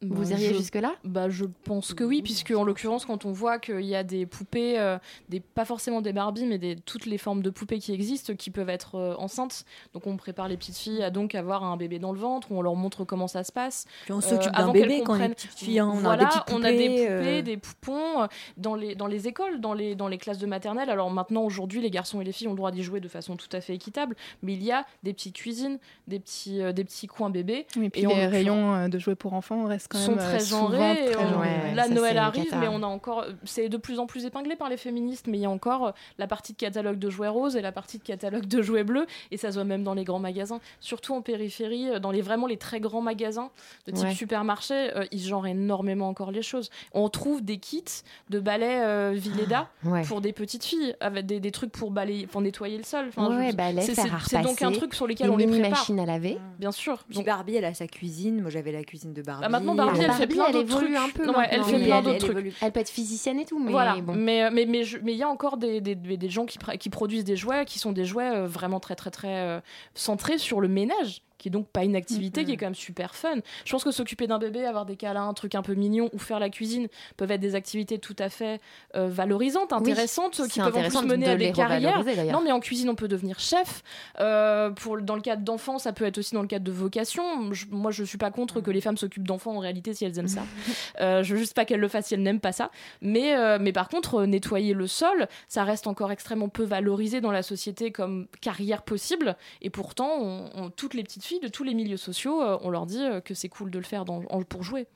Vous 0.00 0.22
Bah, 0.22 0.30
iriez 0.30 0.50
je- 0.50 0.58
jusque-là? 0.58 0.94
Bah, 1.02 1.28
je 1.28 1.44
pense 1.64 1.92
que 1.92 2.04
oui, 2.04 2.22
puisque 2.22 2.52
en 2.52 2.62
l'occurrence, 2.62 3.04
quand 3.04 3.24
on 3.24 3.32
voit 3.32 3.58
qu'il 3.58 3.80
y 3.84 3.96
a 3.96 4.04
des 4.04 4.26
poupées, 4.26 4.78
euh, 4.78 4.96
des, 5.28 5.40
pas 5.40 5.64
forcément 5.64 6.00
des 6.00 6.12
Barbie, 6.12 6.46
mais 6.46 6.58
des, 6.58 6.76
toutes 6.76 7.04
les 7.06 7.18
formes 7.18 7.42
de 7.42 7.50
poupées 7.50 7.80
qui 7.80 7.92
existent, 7.92 8.34
qui 8.36 8.50
peuvent 8.50 8.68
être 8.68 8.94
euh, 8.94 9.14
enceintes. 9.16 9.64
Donc, 9.94 10.06
on 10.06 10.16
prépare 10.16 10.46
les 10.46 10.56
petites 10.56 10.76
filles 10.76 11.02
à 11.02 11.10
donc 11.10 11.34
avoir 11.34 11.64
un 11.64 11.76
bébé 11.76 11.98
dans 11.98 12.12
le 12.12 12.18
ventre, 12.20 12.52
on 12.52 12.62
leur 12.62 12.76
montre 12.76 13.04
comment 13.04 13.26
ça 13.26 13.42
se 13.42 13.50
passe. 13.50 13.86
Puis 14.04 14.12
on 14.12 14.20
s'occupe 14.20 14.52
d'un 14.52 14.58
avant 14.58 14.72
qu'elles 14.72 14.82
bébé 14.82 15.02
quand 15.02 15.14
on 15.14 15.16
est 15.16 15.18
comprennent- 15.18 15.34
petite 15.34 15.54
fille, 15.54 15.78
hein, 15.80 15.90
on 15.92 15.98
a 15.98 16.00
voilà, 16.00 16.24
des 16.24 16.28
petites 16.30 16.42
on 16.52 16.62
a 16.62 16.70
des 16.70 16.76
poupées, 16.76 16.88
poupées, 17.06 17.10
euh. 17.10 17.42
des 17.42 17.56
poupons 17.56 18.22
euh, 18.22 18.26
dans 18.56 18.74
les, 18.76 18.94
dans 18.94 19.06
les 19.08 19.26
écoles, 19.26 19.60
dans 19.60 19.74
les, 19.74 19.96
dans 19.96 20.06
les 20.06 20.18
classes 20.18 20.38
de 20.38 20.46
maternelle. 20.46 20.90
Alors 20.90 21.10
maintenant, 21.10 21.42
aujourd'hui, 21.42 21.80
les 21.80 21.90
garçons 21.90 22.20
et 22.20 22.24
les 22.24 22.30
filles 22.32 22.46
ont 22.46 22.52
le 22.52 22.56
droit 22.56 22.70
d'y 22.70 22.84
jouer 22.84 23.00
de 23.00 23.08
façon 23.08 23.34
tout 23.34 23.48
à 23.52 23.60
fait 23.60 23.74
équitable, 23.74 24.14
mais 24.44 24.52
il 24.52 24.62
y 24.62 24.70
a 24.70 24.86
des 25.02 25.12
petites 25.12 25.34
cuisines, 25.34 25.80
des 26.06 26.20
petits, 26.20 26.62
euh, 26.62 26.72
des 26.72 26.84
petits 26.84 27.08
coins 27.08 27.30
bébés. 27.30 27.66
Oui, 27.76 27.88
puis 27.90 28.02
Et 28.02 28.06
en 28.06 28.10
les 28.10 28.26
rayons 28.28 28.74
euh, 28.76 28.86
de 28.88 28.98
jouets 29.00 29.16
pour 29.16 29.32
enfants 29.32 29.64
restent 29.64 29.87
quand 29.88 29.98
sont 29.98 30.10
même 30.16 30.20
euh, 30.20 30.28
très 30.36 30.44
genrés. 30.44 31.74
là, 31.74 31.84
ça, 31.84 31.88
Noël 31.90 32.18
arrive, 32.18 32.54
mais 32.58 32.68
on 32.68 32.82
a 32.82 32.86
encore. 32.86 33.24
C'est 33.44 33.68
de 33.68 33.76
plus 33.76 33.98
en 33.98 34.06
plus 34.06 34.24
épinglé 34.24 34.56
par 34.56 34.68
les 34.68 34.76
féministes, 34.76 35.26
mais 35.26 35.38
il 35.38 35.42
y 35.42 35.46
a 35.46 35.50
encore 35.50 35.86
euh, 35.88 35.90
la 36.18 36.26
partie 36.26 36.52
de 36.52 36.58
catalogue 36.58 36.98
de 36.98 37.10
jouets 37.10 37.28
roses 37.28 37.56
et 37.56 37.62
la 37.62 37.72
partie 37.72 37.98
de 37.98 38.02
catalogue 38.02 38.46
de 38.46 38.62
jouets 38.62 38.84
bleus, 38.84 39.06
et 39.30 39.36
ça 39.36 39.48
se 39.50 39.54
voit 39.54 39.64
même 39.64 39.84
dans 39.84 39.94
les 39.94 40.04
grands 40.04 40.18
magasins, 40.18 40.60
surtout 40.80 41.14
en 41.14 41.22
périphérie, 41.22 41.90
euh, 41.90 41.98
dans 41.98 42.10
les 42.10 42.22
vraiment 42.22 42.46
les 42.46 42.56
très 42.56 42.80
grands 42.80 43.00
magasins 43.00 43.50
de 43.86 43.92
type 43.92 44.04
Ouais. 44.04 44.14
supermarché, 44.14 44.74
euh, 44.96 45.04
ils 45.12 45.20
genrent 45.22 45.46
énormément 45.46 46.08
encore 46.08 46.30
les 46.30 46.42
choses. 46.42 46.70
On 46.92 47.08
trouve 47.08 47.42
des 47.42 47.58
kits 47.58 47.84
de 48.30 48.40
balais 48.40 48.80
euh, 48.82 49.12
Villeda 49.14 49.68
Ouais. 49.84 50.02
pour 50.02 50.20
des 50.20 50.32
petites 50.32 50.64
filles, 50.64 50.94
avec 51.00 51.26
des, 51.26 51.40
des 51.40 51.50
trucs 51.50 51.72
pour 51.72 51.90
balayer, 51.90 52.26
pour 52.26 52.40
nettoyer 52.40 52.76
le 52.78 52.84
sol. 52.84 53.06
Enfin, 53.08 53.28
balais, 53.52 53.82
c'est- 53.82 54.42
donc 54.42 54.62
un 54.62 54.72
truc 54.72 54.94
sur 54.94 55.06
lequel 55.06 55.30
on 55.30 55.36
les 55.36 55.46
prépare. 55.46 55.70
machines 55.70 56.00
à 56.00 56.06
laver. 56.06 56.38
Bien 56.58 56.72
sûr. 56.72 57.04
Puis 57.08 57.22
Barbie, 57.22 57.56
elle 57.56 57.64
a 57.64 57.74
sa 57.74 57.86
cuisine. 57.86 58.40
Moi, 58.40 58.50
j'avais 58.50 58.72
la 58.72 58.82
cuisine 58.84 59.12
de 59.12 59.22
Barbie. 59.22 59.42
Bah, 59.42 59.48
maintenant, 59.48 59.74
Barbie, 59.86 60.00
elle 60.02 60.12
fait 60.12 60.26
plein 60.26 60.50
d'autres 60.50 60.76
trucs. 60.76 60.94
un 60.94 61.08
peu. 61.08 61.28
Ouais, 61.30 61.46
elle 61.50 61.64
fait 61.64 61.76
Oui, 61.76 61.84
plein 61.84 62.02
d'autres 62.02 62.28
trucs. 62.28 62.54
Elle 62.60 62.72
peut 62.72 62.80
être 62.80 62.88
physicienne 62.90 63.40
et 63.40 63.44
tout, 63.44 63.58
mais 63.58 63.70
voilà, 63.70 63.96
bon. 64.00 64.14
mais 64.14 64.44
euh, 64.44 64.50
mais 64.52 64.66
mais 64.66 64.82
il 65.12 65.16
y 65.18 65.22
a 65.22 65.28
encore 65.28 65.56
des, 65.56 65.80
des, 65.80 65.94
des- 65.94 66.28
gens 66.28 66.44
qui, 66.46 66.58
qui 66.78 66.90
produisent 66.90 67.24
des 67.24 67.36
jouets 67.36 67.64
qui 67.64 67.78
sont 67.78 67.92
des 67.92 68.04
jouets 68.04 68.30
euh, 68.30 68.46
vraiment 68.46 68.80
très 68.80 68.94
très 68.94 69.10
très 69.10 69.34
euh, 69.36 69.60
centrés 69.94 70.38
sur 70.38 70.60
le 70.60 70.68
ménage 70.68 71.22
qui 71.38 71.48
est 71.48 71.50
donc 71.50 71.68
pas 71.68 71.84
une 71.84 71.96
activité 71.96 72.44
qui 72.44 72.52
est 72.52 72.56
quand 72.56 72.66
même 72.66 72.74
super 72.74 73.14
fun. 73.14 73.36
Je 73.64 73.70
pense 73.72 73.84
que 73.84 73.90
s'occuper 73.90 74.26
d'un 74.26 74.38
bébé, 74.38 74.64
avoir 74.66 74.84
des 74.86 74.96
câlins, 74.96 75.28
un 75.28 75.34
truc 75.34 75.54
un 75.54 75.62
peu 75.62 75.74
mignon 75.74 76.10
ou 76.12 76.18
faire 76.18 76.40
la 76.40 76.50
cuisine 76.50 76.88
peuvent 77.16 77.30
être 77.30 77.40
des 77.40 77.54
activités 77.54 77.98
tout 77.98 78.16
à 78.18 78.28
fait 78.28 78.60
euh, 78.96 79.08
valorisantes, 79.08 79.72
intéressantes, 79.72 80.34
qui 80.48 80.58
peuvent 80.64 80.76
en 80.76 80.80
plus 81.00 81.08
mener 81.08 81.26
de 81.26 81.30
à 81.30 81.36
des 81.36 81.44
carrières. 81.52 81.98
Non, 82.32 82.40
mais 82.42 82.52
en 82.52 82.60
cuisine, 82.60 82.88
on 82.90 82.94
peut 82.94 83.08
devenir 83.08 83.38
chef. 83.40 83.82
Euh, 84.20 84.70
pour, 84.70 85.00
dans 85.00 85.14
le 85.14 85.20
cadre 85.20 85.42
d'enfants, 85.42 85.78
ça 85.78 85.92
peut 85.92 86.04
être 86.04 86.18
aussi 86.18 86.34
dans 86.34 86.42
le 86.42 86.48
cadre 86.48 86.64
de 86.64 86.72
vocation. 86.72 87.52
Je- 87.52 87.66
moi, 87.70 87.90
je 87.90 88.04
suis 88.04 88.18
pas 88.18 88.30
contre 88.30 88.60
que 88.60 88.70
les 88.70 88.80
femmes 88.80 88.96
s'occupent 88.96 89.26
d'enfants 89.26 89.54
en 89.54 89.58
réalité 89.60 89.94
si 89.94 90.04
elles 90.04 90.18
aiment 90.18 90.28
ça. 90.28 90.42
Euh, 91.00 91.22
je 91.22 91.32
veux 91.34 91.38
juste 91.38 91.54
pas 91.54 91.64
qu'elles 91.64 91.78
le 91.80 91.86
fassent 91.88 92.06
si 92.06 92.14
elles 92.14 92.22
n'aiment 92.22 92.40
pas 92.40 92.50
ça. 92.52 92.70
Mais, 93.02 93.36
euh, 93.36 93.58
mais 93.60 93.72
par 93.72 93.88
contre, 93.88 94.24
nettoyer 94.24 94.74
le 94.74 94.86
sol, 94.88 95.28
ça 95.46 95.62
reste 95.62 95.86
encore 95.86 96.10
extrêmement 96.10 96.48
peu 96.48 96.64
valorisé 96.64 97.20
dans 97.20 97.30
la 97.30 97.42
société 97.42 97.92
comme 97.92 98.26
carrière 98.40 98.82
possible. 98.82 99.36
Et 99.62 99.70
pourtant, 99.70 100.10
on- 100.20 100.50
on- 100.54 100.70
toutes 100.70 100.94
les 100.94 101.02
petites 101.04 101.24
filles 101.28 101.40
de 101.40 101.48
tous 101.48 101.64
les 101.64 101.74
milieux 101.74 101.96
sociaux, 101.96 102.42
euh, 102.42 102.58
on 102.62 102.70
leur 102.70 102.86
dit 102.86 103.02
euh, 103.04 103.20
que 103.20 103.34
c'est 103.34 103.48
cool 103.48 103.70
de 103.70 103.78
le 103.78 103.84
faire 103.84 104.04
dans- 104.04 104.22
en- 104.30 104.42
pour 104.42 104.62
jouer. 104.62 104.86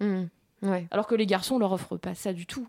Mmh. 0.00 0.22
Ouais. 0.62 0.86
Alors 0.90 1.06
que 1.06 1.14
les 1.14 1.26
garçons, 1.26 1.56
on 1.56 1.58
leur 1.58 1.72
offre 1.72 1.96
pas 1.96 2.14
ça 2.14 2.32
du 2.32 2.46
tout. 2.46 2.66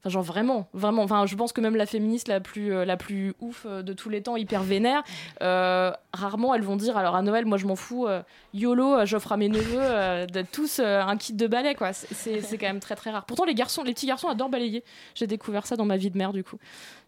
Enfin, 0.00 0.10
genre 0.10 0.22
vraiment, 0.22 0.68
vraiment. 0.74 1.02
Enfin, 1.02 1.24
je 1.24 1.34
pense 1.34 1.54
que 1.54 1.62
même 1.62 1.76
la 1.76 1.86
féministe 1.86 2.28
la 2.28 2.38
plus, 2.40 2.74
euh, 2.74 2.84
la 2.84 2.98
plus 2.98 3.32
ouf 3.40 3.64
euh, 3.66 3.80
de 3.82 3.94
tous 3.94 4.10
les 4.10 4.20
temps, 4.22 4.36
hyper 4.36 4.62
vénère, 4.62 5.02
euh, 5.40 5.90
rarement 6.12 6.54
elles 6.54 6.60
vont 6.62 6.76
dire 6.76 6.98
alors 6.98 7.16
à 7.16 7.22
Noël, 7.22 7.46
moi 7.46 7.56
je 7.56 7.66
m'en 7.66 7.74
fous, 7.74 8.06
YOLO, 8.52 9.06
j'offre 9.06 9.32
à 9.32 9.38
mes 9.38 9.48
neveux 9.48 10.26
de 10.26 10.42
tous 10.42 10.78
un 10.80 11.16
kit 11.16 11.32
de 11.32 11.46
balai, 11.46 11.74
quoi. 11.74 11.92
C'est 11.94 12.42
quand 12.58 12.66
même 12.66 12.80
très 12.80 12.96
très 12.96 13.10
rare. 13.10 13.24
Pourtant, 13.24 13.46
les 13.46 13.54
garçons, 13.54 13.82
les 13.82 13.94
petits 13.94 14.06
garçons 14.06 14.28
adorent 14.28 14.50
balayer. 14.50 14.84
J'ai 15.14 15.26
découvert 15.26 15.66
ça 15.66 15.76
dans 15.76 15.86
ma 15.86 15.96
vie 15.96 16.10
de 16.10 16.18
mère, 16.18 16.34
du 16.34 16.44
coup. 16.44 16.58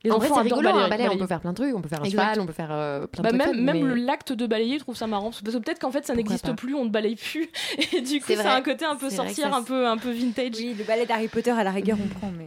Les 0.06 0.12
en 0.12 0.18
vrai, 0.18 0.28
c'est 0.32 0.40
rigolo, 0.40 0.68
un 0.68 0.72
balayer- 0.72 0.88
balai, 0.88 1.08
on 1.10 1.18
peut 1.18 1.26
faire 1.26 1.40
plein 1.40 1.50
de 1.50 1.56
trucs, 1.56 1.74
on 1.76 1.80
peut 1.82 1.88
faire 1.88 2.00
un 2.00 2.04
Exact. 2.04 2.22
cheval, 2.22 2.40
on 2.40 2.46
peut 2.46 2.52
faire 2.52 2.72
euh, 2.72 3.06
plein 3.06 3.22
Bah, 3.22 3.32
de 3.32 3.38
trucs. 3.38 3.54
même 3.56 3.64
même 3.64 3.88
mais- 3.94 4.00
l'acte 4.00 4.32
de 4.32 4.46
balayer, 4.46 4.78
je 4.78 4.82
trouve 4.84 4.96
ça 4.96 5.06
marrant. 5.06 5.30
Parce 5.30 5.40
que 5.42 5.50
peut-être 5.58 5.78
qu'en 5.80 5.90
fait, 5.90 6.06
ça 6.06 6.14
n'existe 6.14 6.54
plus, 6.56 6.74
on 6.74 6.84
ne 6.84 6.90
balaye 6.90 7.16
plus. 7.16 7.50
Et 7.92 8.00
du 8.00 8.20
coup, 8.20 8.26
C'est 8.28 8.36
ça 8.36 8.52
a 8.52 8.56
un 8.56 8.62
côté 8.62 8.84
un 8.84 8.96
peu 8.96 9.10
sorcière, 9.10 9.54
un 9.54 9.62
peu, 9.62 9.86
un 9.86 9.96
peu 9.98 10.10
vintage. 10.10 10.54
Oui, 10.58 10.74
le 10.78 10.84
ballet 10.84 11.06
d'Harry 11.06 11.28
Potter, 11.28 11.50
à 11.50 11.64
la 11.64 11.70
rigueur, 11.70 11.98
on 12.02 12.08
prend, 12.08 12.30
mais. 12.36 12.46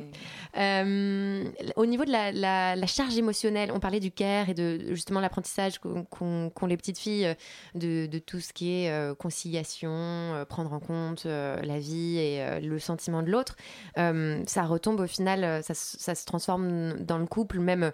Euh, 0.57 1.43
au 1.75 1.85
niveau 1.85 2.05
de 2.05 2.11
la, 2.11 2.31
la- 2.31 2.75
la 2.75 2.85
charge 2.87 3.15
émotionnelle, 3.17 3.71
on 3.73 3.79
parlait 3.79 3.99
du 3.99 4.11
care 4.11 4.49
et 4.49 4.53
de 4.53 4.79
justement 4.93 5.19
l'apprentissage 5.19 5.77
qu'ont 5.79 6.51
les 6.67 6.75
petites 6.77 6.97
filles 6.97 7.25
euh, 7.27 7.33
de, 7.75 8.07
de 8.07 8.17
tout 8.19 8.39
ce 8.39 8.51
qui 8.51 8.71
est 8.83 8.89
euh, 8.91 9.13
conciliation, 9.13 9.89
euh, 9.91 10.45
prendre 10.45 10.73
en 10.73 10.79
compte 10.79 11.23
euh, 11.27 11.61
la 11.61 11.77
vie 11.79 12.17
et 12.17 12.41
euh, 12.41 12.59
le 12.59 12.79
sentiment 12.79 13.21
de 13.21 13.29
l'autre. 13.29 13.55
Euh, 13.97 14.41
ça 14.47 14.63
retombe 14.63 14.99
au 15.01 15.07
final, 15.07 15.61
ça 15.63 15.73
se 16.15 16.25
transforme 16.25 16.93
dans 16.99 17.17
le 17.19 17.25
couple, 17.27 17.48
même 17.57 17.91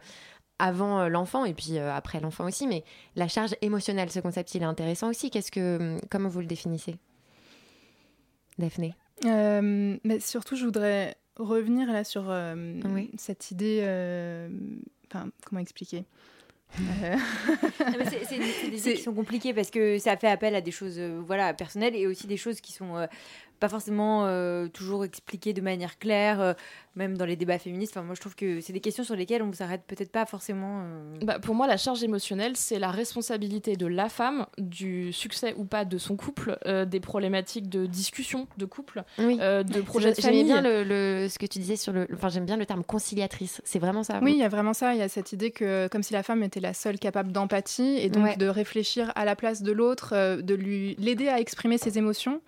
avant 0.59 0.99
euh, 1.01 1.07
l'enfant 1.09 1.45
et 1.45 1.53
puis 1.53 1.77
euh, 1.77 1.93
après 1.93 2.19
l'enfant 2.19 2.45
aussi. 2.45 2.67
Mais 2.67 2.83
la 3.15 3.27
charge 3.29 3.55
émotionnelle, 3.61 4.09
ce 4.11 4.19
concept, 4.19 4.53
il 4.55 4.61
est 4.61 4.65
intéressant 4.65 5.09
aussi. 5.09 5.29
Qu'est-ce 5.29 5.51
que, 5.51 5.97
comment 6.09 6.27
vous 6.29 6.41
le 6.41 6.45
définissez, 6.47 6.97
Daphné? 8.57 8.93
Euh, 9.25 9.97
mais 10.03 10.19
surtout, 10.19 10.55
je 10.55 10.65
voudrais 10.65 11.15
revenir 11.37 11.91
là 11.91 12.03
sur 12.03 12.29
euh, 12.29 12.79
Oui. 12.85 13.11
cette 13.17 13.51
idée. 13.51 13.79
euh, 13.83 14.49
Enfin, 15.07 15.29
comment 15.45 15.61
expliquer? 15.61 16.03
Euh, 16.79 17.15
c'est- 18.27 18.37
des 18.69 18.77
idées 18.79 18.95
qui 18.95 19.01
sont 19.03 19.13
compliquées 19.13 19.53
parce 19.53 19.69
que 19.69 19.97
ça 19.99 20.17
fait 20.17 20.27
appel 20.27 20.55
à 20.55 20.61
des 20.61 20.71
choses 20.71 20.95
euh, 20.97 21.21
voilà, 21.25 21.53
personnelles 21.53 21.95
et 21.95 22.07
aussi 22.07 22.27
des 22.27 22.37
choses 22.37 22.59
qui 22.59 22.73
sont 22.73 22.97
euh, 22.97 23.05
pas 23.59 23.69
forcément 23.69 24.25
euh, 24.25 24.67
toujours 24.67 25.05
expliquées 25.05 25.53
de 25.53 25.61
manière 25.61 25.97
claire, 25.97 26.41
euh, 26.41 26.53
même 26.95 27.17
dans 27.17 27.25
les 27.25 27.35
débats 27.35 27.59
féministes. 27.59 27.93
Enfin, 27.95 28.05
moi, 28.05 28.15
je 28.15 28.21
trouve 28.21 28.35
que 28.35 28.61
c'est 28.61 28.71
des 28.73 28.79
questions 28.79 29.03
sur 29.03 29.15
lesquelles 29.15 29.41
on 29.43 29.51
s'arrête 29.53 29.81
peut-être 29.87 30.11
pas 30.11 30.25
forcément. 30.25 30.81
euh, 30.83 31.17
Bah, 31.23 31.39
pour 31.39 31.55
moi, 31.55 31.67
la 31.67 31.77
charge 31.77 32.03
émotionnelle, 32.03 32.55
c'est 32.55 32.79
la 32.79 32.91
responsabilité 32.91 33.75
de 33.75 33.85
la 33.87 34.09
femme 34.09 34.45
du 34.57 35.11
succès 35.13 35.53
ou 35.57 35.65
pas 35.65 35.85
de 35.85 35.97
son 35.97 36.15
couple, 36.15 36.57
euh, 36.65 36.85
des 36.85 36.99
problématiques 36.99 37.69
de 37.69 37.85
discussion 37.85 38.47
de 38.57 38.65
couple, 38.65 39.03
Oui. 39.19 39.37
euh, 39.41 39.63
de 39.63 39.81
projets 39.81 40.11
de 40.13 40.21
famille. 40.21 40.43
bien 40.45 40.61
le, 40.61 40.83
le- 40.83 41.27
ce 41.29 41.37
que 41.39 41.45
tu 41.45 41.59
disais 41.59 41.75
sur 41.75 41.91
le. 41.93 42.07
Enfin, 42.13 42.29
j'aime 42.29 42.45
bien 42.45 42.57
le 42.57 42.65
terme 42.65 42.83
conciliatrice. 42.83 43.61
C'est 43.65 43.79
vraiment 43.79 44.03
ça. 44.03 44.19
Oui, 44.21 44.33
il 44.33 44.39
y 44.39 44.43
a 44.43 44.49
vraiment 44.49 44.73
ça. 44.73 44.93
Il 44.93 44.99
y 44.99 45.03
a 45.03 45.09
cette 45.09 45.31
idée 45.33 45.51
que, 45.51 45.87
comme 45.89 46.03
si 46.03 46.13
la 46.13 46.23
femme 46.23 46.43
était 46.43 46.59
la 46.59 46.73
seule 46.73 46.99
capable 46.99 47.31
d'empathie 47.31 47.97
et 47.99 48.09
donc 48.09 48.23
Ouais. 48.25 48.37
de 48.37 48.47
réfléchir 48.47 49.11
à 49.15 49.25
la 49.25 49.35
place 49.35 49.61
de 49.61 49.71
l'autre, 49.71 50.13
euh, 50.13 50.41
de 50.41 50.55
lui 50.55 50.95
l'aider 50.97 51.27
à 51.27 51.39
exprimer 51.39 51.77
ses 51.77 51.97
émotions 51.97 52.41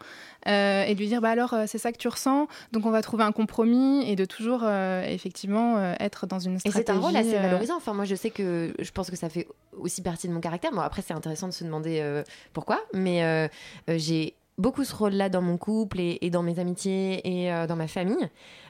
euh, 0.48 0.84
et 0.84 0.94
de 0.96 1.00
lui 1.00 1.08
dire 1.08 1.22
bah 1.22 1.30
alors 1.30 1.54
euh, 1.54 1.66
c'est 1.68 1.78
ça 1.78 1.92
que 1.92 1.98
tu 1.98 2.08
ressens, 2.08 2.48
donc 2.72 2.86
on 2.86 2.92
va 2.92 3.02
trouver 3.02 3.24
un 3.24 3.32
compromis 3.32 4.10
et 4.10 4.16
de 4.16 4.26
toujours 4.26 4.62
euh, 4.64 5.04
effectivement 5.04 5.94
être 6.00 6.26
dans 6.28 6.40
une 6.40 6.56
Et 6.56 6.60
stratégie. 6.60 6.84
c'est 6.88 6.92
un 6.92 7.00
rôle 7.00 7.16
assez 7.16 7.38
valorisant. 7.38 7.76
Enfin, 7.78 7.94
moi, 7.94 8.06
je 8.06 8.16
sais 8.16 8.30
que 8.30 8.74
je 8.80 8.92
pense 8.92 9.10
que 9.10 9.16
ça 9.16 9.30
fait 9.30 9.48
aussi 9.78 10.02
partie 10.02 10.28
de 10.28 10.34
mon 10.34 10.40
caractère. 10.40 10.72
Bon, 10.72 10.82
après, 10.82 11.02
c'est 11.02 11.14
intéressant 11.14 11.48
de 11.48 11.54
se 11.54 11.64
demander 11.64 12.24
pourquoi, 12.54 12.80
mais 12.94 13.50
j'ai 13.88 14.34
beaucoup 14.58 14.84
ce 14.84 14.96
rôle-là 14.96 15.30
dans 15.30 15.42
mon 15.44 15.58
couple 15.58 16.00
et, 16.00 16.18
et 16.22 16.30
dans 16.32 16.42
mes 16.42 16.58
amitiés 16.60 17.22
et 17.28 17.54
euh, 17.54 17.68
dans 17.68 17.76
ma 17.76 17.88
famille. 17.88 18.28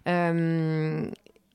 Euh, 0.08 1.06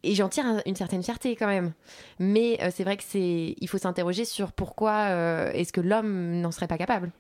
et 0.05 0.15
j'en 0.15 0.29
tire 0.29 0.47
un- 0.47 0.61
une 0.67 0.75
certaine 0.75 1.03
fierté 1.03 1.37
quand 1.37 1.47
même. 1.47 1.73
Mais 2.19 2.59
euh, 2.63 2.71
c'est 2.75 2.83
vrai 2.85 2.97
que 2.97 3.05
c'est, 3.07 3.55
il 3.61 3.69
faut 3.69 3.79
s'interroger 3.79 4.25
sur 4.25 4.53
pourquoi 4.53 5.09
est-ce 5.55 5.73
que 5.73 5.81
l'homme 5.81 6.41
n'en 6.41 6.51
serait 6.51 6.67
pas 6.67 6.79
capable? 6.79 7.11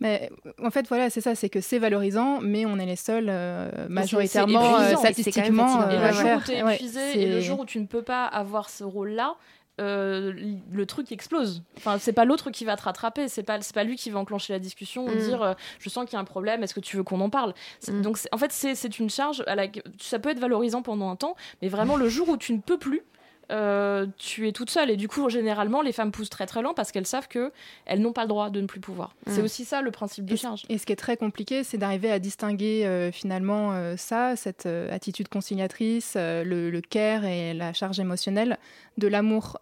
Mais 0.00 0.30
en 0.62 0.70
fait, 0.70 0.86
voilà, 0.88 1.10
c'est 1.10 1.20
ça, 1.20 1.34
c'est 1.34 1.48
que 1.48 1.60
c'est 1.60 1.78
valorisant, 1.78 2.40
mais 2.40 2.66
on 2.66 2.78
est 2.78 2.86
les 2.86 2.96
seuls 2.96 3.26
euh, 3.28 3.70
majoritairement, 3.88 4.78
euh, 4.78 4.90
épuisant, 4.90 5.04
et 5.04 5.12
c'est 5.14 5.30
quand 5.32 5.40
même 5.42 5.54
statistiquement. 5.54 5.90
Et 5.90 5.94
euh, 5.96 6.06
le 6.08 6.12
jour 6.12 6.30
où 6.36 6.40
tu 6.44 6.52
es 6.52 6.74
épuisé 6.74 7.12
c'est- 7.12 7.18
et 7.20 7.26
le 7.32 7.40
jour 7.40 7.60
où 7.60 7.64
tu 7.64 7.78
ne 7.80 7.86
peux 7.86 8.02
pas 8.02 8.24
avoir 8.26 8.70
ce 8.70 8.84
rôle-là, 8.84 9.34
euh, 9.80 10.32
le 10.72 10.86
truc 10.86 11.12
explose. 11.12 11.62
Enfin, 11.76 11.98
c'est 12.00 12.12
pas 12.12 12.24
l'autre 12.24 12.50
qui 12.50 12.64
va 12.64 12.74
te 12.76 12.82
rattraper, 12.82 13.28
c'est 13.28 13.44
pas 13.44 13.60
c'est 13.60 13.74
pas 13.74 13.84
lui 13.84 13.94
qui 13.96 14.10
va 14.10 14.18
enclencher 14.18 14.52
la 14.52 14.58
discussion 14.58 15.06
ou 15.06 15.10
Mm. 15.10 15.18
dire 15.18 15.42
euh, 15.42 15.54
je 15.78 15.88
sens 15.88 16.04
qu'il 16.04 16.14
y 16.14 16.16
a 16.16 16.20
un 16.20 16.24
problème, 16.24 16.64
est-ce 16.64 16.74
que 16.74 16.80
tu 16.80 16.96
veux 16.96 17.04
qu'on 17.04 17.20
en 17.20 17.30
parle? 17.30 17.54
Mm. 17.86 18.02
Donc 18.02 18.18
c'est- 18.18 18.28
en 18.34 18.38
fait 18.38 18.50
c'est 18.50 18.74
c'est 18.74 18.98
une 18.98 19.08
charge 19.08 19.44
à 19.46 19.54
la 19.54 19.66
ça 20.00 20.18
peut 20.18 20.30
être 20.30 20.40
valorisant 20.40 20.82
pendant 20.82 21.10
un 21.10 21.16
temps, 21.16 21.36
mais 21.62 21.68
vraiment 21.68 21.94
le 21.96 22.08
jour 22.08 22.28
où 22.28 22.36
tu 22.36 22.52
ne 22.54 22.58
peux 22.58 22.78
plus 22.78 23.02
euh, 23.50 24.06
tu 24.18 24.46
es 24.48 24.52
toute 24.52 24.70
seule. 24.70 24.90
Et 24.90 24.96
du 24.96 25.08
coup, 25.08 25.28
généralement, 25.30 25.80
les 25.82 25.92
femmes 25.92 26.12
poussent 26.12 26.30
très 26.30 26.46
très 26.46 26.62
lent 26.62 26.74
parce 26.74 26.92
qu'elles 26.92 27.06
savent 27.06 27.28
que 27.28 27.50
elles 27.86 28.00
n'ont 28.00 28.12
pas 28.12 28.22
le 28.22 28.28
droit 28.28 28.50
de 28.50 28.60
ne 28.60 28.66
plus 28.66 28.80
pouvoir. 28.80 29.14
C'est 29.26 29.40
Mm. 29.40 29.44
aussi 29.44 29.64
ça 29.64 29.80
le 29.82 29.90
principe 29.90 30.24
de 30.26 30.36
charge. 30.36 30.64
et 30.68 30.78
ce 30.78 30.86
qui 30.86 30.92
est 30.92 30.96
très 30.96 31.16
compliqué, 31.16 31.64
c'est 31.64 31.78
d'arriver 31.78 32.10
à 32.10 32.18
distinguer 32.18 32.84
euh, 32.84 33.10
finalement 33.12 33.72
euh, 33.72 33.96
ça, 33.96 34.36
cette 34.36 34.66
attitude 34.66 35.28
conciliatrice, 35.28 36.14
le, 36.16 36.70
le 36.70 36.80
care 36.80 37.24
et 37.24 37.54
la 37.54 37.72
charge 37.72 37.98
émotionnelle 38.00 38.58
de 38.98 39.06
l'amour 39.06 39.58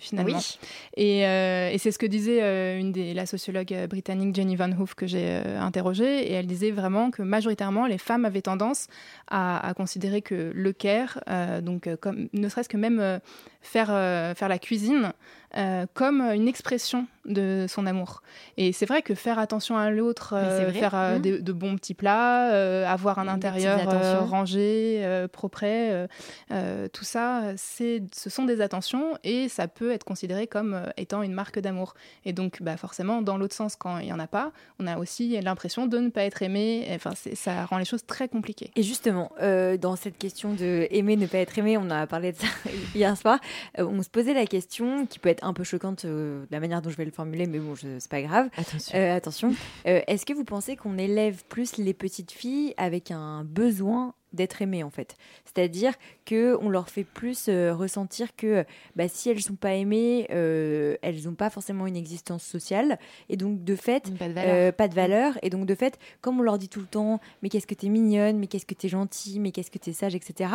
finalement. 0.00 0.38
Oui. 0.38 0.58
Et, 0.96 1.20
et 1.20 1.78
c'est 1.78 1.90
ce 1.90 1.98
que 1.98 2.06
disait 2.06 2.78
une 2.78 2.92
des, 2.92 3.12
la 3.14 3.26
sociologue 3.26 3.74
britannique 3.88 4.34
Jenny 4.34 4.56
Van 4.56 4.70
Hoof 4.70 4.94
que 4.94 5.06
j'ai 5.06 5.36
interrogée, 5.58 6.30
et 6.30 6.32
elle 6.32 6.46
disait 6.46 6.70
vraiment 6.70 7.10
que 7.10 7.22
majoritairement 7.22 7.86
les 7.86 7.98
femmes 7.98 8.24
avaient 8.24 8.42
tendance 8.42 8.86
à, 9.28 9.66
à 9.66 9.74
considérer 9.74 10.22
que 10.22 10.52
le 10.54 10.72
care, 10.72 11.20
donc 11.62 11.88
comme 12.00 12.28
ne 12.32 12.48
serait-ce 12.48 12.68
que 12.68 12.76
même 12.76 13.01
faire 13.62 13.88
euh, 13.90 14.34
faire 14.34 14.48
la 14.48 14.58
cuisine 14.58 15.12
euh, 15.56 15.84
comme 15.92 16.22
une 16.22 16.48
expression 16.48 17.06
de 17.26 17.66
son 17.68 17.86
amour. 17.86 18.22
Et 18.56 18.72
c'est 18.72 18.86
vrai 18.86 19.02
que 19.02 19.14
faire 19.14 19.38
attention 19.38 19.76
à 19.76 19.90
l'autre, 19.90 20.34
euh, 20.34 20.72
faire 20.72 20.94
euh, 20.94 21.18
Mmh. 21.18 21.20
de 21.20 21.52
bons 21.52 21.76
petits 21.76 21.94
plats, 21.94 22.90
avoir 22.90 23.18
un 23.18 23.24
Des 23.24 23.30
intérieur 23.30 24.28
rangé, 24.28 25.06
propre, 25.30 25.66
tout 26.92 27.04
ça, 27.04 27.42
c'est, 27.56 28.02
ce 28.14 28.30
sont 28.30 28.44
des 28.44 28.60
attentions 28.60 29.18
et 29.24 29.48
ça 29.48 29.68
peut 29.68 29.92
être 29.92 30.04
considéré 30.04 30.46
comme 30.46 30.82
étant 30.96 31.22
une 31.22 31.34
marque 31.34 31.58
d'amour. 31.58 31.94
Et 32.24 32.32
donc, 32.32 32.62
bah, 32.62 32.76
forcément, 32.76 33.20
dans 33.20 33.36
l'autre 33.36 33.54
sens, 33.54 33.76
quand 33.76 33.98
il 33.98 34.06
n'y 34.06 34.12
en 34.12 34.18
a 34.18 34.26
pas, 34.26 34.52
on 34.80 34.86
a 34.86 34.96
aussi 34.96 35.40
l'impression 35.40 35.86
de 35.86 35.98
ne 35.98 36.08
pas 36.08 36.22
être 36.22 36.42
aimé. 36.42 36.88
Enfin, 36.94 37.12
ça 37.34 37.66
rend 37.66 37.78
les 37.78 37.84
choses 37.84 38.06
très 38.06 38.28
compliquées. 38.28 38.70
Et 38.74 38.82
justement, 38.82 39.30
dans 39.80 39.96
cette 39.96 40.18
question 40.18 40.54
de 40.54 40.88
aimer, 40.90 41.16
ne 41.16 41.26
pas 41.26 41.38
être 41.38 41.58
aimé, 41.58 41.76
on 41.76 41.90
a 41.90 42.06
parlé 42.06 42.32
de 42.32 42.38
ça 42.38 42.46
hier 42.94 43.16
soir, 43.16 43.38
on 43.76 44.02
se 44.02 44.08
posait 44.08 44.34
la 44.34 44.46
question, 44.46 45.06
qui 45.06 45.18
peut 45.18 45.28
être 45.28 45.41
un 45.42 45.52
peu 45.52 45.64
choquante 45.64 46.04
euh, 46.04 46.42
de 46.42 46.48
la 46.50 46.60
manière 46.60 46.80
dont 46.82 46.90
je 46.90 46.96
vais 46.96 47.04
le 47.04 47.10
formuler, 47.10 47.46
mais 47.46 47.58
bon, 47.58 47.74
c'est 47.76 48.08
pas 48.10 48.22
grave. 48.22 48.48
Attention. 48.56 48.98
Euh, 48.98 49.16
attention. 49.16 49.54
Euh, 49.86 50.00
Est-ce 50.06 50.24
que 50.26 50.32
vous 50.32 50.44
pensez 50.44 50.76
qu'on 50.76 50.98
élève 50.98 51.42
plus 51.48 51.76
les 51.76 51.94
petites 51.94 52.32
filles 52.32 52.74
avec 52.76 53.10
un 53.10 53.44
besoin 53.44 54.14
d'être 54.32 54.62
aimées 54.62 54.82
en 54.82 54.90
fait? 54.90 55.16
C'est-à-dire 55.44 55.92
que 56.24 56.56
on 56.62 56.68
leur 56.70 56.88
fait 56.88 57.04
plus 57.04 57.46
euh, 57.48 57.74
ressentir 57.74 58.34
que 58.36 58.64
bah, 58.96 59.08
si 59.08 59.28
elles 59.30 59.42
sont 59.42 59.56
pas 59.56 59.74
aimées, 59.74 60.26
euh, 60.30 60.96
elles 61.02 61.24
n'ont 61.24 61.34
pas 61.34 61.50
forcément 61.50 61.86
une 61.86 61.96
existence 61.96 62.42
sociale 62.44 62.98
et 63.28 63.36
donc 63.36 63.62
de 63.64 63.76
fait 63.76 64.10
Pas 64.18 64.28
de 64.28 64.32
valeur. 64.34 64.54
euh, 64.54 64.72
pas 64.72 64.88
de 64.88 64.94
valeur. 64.94 65.38
Et 65.42 65.50
donc, 65.50 65.66
de 65.66 65.74
fait, 65.74 65.98
comme 66.20 66.40
on 66.40 66.42
leur 66.42 66.58
dit 66.58 66.68
tout 66.68 66.80
le 66.80 66.86
temps, 66.86 67.20
mais 67.42 67.48
qu'est-ce 67.48 67.66
que 67.66 67.74
t'es 67.74 67.88
mignonne, 67.88 68.38
mais 68.38 68.46
qu'est-ce 68.46 68.66
que 68.66 68.74
t'es 68.74 68.88
gentille, 68.88 69.38
mais 69.40 69.50
qu'est-ce 69.52 69.70
que 69.70 69.78
t'es 69.78 69.92
sage, 69.92 70.14
etc., 70.14 70.50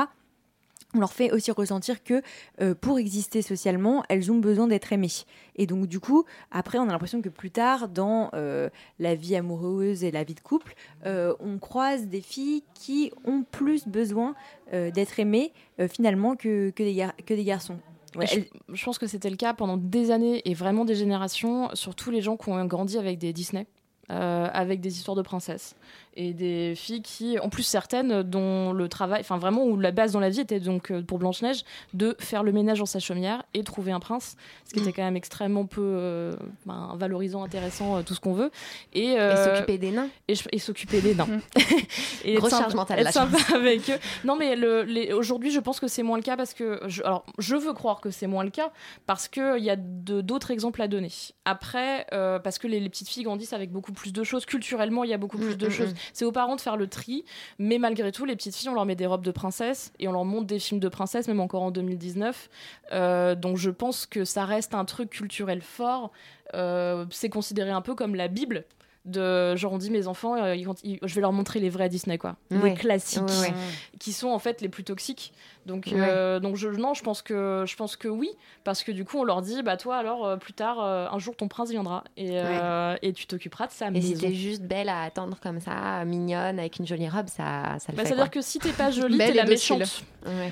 on 0.98 1.00
leur 1.00 1.14
fait 1.14 1.32
aussi 1.32 1.52
ressentir 1.52 2.04
que 2.04 2.22
euh, 2.62 2.74
pour 2.76 3.00
exister 3.00 3.42
socialement, 3.42 4.04
elles 4.10 4.32
ont 4.32 4.40
besoin 4.40 4.68
d'être 4.68 4.92
aimées. 4.92 5.12
Et 5.56 5.66
donc, 5.68 5.86
du 5.88 6.00
coup, 6.00 6.26
après, 6.52 6.80
on 6.80 6.84
a 6.90 6.92
l'impression 6.92 7.22
que 7.22 7.30
plus 7.30 7.52
tard, 7.52 7.88
dans 7.88 8.30
euh, 8.34 8.70
la 9.00 9.16
vie 9.16 9.36
amoureuse 9.36 10.04
et 10.04 10.12
la 10.12 10.24
vie 10.24 10.34
de 10.36 10.40
couple, 10.42 10.74
euh, 11.06 11.34
on 11.40 11.60
croise 11.60 12.08
des 12.08 12.22
filles 12.22 12.64
qui 12.74 13.12
ont 13.26 13.44
plus 13.50 13.88
besoin 13.88 14.36
d'être 14.72 15.18
aimées, 15.20 15.54
finalement, 15.88 16.36
que, 16.36 16.72
que, 16.72 16.84
des 16.84 16.94
gar- 16.94 17.16
que 17.26 17.34
des 17.34 17.46
garçons. 17.46 17.80
Ouais, 18.18 18.28
je, 18.28 18.40
je 18.74 18.84
pense 18.84 18.98
que 18.98 19.08
c'était 19.08 19.30
le 19.30 19.38
cas 19.38 19.54
pendant 19.54 19.78
des 19.78 20.12
années 20.12 20.42
et 20.44 20.54
vraiment 20.54 20.84
des 20.84 20.96
générations, 20.96 21.70
surtout 21.74 22.12
les 22.12 22.22
gens 22.22 22.36
qui 22.36 22.50
ont 22.50 22.66
grandi 22.66 22.98
avec 22.98 23.18
des 23.18 23.32
Disney. 23.32 23.66
avec 24.10 24.82
des 24.82 24.98
histoires 24.98 25.16
de 25.16 25.22
princesses 25.22 25.76
et 26.18 26.34
des 26.34 26.74
filles 26.76 27.02
qui, 27.04 27.38
en 27.40 27.50
plus 27.50 27.64
certaines, 27.64 28.24
dont 28.24 28.74
le 28.74 28.90
travail, 28.90 29.22
enfin 29.22 29.38
vraiment 29.38 29.64
où 29.66 29.80
la 29.80 29.92
base 29.92 30.12
dans 30.12 30.20
la 30.20 30.30
vie 30.30 30.40
était 30.42 30.60
donc 30.60 30.92
euh, 30.92 31.02
pour 31.02 31.20
Blanche 31.20 31.42
Neige 31.44 31.64
de 31.94 32.16
faire 32.20 32.44
le 32.44 32.52
ménage 32.52 32.80
dans 32.80 32.86
sa 32.86 33.00
chaumière 33.00 33.44
et 33.54 33.64
trouver 33.64 33.92
un 33.92 34.00
prince, 34.00 34.36
ce 34.68 34.74
qui 34.74 34.80
était 34.80 34.92
quand 34.94 35.04
même 35.04 35.16
extrêmement 35.16 35.66
peu 35.66 35.82
euh, 35.84 36.36
ben, 36.66 36.94
valorisant, 36.96 37.44
intéressant, 37.44 37.98
euh, 37.98 38.02
tout 38.02 38.14
ce 38.16 38.20
qu'on 38.20 38.34
veut. 38.34 38.52
Et, 38.94 39.14
Et 39.14 39.36
s'occuper 39.46 39.78
des 39.78 39.92
nains. 39.92 40.10
et, 40.28 40.34
et 40.52 40.60
s'occuper 40.60 41.02
des 41.02 41.14
nains. 41.16 41.28
et 42.26 42.34
être 42.34 42.40
Grosse 42.40 42.52
sympa- 42.52 42.62
charge 42.64 42.76
mentale, 42.76 43.00
être 43.00 43.14
sympa 43.14 43.38
avec 43.56 43.90
eux. 43.90 43.98
Non, 44.26 44.36
mais 44.36 44.56
le- 44.56 44.84
les- 44.84 45.14
aujourd'hui, 45.14 45.52
je 45.52 45.60
pense 45.60 45.80
que 45.80 45.88
c'est 45.88 46.04
moins 46.04 46.18
le 46.18 46.24
cas 46.24 46.36
parce 46.36 46.54
que. 46.54 46.82
Je, 46.88 47.04
alors, 47.04 47.26
je 47.38 47.56
veux 47.56 47.74
croire 47.74 48.02
que 48.02 48.10
c'est 48.10 48.28
moins 48.28 48.44
le 48.44 48.50
cas 48.50 48.72
parce 49.06 49.28
qu'il 49.28 49.60
y 49.64 49.70
a 49.70 49.76
de- 49.78 50.22
d'autres 50.22 50.52
exemples 50.52 50.82
à 50.82 50.88
donner. 50.88 51.12
Après, 51.46 52.06
parce 52.44 52.58
que 52.58 52.68
les, 52.68 52.80
les 52.80 52.90
petites 52.90 53.08
filles 53.10 53.24
grandissent 53.24 53.54
avec 53.54 53.72
beaucoup 53.72 53.92
plus 53.94 54.12
de 54.14 54.24
choses. 54.24 54.46
Culturellement, 54.46 55.04
il 55.04 55.10
y 55.10 55.14
a 55.14 55.18
beaucoup 55.18 55.38
plus 55.38 55.54
Mm, 55.54 55.58
de 55.58 55.68
mm, 55.68 55.72
choses. 55.72 55.94
C'est 56.14 56.26
aux 56.26 56.32
parents 56.32 56.56
de 56.56 56.62
faire 56.62 56.78
le 56.78 56.88
tri. 56.88 57.26
Mais 57.60 57.78
malgré 57.78 58.12
tout, 58.12 58.26
les 58.26 58.36
petites 58.36 58.56
filles, 58.56 58.70
on 58.70 58.74
leur 58.74 58.86
met 58.86 58.96
des 58.96 59.06
robes 59.06 59.24
de 59.24 59.32
princesse 59.32 59.92
et 60.00 60.08
on 60.08 60.12
leur 60.12 60.26
montre 60.26 60.48
des 60.48 60.60
films 60.60 60.80
de 60.80 60.90
princesse, 60.90 61.28
même 61.28 61.40
encore 61.40 61.64
en 61.64 61.72
2019. 61.72 62.50
Euh, 62.94 63.36
donc, 63.36 63.58
je 63.58 63.70
pense 63.70 64.06
que 64.06 64.26
ça 64.26 64.46
reste 64.46 64.74
un 64.74 64.86
truc 64.86 65.10
culturel 65.10 65.62
fort. 65.62 66.12
Euh, 66.54 67.06
c'est 67.12 67.30
considéré 67.30 67.72
un 67.72 67.82
peu 67.82 67.96
comme 67.96 68.16
la 68.16 68.28
Bible. 68.28 68.66
De, 69.08 69.56
genre 69.56 69.72
on 69.74 69.78
dit 69.78 69.90
mes 69.90 70.06
enfants 70.08 70.36
euh, 70.36 70.54
ils- 70.56 70.68
ils- 70.84 71.00
je 71.02 71.16
vais 71.16 71.22
leur 71.22 71.32
montrer 71.32 71.60
les 71.60 71.70
vrais 71.70 71.88
Disney 71.90 72.18
quoi. 72.18 72.36
Ouais. 72.52 72.70
les 72.72 72.74
classiques. 72.76 73.22
Ouais, 73.24 73.48
ouais. 73.48 73.54
qui 74.00 74.12
sont 74.12 74.28
en 74.28 74.38
fait 74.40 74.60
les 74.62 74.68
plus 74.70 74.84
toxiques. 74.84 75.34
Donc 75.66 75.88
euh, 75.92 76.40
donc 76.40 76.56
je 76.56 76.68
non 76.70 76.94
je 76.94 77.04
pense 77.04 77.22
que 77.22 77.64
je 77.68 77.76
pense 77.76 77.96
que 77.96 78.08
oui. 78.10 78.30
Parce 78.66 78.84
que 78.84 78.92
du 78.92 79.06
coup 79.06 79.18
on 79.20 79.24
leur 79.24 79.42
dit 79.42 79.64
bah 79.64 79.78
toi 79.78 79.96
alors 79.98 80.26
euh, 80.26 80.36
plus 80.38 80.54
tard 80.54 80.80
un 80.82 81.20
jour 81.20 81.36
ton 81.36 81.48
prince 81.48 81.70
viendra. 81.72 82.04
Et 82.18 82.32
euh, 82.34 82.96
et 83.02 83.14
tu 83.14 83.28
t'occuperas 83.28 83.68
de 83.68 83.72
sa 83.72 83.88
Et 83.90 84.02
si 84.02 84.10
maison. 84.12 84.28
t'es 84.28 84.34
juste 84.34 84.62
belle 84.64 84.90
à 84.90 85.02
attendre 85.04 85.38
comme 85.42 85.60
ça, 85.62 86.04
mignonne, 86.06 86.60
avec 86.60 86.78
une 86.80 86.88
jolie 86.88 87.08
robe, 87.10 87.28
ça, 87.28 87.78
ça 87.80 87.92
le 87.92 87.96
bah, 87.98 88.04
fait. 88.04 88.10
c'est 88.10 88.14
à 88.14 88.18
dire 88.18 88.30
que 88.30 88.42
si 88.42 88.60
t'es 88.60 88.72
pas 88.72 88.92
jolie 88.92 89.18
t'es 89.18 89.34
la 89.34 89.46
méchante. 89.46 90.04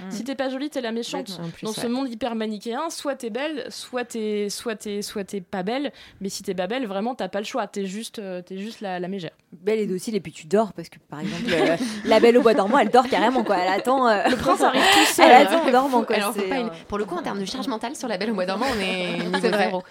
Si 0.10 0.24
t'es 0.24 0.36
pas 0.36 0.50
jolie 0.50 0.70
t'es 0.70 0.82
la 0.82 0.92
méchante. 0.94 1.40
Plus, 1.54 1.66
dans 1.66 1.74
ce 1.74 1.88
monde 1.88 2.10
hyper 2.10 2.36
manichéen 2.36 2.90
soit 2.90 3.16
t'es 3.16 3.30
belle 3.30 3.66
soit 3.70 4.06
t'es 4.06 4.48
soit 4.50 4.76
t'es 4.76 5.02
soit 5.02 5.26
t'es 5.26 5.42
pas 5.42 5.64
belle. 5.64 5.92
Mais 6.22 6.30
si 6.30 6.44
t'es 6.44 6.56
pas 6.56 6.68
belle 6.68 6.88
vraiment 6.88 7.16
t'as 7.16 7.28
pas 7.28 7.40
le 7.40 7.46
choix. 7.46 7.68
T'es 7.68 7.86
juste 7.86 8.20
t'es 8.46 8.58
juste 8.58 8.82
la, 8.82 9.00
la 9.00 9.08
mégère 9.08 9.32
Belle 9.52 9.80
et 9.80 9.88
docile, 9.88 10.16
et 10.16 10.20
puis 10.20 10.32
tu 10.32 10.46
dors, 10.48 10.74
parce 10.74 10.90
que 10.90 10.98
par 11.10 11.20
exemple, 11.22 11.44
euh, 11.50 11.76
la 12.06 12.20
belle 12.20 12.38
au 12.38 12.42
bois 12.42 12.54
dormant, 12.54 12.78
elle 12.78 12.90
dort 12.90 13.08
carrément, 13.08 13.44
quoi. 13.44 13.58
Elle 13.58 13.74
attend. 13.74 14.08
euh, 14.08 14.24
le 14.30 14.36
prince 14.36 14.62
arrive 14.62 14.82
tout 14.82 15.06
seul 15.14 15.26
Elle 15.30 15.48
attend 15.48 15.66
en 15.68 15.72
dormant, 15.72 16.04
quoi. 16.04 16.16
Alors, 16.18 16.34
faut 16.34 16.40
C'est, 16.42 16.48
pas 16.50 16.58
une- 16.60 16.68
euh, 16.68 16.84
Pour 16.88 16.98
le 16.98 17.06
coup, 17.06 17.16
en 17.16 17.22
termes 17.22 17.40
de 17.40 17.46
charge 17.46 17.68
mentale 17.68 17.96
sur 17.96 18.08
la 18.08 18.18
belle 18.18 18.32
au 18.32 18.34
mois 18.36 18.46
dormant, 18.46 18.66
on 18.76 18.80
est 18.82 19.24
niveau 19.26 19.58
zéro. 19.58 19.84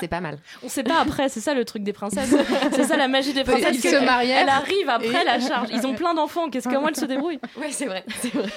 C'est 0.00 0.08
pas 0.08 0.20
mal. 0.20 0.38
On 0.64 0.68
sait 0.68 0.82
pas 0.82 1.00
après, 1.00 1.28
c'est 1.28 1.40
ça 1.40 1.54
le 1.54 1.64
truc 1.64 1.82
des 1.82 1.92
princesses. 1.92 2.34
c'est 2.72 2.84
ça 2.84 2.96
la 2.96 3.08
magie 3.08 3.32
des 3.32 3.44
princesses. 3.44 3.76
Ils 3.76 3.80
se 3.82 3.94
Elle 3.96 4.48
arrive 4.48 4.88
après 4.88 5.22
et- 5.22 5.24
la 5.24 5.38
charge. 5.40 5.68
Ils 5.72 5.86
ont 5.86 5.94
plein 5.94 6.14
d'enfants. 6.14 6.48
Qu'est-ce 6.50 6.68
comment 6.68 6.88
elles 6.88 6.96
se 6.96 7.04
débrouillent? 7.04 7.40
Ouais, 7.58 7.70
c'est 7.70 7.86
vrai. 7.86 8.04
C'est 8.20 8.32
vrai. 8.34 8.50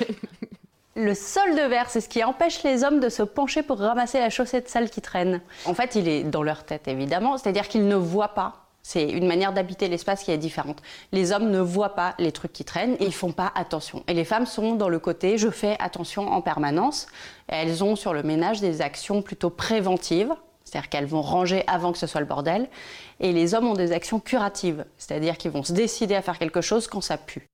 Le 0.95 1.15
solde 1.15 1.55
vert, 1.57 1.89
c'est 1.89 2.01
ce 2.01 2.07
qui 2.09 2.23
empêche 2.23 2.61
les 2.61 2.83
hommes 2.83 2.99
de 2.99 3.09
se 3.09 3.23
pencher 3.23 3.63
pour 3.63 3.79
ramasser 3.79 4.19
la 4.19 4.29
chaussette 4.29 4.69
sale 4.69 4.91
qui 4.91 5.01
traîne. 5.01 5.41
En 5.65 5.73
fait, 5.73 5.95
il 5.95 6.07
est 6.07 6.23
dans 6.23 6.43
leur 6.43 6.65
tête, 6.65 6.87
évidemment, 6.87 7.35
c'est-à-dire 7.37 7.67
qu'ils 7.67 7.87
ne 7.87 7.95
voient 7.95 8.35
pas. 8.35 8.62
C'est 8.85 9.09
une 9.09 9.25
manière 9.25 9.53
d'habiter 9.53 9.87
l'espace 9.87 10.23
qui 10.23 10.31
est 10.31 10.37
différente. 10.37 10.81
Les 11.13 11.31
hommes 11.31 11.49
ne 11.49 11.59
voient 11.59 11.95
pas 11.95 12.15
les 12.19 12.33
trucs 12.33 12.51
qui 12.51 12.65
traînent 12.65 12.95
et 12.99 13.05
ils 13.05 13.13
font 13.13 13.31
pas 13.31 13.51
attention. 13.55 14.03
Et 14.09 14.13
les 14.13 14.25
femmes 14.25 14.45
sont 14.45 14.75
dans 14.75 14.89
le 14.89 14.99
côté 14.99 15.37
je 15.37 15.49
fais 15.49 15.77
attention 15.79 16.27
en 16.27 16.41
permanence. 16.41 17.07
Elles 17.47 17.83
ont 17.83 17.95
sur 17.95 18.13
le 18.13 18.23
ménage 18.23 18.59
des 18.59 18.81
actions 18.81 19.21
plutôt 19.21 19.49
préventives, 19.49 20.33
c'est-à-dire 20.65 20.89
qu'elles 20.89 21.05
vont 21.05 21.21
ranger 21.21 21.63
avant 21.67 21.93
que 21.93 21.97
ce 21.97 22.07
soit 22.07 22.19
le 22.19 22.27
bordel. 22.27 22.69
Et 23.21 23.31
les 23.31 23.55
hommes 23.55 23.67
ont 23.67 23.73
des 23.73 23.93
actions 23.93 24.19
curatives, 24.19 24.85
c'est-à-dire 24.97 25.37
qu'ils 25.37 25.51
vont 25.51 25.63
se 25.63 25.71
décider 25.71 26.15
à 26.15 26.21
faire 26.21 26.37
quelque 26.37 26.61
chose 26.61 26.87
quand 26.87 27.01
ça 27.01 27.17
pue. 27.17 27.47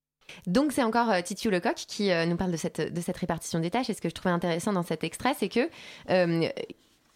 Donc 0.47 0.71
c'est 0.71 0.84
encore 0.84 1.11
euh, 1.11 1.21
Lecoq 1.45 1.75
qui 1.75 2.11
euh, 2.11 2.25
nous 2.25 2.38
parle 2.38 2.51
de 2.51 2.57
cette, 2.57 2.93
de 2.93 3.01
cette 3.01 3.17
répartition 3.17 3.59
des 3.59 3.69
tâches. 3.69 3.89
Et 3.89 3.93
ce 3.93 4.01
que 4.01 4.09
je 4.09 4.15
trouvais 4.15 4.34
intéressant 4.34 4.73
dans 4.73 4.84
cet 4.84 5.03
extrait, 5.03 5.36
c'est 5.38 5.49
que 5.49 5.69
euh, 6.09 6.49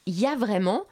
il 0.05 0.19
y 0.19 0.27
a 0.27 0.35
vraiment 0.35 0.83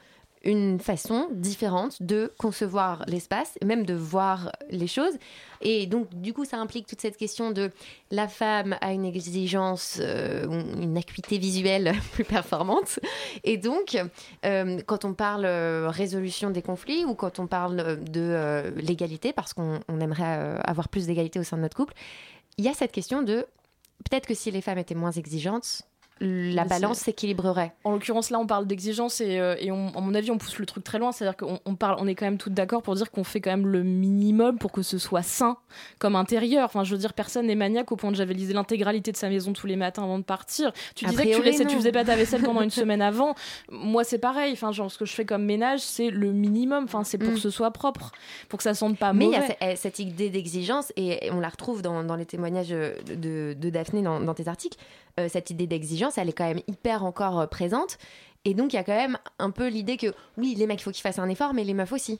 une 0.44 0.80
façon 0.80 1.28
différente 1.32 2.02
de 2.02 2.32
concevoir 2.38 3.04
l'espace, 3.06 3.58
même 3.64 3.84
de 3.84 3.94
voir 3.94 4.52
les 4.70 4.86
choses. 4.86 5.14
Et 5.60 5.86
donc, 5.86 6.12
du 6.14 6.32
coup, 6.32 6.44
ça 6.44 6.58
implique 6.58 6.86
toute 6.86 7.00
cette 7.00 7.16
question 7.16 7.52
de 7.52 7.70
la 8.10 8.26
femme 8.26 8.76
a 8.80 8.92
une 8.92 9.04
exigence, 9.04 9.98
euh, 10.00 10.44
une 10.80 10.96
acuité 10.96 11.38
visuelle 11.38 11.94
plus 12.12 12.24
performante. 12.24 12.98
Et 13.44 13.56
donc, 13.56 13.96
euh, 14.44 14.80
quand 14.86 15.04
on 15.04 15.14
parle 15.14 15.44
euh, 15.44 15.88
résolution 15.88 16.50
des 16.50 16.62
conflits 16.62 17.04
ou 17.04 17.14
quand 17.14 17.38
on 17.38 17.46
parle 17.46 18.02
de 18.02 18.72
l'égalité, 18.76 19.32
parce 19.32 19.54
qu'on 19.54 19.80
on 19.88 20.00
aimerait 20.00 20.58
avoir 20.64 20.88
plus 20.88 21.06
d'égalité 21.06 21.38
au 21.38 21.44
sein 21.44 21.56
de 21.56 21.62
notre 21.62 21.76
couple, 21.76 21.94
il 22.58 22.64
y 22.64 22.68
a 22.68 22.74
cette 22.74 22.92
question 22.92 23.22
de 23.22 23.46
peut-être 24.04 24.26
que 24.26 24.34
si 24.34 24.50
les 24.50 24.60
femmes 24.60 24.78
étaient 24.78 24.94
moins 24.94 25.12
exigeantes, 25.12 25.82
la 26.24 26.62
Mais 26.62 26.68
balance 26.68 26.98
s'équilibrerait. 26.98 27.72
En 27.84 27.90
l'occurrence, 27.90 28.30
là, 28.30 28.38
on 28.38 28.46
parle 28.46 28.66
d'exigence 28.66 29.20
et, 29.20 29.40
euh, 29.40 29.56
et 29.58 29.72
on- 29.72 29.88
à 29.96 30.00
mon 30.00 30.14
avis, 30.14 30.30
on 30.30 30.38
pousse 30.38 30.58
le 30.58 30.66
truc 30.66 30.84
très 30.84 30.98
loin. 30.98 31.10
C'est-à-dire 31.10 31.36
qu'on 31.36 31.58
on 31.66 31.74
parle, 31.74 31.96
on 31.98 32.06
est 32.06 32.14
quand 32.14 32.24
même 32.26 32.38
toutes 32.38 32.54
d'accord 32.54 32.82
pour 32.82 32.94
dire 32.94 33.10
qu'on 33.10 33.24
fait 33.24 33.40
quand 33.40 33.50
même 33.50 33.66
le 33.66 33.82
minimum 33.82 34.58
pour 34.58 34.70
que 34.70 34.82
ce 34.82 34.98
soit 34.98 35.22
sain 35.22 35.56
comme 35.98 36.14
intérieur. 36.16 36.64
Enfin, 36.66 36.84
je 36.84 36.92
veux 36.92 36.98
dire, 36.98 37.12
personne 37.12 37.46
n'est 37.48 37.54
maniaque 37.56 37.90
au 37.90 37.96
point 37.96 38.10
de 38.12 38.16
javeliser 38.16 38.52
l'intégralité 38.52 39.10
de 39.10 39.16
sa 39.16 39.28
maison 39.28 39.52
tous 39.52 39.66
les 39.66 39.76
matins 39.76 40.04
avant 40.04 40.18
de 40.18 40.24
partir. 40.24 40.72
Tu 40.94 41.04
A 41.06 41.08
disais 41.10 41.24
que 41.30 41.36
tu, 41.36 41.42
laissais, 41.42 41.64
tu 41.66 41.74
faisais 41.76 41.92
pas 41.92 42.04
ta 42.04 42.14
vaisselle 42.16 42.42
pendant 42.42 42.62
une 42.62 42.70
semaine 42.82 43.02
avant. 43.02 43.34
Moi, 43.70 44.04
c'est 44.04 44.18
pareil. 44.18 44.52
Enfin, 44.52 44.70
genre, 44.72 44.90
ce 44.92 44.98
que 44.98 45.04
je 45.04 45.12
fais 45.14 45.24
comme 45.24 45.44
ménage, 45.44 45.80
c'est 45.80 46.10
le 46.10 46.32
minimum. 46.32 46.84
Enfin, 46.84 47.02
c'est 47.04 47.18
pour 47.18 47.30
Mm. 47.30 47.34
que 47.34 47.40
ce 47.40 47.50
soit 47.50 47.70
propre, 47.72 48.12
pour 48.48 48.58
que 48.58 48.62
ça 48.62 48.74
sente 48.74 48.96
pas 48.96 49.12
Mais 49.12 49.24
il 49.26 49.32
y 49.32 49.36
mauvais. 49.38 49.56
a 49.60 49.72
eh, 49.72 49.76
cette 49.76 49.98
idée 49.98 50.30
d'exigence, 50.30 50.92
et 50.96 51.26
et 51.26 51.30
on 51.30 51.40
la 51.40 51.48
retrouve 51.48 51.82
dans, 51.82 52.04
dans 52.04 52.16
les 52.16 52.26
témoignages 52.26 52.68
de, 52.70 53.54
de 53.54 53.70
Daphné 53.70 54.02
dans, 54.02 54.20
dans 54.20 54.34
tes 54.34 54.48
articles, 54.48 54.78
euh, 55.20 55.28
cette 55.28 55.50
idée 55.50 55.66
d'exigence 55.66 56.18
elle 56.18 56.28
est 56.28 56.32
quand 56.32 56.46
même 56.46 56.60
hyper 56.68 57.04
encore 57.04 57.40
euh, 57.40 57.46
présente. 57.46 57.98
Et 58.44 58.54
donc, 58.54 58.72
il 58.72 58.76
y 58.76 58.78
a 58.80 58.82
quand 58.82 58.96
même 58.96 59.18
un 59.38 59.50
peu 59.52 59.68
l'idée 59.68 59.96
que 59.96 60.08
oui, 60.36 60.56
les 60.58 60.66
mecs, 60.66 60.80
il 60.80 60.82
faut 60.82 60.90
qu'ils 60.90 61.02
fassent 61.02 61.20
un 61.20 61.28
effort, 61.28 61.54
mais 61.54 61.62
les 61.62 61.74
meufs 61.74 61.92
aussi. 61.92 62.18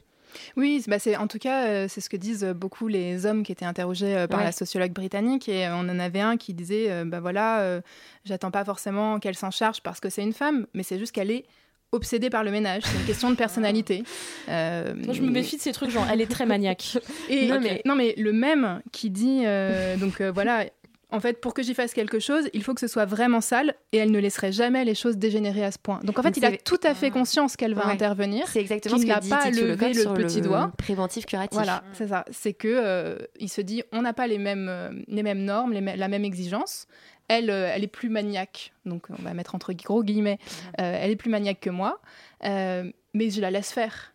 Oui, 0.56 0.82
bah 0.88 0.98
c'est 0.98 1.14
en 1.16 1.26
tout 1.26 1.38
cas 1.38 1.66
euh, 1.66 1.86
c'est 1.90 2.00
ce 2.00 2.08
que 2.08 2.16
disent 2.16 2.44
beaucoup 2.56 2.88
les 2.88 3.26
hommes 3.26 3.42
qui 3.42 3.52
étaient 3.52 3.66
interrogés 3.66 4.16
euh, 4.16 4.26
par 4.26 4.38
Ouais. 4.38 4.46
la 4.46 4.52
sociologue 4.52 4.92
britannique 4.92 5.46
et 5.48 5.66
euh, 5.66 5.74
on 5.76 5.80
en 5.90 5.98
avait 5.98 6.20
un 6.20 6.38
qui 6.38 6.54
disait 6.54 6.90
euh, 6.90 7.04
bah 7.04 7.20
voilà 7.20 7.60
euh, 7.60 7.82
j'attends 8.24 8.50
pas 8.50 8.64
forcément 8.64 9.18
qu'elle 9.18 9.34
s'en 9.34 9.50
charge 9.50 9.82
parce 9.82 10.00
que 10.00 10.08
c'est 10.08 10.22
une 10.22 10.32
femme 10.32 10.66
mais 10.72 10.84
c'est 10.84 10.98
juste 10.98 11.12
qu'elle 11.12 11.30
est 11.30 11.44
obsédée 11.90 12.30
par 12.30 12.44
le 12.44 12.50
ménage 12.50 12.82
c'est 12.86 12.96
une 12.98 13.04
question 13.04 13.28
de 13.30 13.36
personnalité. 13.36 14.04
Euh, 14.48 14.94
Moi, 15.04 15.12
je 15.14 15.20
me 15.22 15.30
méfie 15.30 15.56
de 15.58 15.62
ces 15.62 15.72
trucs, 15.72 15.90
genre, 15.90 16.06
elle 16.10 16.20
est 16.22 16.30
très 16.30 16.46
maniaque. 16.46 16.96
et 17.28 17.46
non, 17.46 17.60
mais, 17.60 17.80
non, 17.84 17.94
mais 17.94 18.14
le 18.16 18.32
même 18.32 18.80
qui 18.90 19.08
dit, 19.10 19.42
euh, 19.44 19.96
donc 19.96 20.20
euh, 20.20 20.32
voilà, 20.32 20.64
en 21.12 21.20
fait, 21.20 21.40
pour 21.40 21.54
que 21.54 21.62
j'y 21.62 21.74
fasse 21.74 21.92
quelque 21.94 22.18
chose, 22.18 22.48
il 22.52 22.62
faut 22.64 22.74
que 22.74 22.80
ce 22.80 22.88
soit 22.88 23.04
vraiment 23.04 23.40
sale 23.40 23.74
et 23.92 23.98
elle 23.98 24.10
ne 24.10 24.18
laisserait 24.18 24.50
jamais 24.52 24.84
les 24.84 24.94
choses 24.94 25.16
dégénérer 25.18 25.64
à 25.64 25.70
ce 25.70 25.78
point. 25.78 26.00
Donc 26.02 26.18
en 26.18 26.22
fait, 26.22 26.28
Donc 26.30 26.36
il 26.38 26.44
a 26.44 26.56
tout 26.56 26.80
à 26.82 26.94
fait 26.94 27.10
conscience 27.10 27.56
qu'elle 27.56 27.74
va 27.74 27.86
Ouais. 27.86 27.92
intervenir. 27.92 28.46
C'est 28.48 28.60
exactement 28.60 28.96
qu'il 28.96 29.02
ce 29.08 29.14
que 29.20 29.28
n'a 29.28 29.36
pas 29.38 29.50
levé 29.50 29.92
le 29.92 30.00
sur 30.00 30.14
petit 30.14 30.40
le 30.40 30.46
doigt. 30.48 30.72
préventif 30.78 31.26
curatif. 31.26 31.52
Voilà, 31.52 31.84
c'est 31.92 32.08
ça. 32.08 32.24
C'est 32.30 32.54
que 32.54 32.68
euh, 32.68 33.18
il 33.38 33.48
se 33.48 33.60
dit, 33.60 33.82
on 33.92 34.02
n'a 34.02 34.12
pas 34.12 34.26
les 34.26 34.38
mêmes, 34.38 34.68
euh, 34.68 34.90
les 35.08 35.22
mêmes 35.22 35.44
normes, 35.44 35.72
les 35.72 35.80
la 35.80 36.08
même 36.08 36.24
exigence. 36.24 36.86
Elle, 37.28 37.50
euh, 37.50 37.70
elle 37.72 37.84
est 37.84 37.88
plus 37.88 38.08
maniaque, 38.08 38.72
donc 38.84 39.06
on 39.16 39.22
va 39.22 39.32
mettre 39.32 39.54
entre 39.54 39.72
gros 39.72 40.02
guillemets. 40.02 40.38
euh, 40.80 40.98
elle 41.00 41.10
est 41.10 41.16
plus 41.16 41.30
maniaque 41.30 41.60
que 41.60 41.70
moi, 41.70 42.00
euh, 42.44 42.90
mais 43.14 43.30
je 43.30 43.40
la 43.40 43.50
laisse 43.50 43.72
faire. 43.72 44.11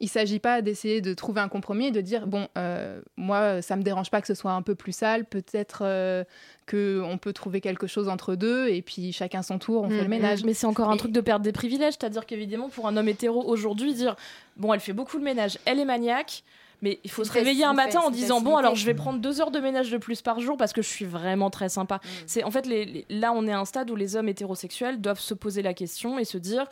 Il 0.00 0.08
s'agit 0.08 0.40
pas 0.40 0.60
d'essayer 0.60 1.00
de 1.00 1.14
trouver 1.14 1.40
un 1.40 1.48
compromis 1.48 1.86
et 1.86 1.90
de 1.92 2.00
dire 2.00 2.26
bon, 2.26 2.48
euh, 2.58 3.00
moi, 3.16 3.62
ça 3.62 3.76
me 3.76 3.82
dérange 3.82 4.10
pas 4.10 4.20
que 4.20 4.26
ce 4.26 4.34
soit 4.34 4.52
un 4.52 4.60
peu 4.62 4.74
plus 4.74 4.92
sale. 4.92 5.24
Peut-être 5.24 5.82
euh, 5.82 6.24
que 6.66 7.00
on 7.04 7.16
peut 7.16 7.32
trouver 7.32 7.60
quelque 7.60 7.86
chose 7.86 8.08
entre 8.08 8.34
deux 8.34 8.68
et 8.68 8.82
puis 8.82 9.12
chacun 9.12 9.42
son 9.42 9.58
tour, 9.58 9.82
on 9.84 9.88
fait 9.90 10.02
le 10.02 10.08
ménage. 10.08 10.44
Mais 10.44 10.52
c'est 10.54 10.66
encore 10.66 10.90
un 10.90 10.96
truc 10.96 11.12
de 11.12 11.20
perdre 11.20 11.44
des 11.44 11.52
privilèges, 11.52 11.94
c'est-à-dire 11.98 12.26
qu'évidemment, 12.26 12.68
pour 12.68 12.88
un 12.88 12.96
homme 12.96 13.08
hétéro 13.08 13.42
aujourd'hui, 13.44 13.94
dire 13.94 14.16
bon, 14.56 14.72
elle 14.74 14.80
fait 14.80 14.92
beaucoup 14.92 15.18
de 15.18 15.24
ménage, 15.24 15.58
elle 15.64 15.78
est 15.78 15.84
maniaque. 15.84 16.42
Mais 16.82 16.98
il 17.02 17.10
faut 17.10 17.24
se 17.24 17.32
réveiller 17.32 17.64
un 17.64 17.72
matin 17.72 18.00
en 18.00 18.10
disant 18.10 18.40
bon 18.42 18.56
alors 18.58 18.74
je 18.74 18.84
vais 18.84 18.92
prendre 18.94 19.18
deux 19.20 19.40
heures 19.40 19.52
de 19.52 19.60
ménage 19.60 19.90
de 19.90 19.96
plus 19.96 20.20
par 20.20 20.40
jour 20.40 20.56
parce 20.58 20.74
que 20.74 20.82
je 20.82 20.88
suis 20.88 21.06
vraiment 21.06 21.48
très 21.48 21.70
sympa. 21.70 22.00
C'est 22.26 22.42
en 22.42 22.50
fait 22.50 22.66
les- 22.66 22.84
les- 22.84 23.06
là 23.08 23.32
on 23.32 23.46
est 23.46 23.52
à 23.52 23.58
un 23.60 23.64
stade 23.64 23.90
où 23.90 23.96
les 23.96 24.16
hommes 24.16 24.28
hétérosexuels 24.28 25.00
doivent 25.00 25.20
se 25.20 25.32
poser 25.32 25.62
la 25.62 25.72
question 25.72 26.18
et 26.18 26.24
se 26.26 26.36
dire 26.36 26.66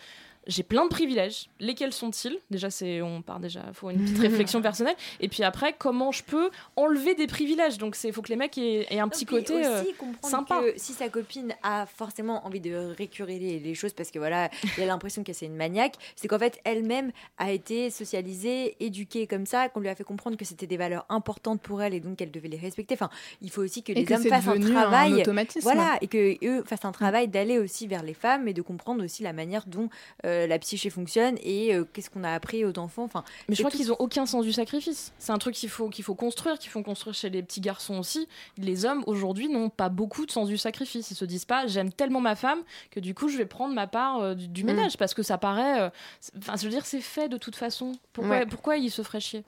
j'ai 0.47 0.62
plein 0.62 0.84
de 0.84 0.88
privilèges. 0.90 1.49
Lesquels 1.61 1.93
sont-ils? 1.93 2.38
Déjà, 2.51 2.70
c'est 2.70 3.01
on 3.03 3.22
part 3.22 3.40
déjà, 3.40 3.62
faut 3.74 3.90
une 3.90 4.03
petite 4.03 4.18
réflexion 4.18 4.61
personnelle. 4.62 4.97
Et 5.20 5.28
puis 5.28 5.43
après, 5.43 5.74
comment 5.78 6.12
je 6.12 6.22
peux 6.22 6.51
enlever 6.76 7.14
des 7.14 7.26
privilèges? 7.26 7.78
Donc 7.78 7.95
c'est 7.95 8.12
faut 8.12 8.22
que 8.22 8.28
les 8.28 8.36
mecs 8.36 8.57
aient, 8.59 8.86
aient 8.90 8.99
un 8.99 9.09
petit 9.09 9.26
côté 9.26 9.64
euh, 9.64 9.82
aussi 9.82 9.93
comprendre 9.95 10.28
sympa. 10.30 10.61
que 10.61 10.72
si 10.76 10.93
sa 10.93 11.09
copine 11.09 11.55
a 11.62 11.86
forcément 11.86 12.47
envie 12.47 12.61
de 12.61 12.74
récurer 12.97 13.38
les, 13.38 13.61
les 13.61 13.74
choses 13.74 13.93
parce 13.93 14.11
que 14.11 14.18
voilà, 14.18 14.51
il 14.76 14.82
a 14.82 14.86
l'impression 14.86 15.22
que 15.24 15.32
c'est 15.32 15.47
une 15.47 15.57
maniaque, 15.57 15.95
c'est 16.16 16.28
qu'en 16.28 16.38
fait 16.38 16.61
elle-même 16.64 17.12
a 17.38 17.53
été 17.53 17.90
socialisée, 17.90 18.76
éduquée 18.80 19.26
comme 19.26 19.47
ça, 19.47 19.68
qu'on 19.68 19.80
lui 19.80 19.88
a 19.88 19.95
fait 19.95 20.05
comprendre 20.05 20.36
que 20.36 20.45
c'était 20.45 20.66
des 20.66 20.76
valeurs 20.76 21.07
importantes 21.09 21.61
pour 21.61 21.82
elle 21.82 21.95
et 21.95 22.01
donc 22.01 22.16
qu'elle 22.16 22.30
devait 22.30 22.49
les 22.49 22.59
respecter. 22.59 22.95
Enfin, 22.95 23.11
il 23.40 23.51
faut 23.51 23.62
aussi 23.62 23.82
que 23.82 23.93
Et 23.93 23.97
les 23.97 24.05
que 24.05 24.14
hommes 24.14 24.22
fassent 24.24 24.49
un 24.49 24.62
un 24.62 24.70
travail, 24.70 25.14
automatisme. 25.14 25.61
voilà, 25.62 25.99
et 26.01 26.07
que 26.07 26.36
eux 26.45 26.62
fassent 26.66 26.84
un 26.84 26.93
travail 26.93 27.28
d'aller 27.28 27.59
aussi 27.59 27.86
vers 27.86 28.03
les 28.03 28.14
femmes 28.14 28.49
et 28.49 28.55
de 28.55 28.62
comprendre 28.62 29.05
aussi 29.05 29.22
la 29.22 29.32
manière 29.32 29.64
dont 29.66 29.88
euh, 30.24 30.32
la 30.49 30.59
psyché 30.59 30.91
fonctionne 30.91 31.37
et 31.43 31.74
euh, 31.74 31.85
qu'est-ce 31.93 32.11
qu'on 32.11 32.24
a 32.24 32.33
appris 32.33 32.64
aux 32.64 32.78
enfants. 32.78 33.05
Enfin, 33.05 33.24
Mais 33.49 33.55
je 33.55 33.61
crois 33.62 33.70
tout- 33.70 33.76
qu'ils 33.76 33.93
ont 33.93 33.97
aucun 33.99 34.26
sens 34.26 34.45
du 34.45 34.53
sacrifice. 34.53 35.12
C'est 35.18 35.33
un 35.33 35.39
truc 35.39 35.55
qu'il 35.55 35.68
faut, 35.68 35.89
qu'il 35.89 36.05
faut 36.05 36.14
construire, 36.14 36.59
qu'il 36.59 36.70
faut 36.70 36.83
construire 36.83 37.14
chez 37.14 37.30
les 37.30 37.43
petits 37.43 37.61
garçons 37.61 37.99
aussi. 37.99 38.28
Les 38.59 38.85
hommes 38.85 39.03
aujourd'hui 39.07 39.49
n'ont 39.49 39.70
pas 39.70 39.89
beaucoup 39.89 40.26
de 40.26 40.30
sens 40.30 40.49
du 40.49 40.59
sacrifice. 40.59 41.11
Ils 41.11 41.14
se 41.16 41.24
disent 41.24 41.45
pas 41.45 41.66
j'aime 41.66 41.93
tellement 41.93 42.20
ma 42.20 42.35
femme 42.37 42.61
que 42.91 43.01
du 43.01 43.14
coup 43.14 43.28
je 43.28 43.37
vais 43.39 43.47
prendre 43.47 43.74
ma 43.74 43.87
part 43.87 44.20
euh, 44.20 44.35
du, 44.35 44.49
du 44.49 44.62
Mm. 44.64 44.66
ménage 44.66 44.97
parce 44.97 45.14
que 45.14 45.22
ça 45.22 45.39
paraît. 45.39 45.80
euh, 45.83 45.91
Enfin, 46.39 46.55
je 46.57 46.64
veux 46.64 46.70
dire, 46.70 46.85
c'est 46.87 47.01
fait 47.01 47.28
de 47.28 47.37
toute 47.37 47.57
façon. 47.57 47.93
Pourquoi, 48.12 48.39
Ouais. 48.39 48.47
pourquoi 48.47 48.76
ils 48.76 48.91
se 48.91 49.03
feraient 49.03 49.20
chier? 49.20 49.45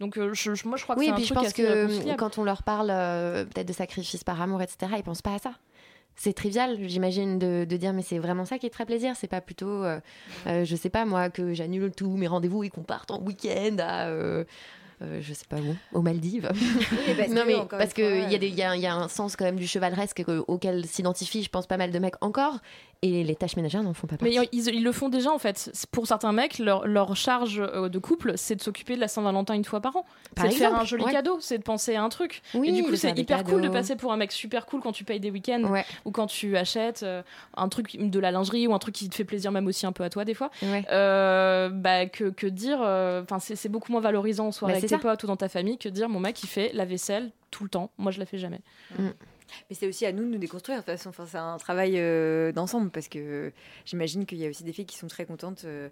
Donc 0.00 0.18
euh, 0.18 0.34
je- 0.34 0.54
je- 0.54 0.66
moi 0.66 0.76
je 0.76 0.82
crois 0.82 0.96
que 0.96 1.00
Oui, 1.00 1.06
c'est 1.06 1.10
et 1.10 1.12
un 1.12 1.16
puis 1.16 1.24
je 1.26 1.34
pense 1.34 1.44
assez 1.46 1.62
que 1.62 2.14
quand 2.16 2.36
on 2.38 2.42
leur 2.44 2.64
parle 2.64 2.90
euh, 2.90 3.44
peut-être 3.44 3.68
de 3.68 3.72
sacrifice 3.72 4.24
par 4.24 4.42
amour, 4.42 4.60
etc., 4.60 4.92
ils 4.96 5.04
pensent 5.04 5.22
pas 5.22 5.34
à 5.34 5.38
ça. 5.38 5.52
C'est 6.16 6.32
trivial, 6.32 6.78
j'imagine, 6.86 7.38
de, 7.38 7.64
de 7.68 7.76
dire 7.76 7.92
mais 7.92 8.02
c'est 8.02 8.18
vraiment 8.18 8.44
ça 8.44 8.58
qui 8.58 8.68
te 8.70 8.74
ferait 8.74 8.86
plaisir. 8.86 9.14
C'est 9.16 9.26
pas 9.28 9.40
plutôt, 9.40 9.82
euh, 9.84 9.98
euh, 10.46 10.64
je 10.64 10.76
sais 10.76 10.90
pas 10.90 11.04
moi, 11.04 11.28
que 11.30 11.54
j'annule 11.54 11.90
tous 11.90 12.16
mes 12.16 12.26
rendez-vous 12.28 12.62
et 12.64 12.70
qu'on 12.70 12.82
parte 12.84 13.10
en 13.10 13.20
week-end 13.20 13.76
à, 13.80 14.06
euh, 14.06 14.44
je 15.20 15.34
sais 15.34 15.44
pas 15.48 15.56
où, 15.56 15.74
aux 15.98 16.02
Maldives. 16.02 16.48
parce 17.18 17.28
non 17.30 17.42
mais 17.46 17.56
parce 17.68 17.92
qu'il 17.92 18.04
y, 18.30 18.36
y, 18.46 18.62
a- 18.62 18.74
il 18.76 18.80
y 18.80 18.86
a 18.86 18.94
un 18.94 19.08
sens 19.08 19.34
quand 19.36 19.44
même 19.44 19.56
du 19.58 19.66
chevaleresque 19.66 20.24
que- 20.24 20.44
auquel 20.46 20.86
s'identifient, 20.86 21.42
je 21.42 21.50
pense, 21.50 21.66
pas 21.66 21.76
mal 21.76 21.90
de 21.90 21.98
mecs 21.98 22.14
encore. 22.22 22.58
Et 23.02 23.22
les 23.24 23.34
tâches 23.36 23.56
ménagères 23.56 23.82
n'en 23.82 23.92
font 23.92 24.06
pas 24.06 24.16
Mais 24.22 24.34
partie. 24.34 24.48
ils, 24.52 24.68
ils 24.68 24.82
le 24.82 24.92
font 24.92 25.08
déjà 25.10 25.30
en 25.30 25.38
fait. 25.38 25.70
Pour 25.92 26.06
certains 26.06 26.32
mecs, 26.32 26.58
leur, 26.58 26.86
leur 26.86 27.14
charge 27.16 27.60
euh, 27.60 27.88
de 27.88 27.98
couple, 27.98 28.32
c'est 28.36 28.56
de 28.56 28.62
s'occuper 28.62 28.94
de 28.96 29.00
la 29.00 29.08
Saint-Valentin 29.08 29.54
une 29.54 29.64
fois 29.64 29.80
par 29.80 29.96
an. 29.96 30.06
Par 30.34 30.46
C'est 30.46 30.52
de 30.52 30.54
faire 30.56 30.74
un 30.74 30.84
joli 30.84 31.04
ouais. 31.04 31.12
cadeau, 31.12 31.36
c'est 31.40 31.58
de 31.58 31.62
penser 31.62 31.94
à 31.96 32.02
un 32.02 32.08
truc. 32.08 32.40
Oui, 32.54 32.68
et 32.68 32.72
du 32.72 32.82
coup, 32.82 32.96
c'est 32.96 33.18
hyper 33.18 33.44
cool 33.44 33.60
de 33.62 33.68
passer 33.68 33.96
pour 33.96 34.12
un 34.12 34.16
mec 34.16 34.32
super 34.32 34.64
cool 34.66 34.80
quand 34.80 34.92
tu 34.92 35.04
payes 35.04 35.20
des 35.20 35.30
week-ends 35.30 35.64
Ouais. 35.64 35.84
ou 36.06 36.10
quand 36.12 36.26
tu 36.26 36.56
achètes 36.56 37.02
euh, 37.02 37.22
un 37.56 37.68
truc 37.68 37.96
de 37.98 38.18
la 38.20 38.30
lingerie 38.30 38.66
ou 38.66 38.74
un 38.74 38.78
truc 38.78 38.94
qui 38.94 39.08
te 39.08 39.14
fait 39.14 39.24
plaisir 39.24 39.52
même 39.52 39.66
aussi 39.66 39.84
un 39.86 39.92
peu 39.92 40.04
à 40.04 40.10
toi 40.10 40.24
des 40.24 40.34
fois. 40.34 40.50
Ouais. 40.62 40.84
Euh, 40.90 41.68
bah, 41.68 42.06
que, 42.06 42.30
que 42.30 42.46
dire, 42.46 42.78
enfin 42.80 43.38
c'est 43.38 43.56
c'est 43.56 43.68
beaucoup 43.68 43.92
moins 43.92 44.00
valorisant 44.00 44.46
en 44.46 44.52
soirée 44.52 44.72
Bah, 44.74 44.78
avec 44.78 44.88
tes 44.88 44.94
ça. 44.94 44.98
potes 45.00 45.22
ou 45.24 45.26
dans 45.26 45.36
ta 45.36 45.48
famille 45.48 45.76
que 45.78 45.88
dire 45.88 46.08
mon 46.08 46.20
mec 46.20 46.42
il 46.42 46.46
fait 46.46 46.70
la 46.72 46.84
vaisselle 46.84 47.30
tout 47.50 47.64
le 47.64 47.68
temps. 47.70 47.90
Moi 47.98 48.10
je 48.12 48.18
la 48.18 48.26
fais 48.26 48.38
jamais. 48.38 48.60
Mais 49.68 49.76
c'est 49.76 49.86
aussi 49.86 50.06
à 50.06 50.12
nous 50.12 50.24
de 50.24 50.28
nous 50.28 50.38
déconstruire. 50.38 50.78
De 50.78 50.82
toute 50.82 50.92
façon, 50.92 51.10
enfin, 51.10 51.26
c'est 51.26 51.38
un 51.38 51.58
travail 51.58 51.94
euh, 51.98 52.52
d'ensemble 52.52 52.90
parce 52.90 53.08
que 53.08 53.52
j'imagine 53.84 54.26
qu'il 54.26 54.38
y 54.38 54.46
a 54.46 54.48
aussi 54.50 54.64
des 54.64 54.72
filles 54.72 54.86
qui 54.86 54.96
sont 54.98 55.08
très 55.08 55.26
contentes. 55.26 55.64
euh, 55.64 55.88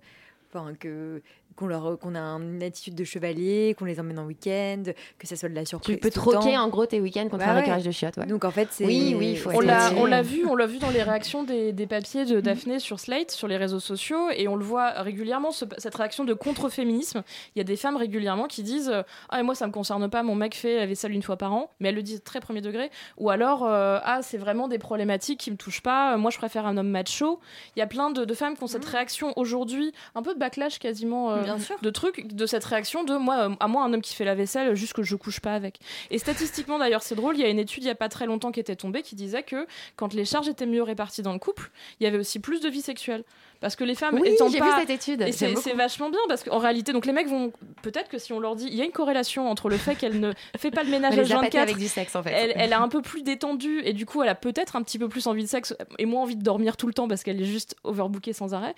que 0.78 1.22
qu'on 1.56 1.66
leur 1.66 1.98
qu'on 1.98 2.14
a 2.14 2.20
une 2.20 2.62
attitude 2.62 2.94
de 2.94 3.04
chevalier, 3.04 3.74
qu'on 3.78 3.84
les 3.84 3.98
emmène 4.00 4.18
en 4.18 4.24
week-end, 4.26 4.82
que 5.18 5.26
ça 5.26 5.36
soit 5.36 5.48
de 5.48 5.54
la 5.54 5.64
surprise. 5.64 5.96
Tu 5.96 6.00
peux 6.00 6.10
troquer 6.10 6.56
en 6.56 6.68
gros 6.68 6.86
tes 6.86 7.00
week-ends 7.00 7.24
contre 7.28 7.38
Bah 7.38 7.50
un 7.50 7.54
ouais. 7.54 7.60
récurage 7.60 7.84
de 7.84 7.90
chiottes. 7.90 8.16
ouais. 8.16 8.26
Donc 8.26 8.44
en 8.44 8.50
fait, 8.50 8.68
c'est 8.70 8.84
Oui, 8.84 9.14
oui, 9.18 9.30
il 9.32 9.38
faut 9.38 9.50
On 9.52 9.60
l'a, 9.60 9.90
on 9.96 10.06
l'a 10.06 10.22
vu, 10.22 10.44
on 10.46 10.54
l'a 10.56 10.66
vu 10.66 10.78
dans 10.78 10.90
les 10.90 11.02
réactions 11.02 11.42
des, 11.42 11.72
des 11.72 11.86
papiers 11.86 12.24
de 12.24 12.40
Daphné 12.40 12.78
sur 12.78 13.00
Slate, 13.00 13.30
sur 13.30 13.48
les 13.48 13.56
réseaux 13.56 13.80
sociaux, 13.80 14.28
et 14.36 14.48
on 14.48 14.56
le 14.56 14.64
voit 14.64 14.90
régulièrement 15.02 15.50
ce- 15.50 15.64
cette 15.78 15.94
réaction 15.94 16.24
de 16.24 16.34
contre-féminisme. 16.34 17.22
Il 17.54 17.58
y 17.58 17.60
a 17.60 17.64
des 17.64 17.76
femmes 17.76 17.96
régulièrement 17.96 18.46
qui 18.46 18.62
disent 18.62 18.92
ah 19.30 19.40
et 19.40 19.42
moi 19.42 19.54
ça 19.54 19.66
me 19.66 19.72
concerne 19.72 20.08
pas, 20.08 20.22
mon 20.22 20.34
mec 20.34 20.54
fait 20.54 20.76
la 20.76 20.86
vaisselle 20.86 21.12
une 21.12 21.22
fois 21.22 21.36
par 21.36 21.52
an, 21.52 21.70
mais 21.80 21.88
elles 21.90 21.94
le 21.94 22.02
disent 22.02 22.22
très 22.24 22.40
premier 22.40 22.60
degré. 22.60 22.90
Ou 23.18 23.30
alors 23.30 23.64
euh, 23.64 23.98
ah 24.04 24.20
c'est 24.22 24.38
vraiment 24.38 24.68
des 24.68 24.78
problématiques 24.78 25.40
qui 25.40 25.50
me 25.50 25.56
touchent 25.56 25.82
pas, 25.82 26.14
euh, 26.14 26.18
moi 26.18 26.30
je 26.30 26.38
préfère 26.38 26.66
un 26.66 26.76
homme 26.76 26.88
macho. 26.88 27.40
Il 27.76 27.80
y 27.80 27.82
a 27.82 27.86
plein 27.86 28.10
de, 28.10 28.24
de 28.24 28.34
femmes 28.34 28.56
qui 28.56 28.62
ont 28.62 28.66
cette 28.68 28.84
réaction 28.84 29.32
aujourd'hui, 29.36 29.92
un 30.14 30.22
peu 30.22 30.34
de 30.34 30.38
backlash 30.38 30.78
quasiment 30.78 31.32
euh, 31.32 31.41
Bien 31.42 31.58
sûr. 31.58 31.76
de 31.80 31.90
trucs, 31.90 32.26
de 32.26 32.46
cette 32.46 32.64
réaction 32.64 33.04
de 33.04 33.16
moi, 33.16 33.48
euh, 33.48 33.54
à 33.60 33.68
moi 33.68 33.84
un 33.84 33.92
homme 33.92 34.02
qui 34.02 34.14
fait 34.14 34.24
la 34.24 34.34
vaisselle, 34.34 34.74
juste 34.74 34.92
que 34.92 35.02
je 35.02 35.16
couche 35.16 35.40
pas 35.40 35.54
avec. 35.54 35.78
Et 36.10 36.18
statistiquement 36.18 36.78
d'ailleurs 36.78 37.02
c'est 37.02 37.14
drôle, 37.14 37.36
il 37.36 37.40
y 37.40 37.44
a 37.44 37.48
une 37.48 37.58
étude 37.58 37.82
il 37.82 37.86
y 37.86 37.90
a 37.90 37.94
pas 37.94 38.08
très 38.08 38.26
longtemps 38.26 38.52
qui 38.52 38.60
était 38.60 38.76
tombée 38.76 39.02
qui 39.02 39.14
disait 39.14 39.42
que 39.42 39.66
quand 39.96 40.14
les 40.14 40.24
charges 40.24 40.48
étaient 40.48 40.66
mieux 40.66 40.82
réparties 40.82 41.22
dans 41.22 41.32
le 41.32 41.38
couple, 41.38 41.70
il 42.00 42.04
y 42.04 42.06
avait 42.06 42.18
aussi 42.18 42.38
plus 42.38 42.60
de 42.60 42.68
vie 42.68 42.82
sexuelle. 42.82 43.24
Parce 43.62 43.76
que 43.76 43.84
les 43.84 43.94
femmes 43.94 44.18
Oui, 44.20 44.28
étant 44.28 44.48
j'ai 44.48 44.58
pas... 44.58 44.74
vu 44.74 44.80
cette 44.80 44.90
étude. 44.90 45.22
Et 45.22 45.30
c'est 45.30 45.72
vachement 45.74 46.10
bien 46.10 46.18
parce 46.26 46.42
qu'en 46.42 46.58
réalité, 46.58 46.92
donc 46.92 47.06
les 47.06 47.12
mecs 47.12 47.28
vont 47.28 47.52
peut-être 47.82 48.08
que 48.08 48.18
si 48.18 48.32
on 48.32 48.40
leur 48.40 48.56
dit, 48.56 48.66
il 48.66 48.74
y 48.74 48.82
a 48.82 48.84
une 48.84 48.90
corrélation 48.90 49.48
entre 49.48 49.68
le 49.68 49.76
fait 49.76 49.94
qu'elle 49.94 50.18
ne 50.18 50.32
fait 50.58 50.72
pas 50.72 50.82
le 50.82 50.90
ménage 50.90 51.12
à 51.18 51.22
les 51.22 51.32
a 51.32 51.36
pâtés 51.36 51.58
24 51.58 51.62
avec 51.62 51.76
du 51.76 51.86
sexe 51.86 52.16
en 52.16 52.24
fait. 52.24 52.32
elle, 52.32 52.52
elle 52.56 52.72
a 52.72 52.80
un 52.82 52.88
peu 52.88 53.02
plus 53.02 53.22
détendu 53.22 53.80
et 53.84 53.92
du 53.92 54.04
coup 54.04 54.20
elle 54.22 54.28
a 54.28 54.34
peut-être 54.34 54.74
un 54.74 54.82
petit 54.82 54.98
peu 54.98 55.08
plus 55.08 55.28
envie 55.28 55.44
de 55.44 55.48
sexe 55.48 55.76
et 55.98 56.06
moins 56.06 56.22
envie 56.22 56.36
de 56.36 56.42
dormir 56.42 56.76
tout 56.76 56.88
le 56.88 56.92
temps 56.92 57.06
parce 57.06 57.22
qu'elle 57.22 57.40
est 57.40 57.46
juste 57.46 57.76
overbookée 57.84 58.32
sans 58.32 58.52
arrêt. 58.52 58.74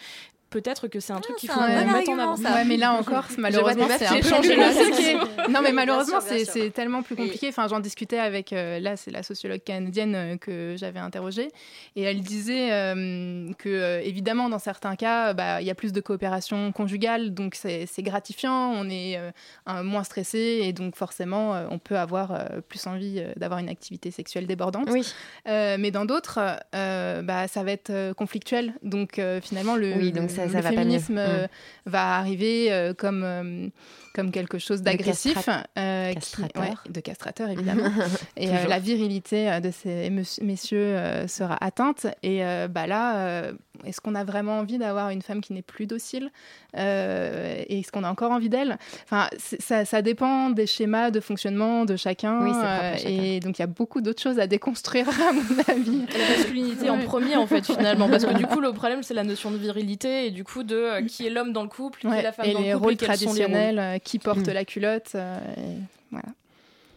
Peut-être 0.54 0.86
que 0.86 1.00
c'est 1.00 1.12
un 1.12 1.18
truc 1.18 1.34
qu'il 1.34 1.48
c'est 1.48 1.54
faut 1.56 1.60
un 1.60 1.84
mettre 1.84 2.10
en 2.10 2.18
avant. 2.20 2.36
Ouais, 2.36 2.64
mais 2.64 2.76
là 2.76 2.92
encore, 2.92 3.24
malheureusement, 3.38 3.88
c'est 3.98 4.06
un 4.06 4.20
peu. 4.20 5.50
Non, 5.50 5.62
mais 5.62 5.72
malheureusement, 5.72 6.20
c'est 6.20 6.70
tellement 6.70 7.02
plus 7.02 7.16
compliqué. 7.16 7.48
Enfin, 7.48 7.66
j'en 7.66 7.80
discutais 7.80 8.20
avec, 8.20 8.52
euh, 8.52 8.78
là, 8.78 8.96
c'est 8.96 9.10
la 9.10 9.24
sociologue 9.24 9.64
canadienne 9.64 10.14
euh, 10.14 10.36
que 10.36 10.76
j'avais 10.78 11.00
interrogée, 11.00 11.48
et 11.96 12.02
elle 12.02 12.20
disait 12.20 12.70
euh, 12.70 13.52
que, 13.58 14.00
évidemment, 14.04 14.48
dans 14.48 14.60
certains 14.60 14.94
cas, 14.94 15.34
bah, 15.34 15.60
il 15.60 15.66
y 15.66 15.70
a 15.70 15.74
plus 15.74 15.92
de 15.92 16.00
coopération 16.00 16.70
conjugale, 16.70 17.34
donc 17.34 17.56
c'est 17.56 17.88
gratifiant, 17.98 18.70
on 18.76 18.88
est 18.88 19.18
moins 19.66 20.04
stressé, 20.04 20.60
et 20.62 20.72
donc 20.72 20.94
forcément, 20.94 21.66
on 21.68 21.80
peut 21.80 21.98
avoir 21.98 22.44
plus 22.68 22.86
envie 22.86 23.24
d'avoir 23.34 23.58
une 23.58 23.68
activité 23.68 24.12
sexuelle 24.12 24.46
débordante. 24.46 24.88
Oui. 24.92 25.04
Mais 25.46 25.90
dans 25.90 26.04
d'autres, 26.04 26.38
bah, 26.72 27.48
ça 27.48 27.64
va 27.64 27.72
être 27.72 28.12
conflictuel. 28.12 28.74
Donc 28.84 29.20
finalement, 29.42 29.74
le, 29.74 29.94
Oui, 29.94 30.12
donc 30.12 30.30
ça- 30.30 30.43
le 30.46 30.52
ça 30.52 30.60
va 30.60 30.62
pas 30.62 30.70
mieux. 30.70 30.76
féminisme 30.78 31.18
euh, 31.18 31.44
Mm. 31.44 31.90
va 31.90 32.16
arriver 32.16 32.72
euh, 32.72 32.94
comme, 32.94 33.22
euh, 33.24 33.68
comme 34.14 34.30
quelque 34.30 34.58
chose 34.58 34.80
De 34.80 34.84
d'agressif. 34.86 35.34
castra- 35.34 35.64
euh, 35.78 36.08
qui- 36.10 36.14
castrateur. 36.14 36.62
ouais, 36.62 36.92
de 36.92 37.00
castrateur, 37.00 37.48
évidemment. 37.50 37.84
et 38.36 38.48
euh, 38.48 38.66
la 38.68 38.78
virilité 38.78 39.60
de 39.60 39.70
ces 39.70 40.10
mes- 40.10 40.22
messieurs 40.42 40.78
euh, 40.96 41.26
sera 41.28 41.56
atteinte. 41.62 42.06
Et 42.22 42.44
euh, 42.44 42.68
bah, 42.68 42.86
là, 42.86 43.16
euh, 43.26 43.52
est-ce 43.84 44.00
qu'on 44.00 44.14
a 44.14 44.24
vraiment 44.24 44.58
envie 44.58 44.78
d'avoir 44.78 45.10
une 45.10 45.22
femme 45.22 45.40
qui 45.40 45.52
n'est 45.52 45.62
plus 45.62 45.86
docile 45.86 46.30
Euh, 46.76 47.62
Et 47.68 47.80
est-ce 47.80 47.92
qu'on 47.92 48.04
a 48.04 48.10
encore 48.10 48.30
envie 48.32 48.48
d'elle? 48.48 48.78
Enfin, 49.04 49.28
ça, 49.60 49.84
ça 49.84 50.02
dépend 50.02 50.50
des 50.50 50.66
schémas 50.66 51.10
de 51.10 51.20
fonctionnement 51.20 51.84
de. 51.84 51.94
Oui, 51.94 52.00
euh, 52.04 52.94
chacun. 52.96 53.08
et 53.08 53.40
donc, 53.40 53.58
il 53.58 53.62
y 53.62 53.64
a 53.64 53.66
beaucoup 53.68 54.00
d'autres 54.00 54.20
choses 54.22 54.38
à 54.38 54.46
déconstruire, 54.46 55.08
à 55.28 55.32
mon 55.32 55.58
avis. 55.68 56.04
la 56.12 56.36
masculinité 56.36 56.90
en 56.90 56.98
Ouais. 56.98 57.03
Premier 57.14 57.36
en 57.36 57.46
fait 57.46 57.64
finalement 57.64 58.08
parce 58.08 58.24
que 58.24 58.34
du 58.34 58.46
coup 58.52 58.60
le 58.60 58.72
problème 58.72 59.02
c'est 59.02 59.14
la 59.14 59.24
notion 59.24 59.50
de 59.50 59.56
virilité 59.56 60.26
et 60.26 60.30
du 60.30 60.44
coup 60.44 60.62
de 60.62 60.76
euh, 60.76 61.02
qui 61.06 61.26
est 61.26 61.30
l'homme 61.30 61.52
dans 61.52 61.62
le 61.62 61.68
couple 61.68 62.00
qui 62.00 62.06
Ouais, 62.06 62.18
est 62.20 62.22
la 62.22 62.32
femme 62.32 62.46
et 62.46 62.52
dans 62.52 62.60
les 62.60 62.68
le 62.68 62.74
couple 62.74 62.84
rôles 62.84 62.92
et 62.92 62.96
les 62.96 63.06
traditionnels, 63.06 63.76
rôles. 63.76 63.78
euh, 63.78 63.98
qui 63.98 64.18
porte 64.18 64.48
Mm. 64.48 64.52
la 64.52 64.64
culotte. 64.64 65.12
euh, 65.14 65.38
et 65.56 65.78
voilà. 66.10 66.26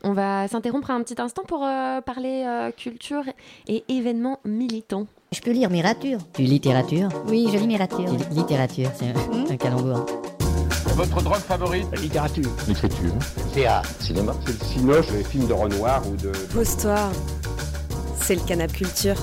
On 0.03 0.13
va 0.13 0.47
s'interrompre 0.47 0.91
un 0.91 1.01
petit 1.01 1.19
instant 1.21 1.41
pour 1.47 1.65
euh, 1.65 2.01
parler 2.01 2.43
euh, 2.45 2.71
culture 2.71 3.23
et 3.67 3.83
événements 3.89 4.39
militants. 4.45 5.07
Je 5.33 5.41
peux 5.41 5.51
lire 5.51 5.69
Mirature. 5.71 6.19
Tu 6.33 6.43
lis 6.43 6.47
littérature 6.49 7.09
Oui, 7.27 7.47
je 7.51 7.57
lis 7.57 7.67
Mirature. 7.67 8.05
Littérature, 8.31 8.89
c'est 8.95 9.07
un, 9.07 9.51
un 9.51 9.57
calembour. 9.57 10.05
Votre 10.95 11.21
drogue 11.21 11.35
favorite? 11.37 11.85
La 11.93 11.99
littérature. 12.01 12.49
L'écriture. 12.67 13.11
Théâtre. 13.53 13.89
Cinéma. 13.99 14.33
C'est 14.45 14.53
le 14.59 14.65
cinoche, 14.65 15.11
les 15.11 15.23
films 15.23 15.47
de 15.47 15.53
Renoir 15.53 16.01
ou 16.07 16.15
de... 16.15 16.31
Pose-toi. 16.53 17.09
C'est 18.21 18.35
le 18.35 18.41
canap 18.41 18.71
culture. 18.71 19.15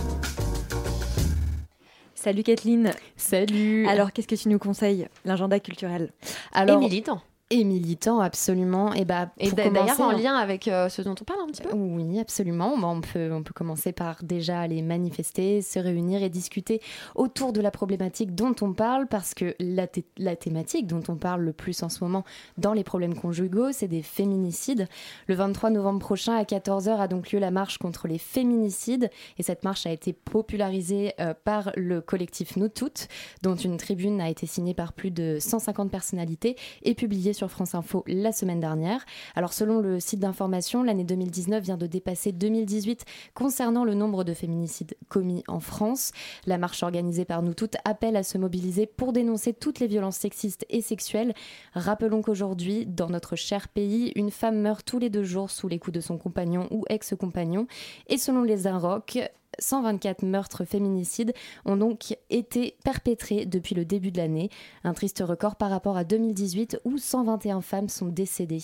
Salut 2.24 2.42
Kathleen. 2.42 2.90
Salut. 3.18 3.86
Alors, 3.86 4.10
qu'est-ce 4.10 4.26
que 4.26 4.34
tu 4.34 4.48
nous 4.48 4.58
conseilles? 4.58 5.08
L'agenda 5.26 5.60
culturel. 5.60 6.10
et 6.56 6.76
militant. 6.76 7.20
Et 7.54 7.62
militant, 7.62 8.18
absolument. 8.18 8.92
Et, 8.94 9.04
bah, 9.04 9.30
Et 9.38 9.52
d'ailleurs, 9.52 10.00
en 10.00 10.10
hein. 10.10 10.18
lien 10.18 10.34
avec 10.34 10.66
euh, 10.66 10.88
ce 10.88 11.02
dont 11.02 11.14
on 11.20 11.24
parle 11.24 11.38
un 11.42 11.46
petit 11.46 11.62
peu. 11.62 11.68
Oui, 11.72 12.18
absolument. 12.18 12.76
Bon, 12.76 12.96
on, 12.96 13.00
peut, 13.00 13.32
on 13.32 13.44
peut 13.44 13.52
commencer 13.54 13.92
par 13.92 14.24
déjà 14.24 14.58
aller 14.58 14.82
manifester, 14.82 15.62
se 15.62 15.78
réunir 15.78 16.24
et 16.24 16.30
discuter 16.30 16.80
autour 17.14 17.52
de 17.52 17.60
la 17.60 17.70
problématique 17.70 18.34
dont 18.34 18.56
on 18.60 18.72
parle, 18.72 19.06
parce 19.06 19.34
que 19.34 19.54
la 19.60 20.36
thématique 20.36 20.88
dont 20.88 21.02
on 21.06 21.14
parle 21.14 21.42
le 21.42 21.52
plus 21.52 21.80
en 21.84 21.88
ce 21.88 22.02
moment 22.02 22.24
dans 22.58 22.72
les 22.72 22.82
problèmes 22.82 23.14
conjugaux, 23.14 23.70
c'est 23.70 23.86
des 23.86 24.02
féminicides. 24.02 24.88
Le 25.28 25.36
23 25.36 25.70
novembre 25.70 26.00
prochain, 26.00 26.34
à 26.34 26.42
14h, 26.42 26.98
a 26.98 27.06
donc 27.06 27.30
lieu 27.30 27.38
la 27.38 27.52
marche 27.52 27.78
contre 27.78 28.08
les 28.08 28.18
féminicides. 28.18 29.10
Et 29.38 29.44
cette 29.44 29.62
marche 29.62 29.86
a 29.86 29.92
été 29.92 30.12
popularisée 30.12 31.12
euh, 31.20 31.34
par 31.44 31.70
le 31.76 32.00
collectif 32.00 32.56
Nous 32.56 32.68
Toutes, 32.68 33.06
dont 33.42 33.54
une 33.54 33.76
tribune 33.76 34.20
a 34.20 34.28
été 34.28 34.46
signée 34.46 34.74
par 34.74 34.92
plus 34.92 35.12
de 35.12 35.38
150 35.38 35.88
personnalités 35.88 36.56
et 36.82 36.94
publiée 36.94 37.32
sur 37.32 37.43
France 37.48 37.74
Info 37.74 38.04
la 38.06 38.32
semaine 38.32 38.60
dernière. 38.60 39.04
Alors 39.34 39.52
selon 39.52 39.80
le 39.80 40.00
site 40.00 40.20
d'information, 40.20 40.82
l'année 40.82 41.04
2019 41.04 41.62
vient 41.62 41.76
de 41.76 41.86
dépasser 41.86 42.32
2018 42.32 43.04
concernant 43.34 43.84
le 43.84 43.94
nombre 43.94 44.24
de 44.24 44.34
féminicides 44.34 44.96
commis 45.08 45.44
en 45.48 45.60
France. 45.60 46.12
La 46.46 46.58
marche 46.58 46.82
organisée 46.82 47.24
par 47.24 47.42
nous 47.42 47.54
toutes 47.54 47.76
appelle 47.84 48.16
à 48.16 48.22
se 48.22 48.38
mobiliser 48.38 48.86
pour 48.86 49.12
dénoncer 49.12 49.52
toutes 49.52 49.80
les 49.80 49.86
violences 49.86 50.16
sexistes 50.16 50.66
et 50.70 50.80
sexuelles. 50.80 51.34
Rappelons 51.74 52.22
qu'aujourd'hui, 52.22 52.86
dans 52.86 53.08
notre 53.08 53.36
cher 53.36 53.68
pays, 53.68 54.12
une 54.16 54.30
femme 54.30 54.60
meurt 54.60 54.84
tous 54.84 54.98
les 54.98 55.10
deux 55.10 55.24
jours 55.24 55.50
sous 55.50 55.68
les 55.68 55.78
coups 55.78 55.94
de 55.94 56.00
son 56.00 56.18
compagnon 56.18 56.68
ou 56.70 56.84
ex-compagnon. 56.88 57.66
Et 58.08 58.18
selon 58.18 58.42
les 58.42 58.66
Inrocks, 58.66 59.18
124 59.58 60.24
meurtres 60.24 60.64
féminicides 60.64 61.32
ont 61.64 61.76
donc 61.76 62.16
été 62.30 62.76
perpétrés 62.84 63.46
depuis 63.46 63.74
le 63.74 63.84
début 63.84 64.10
de 64.10 64.18
l'année. 64.18 64.50
Un 64.84 64.94
triste 64.94 65.22
record 65.26 65.56
par 65.56 65.70
rapport 65.70 65.96
à 65.96 66.04
2018 66.04 66.80
où 66.84 66.98
121 66.98 67.60
femmes 67.60 67.88
sont 67.88 68.08
décédées. 68.08 68.62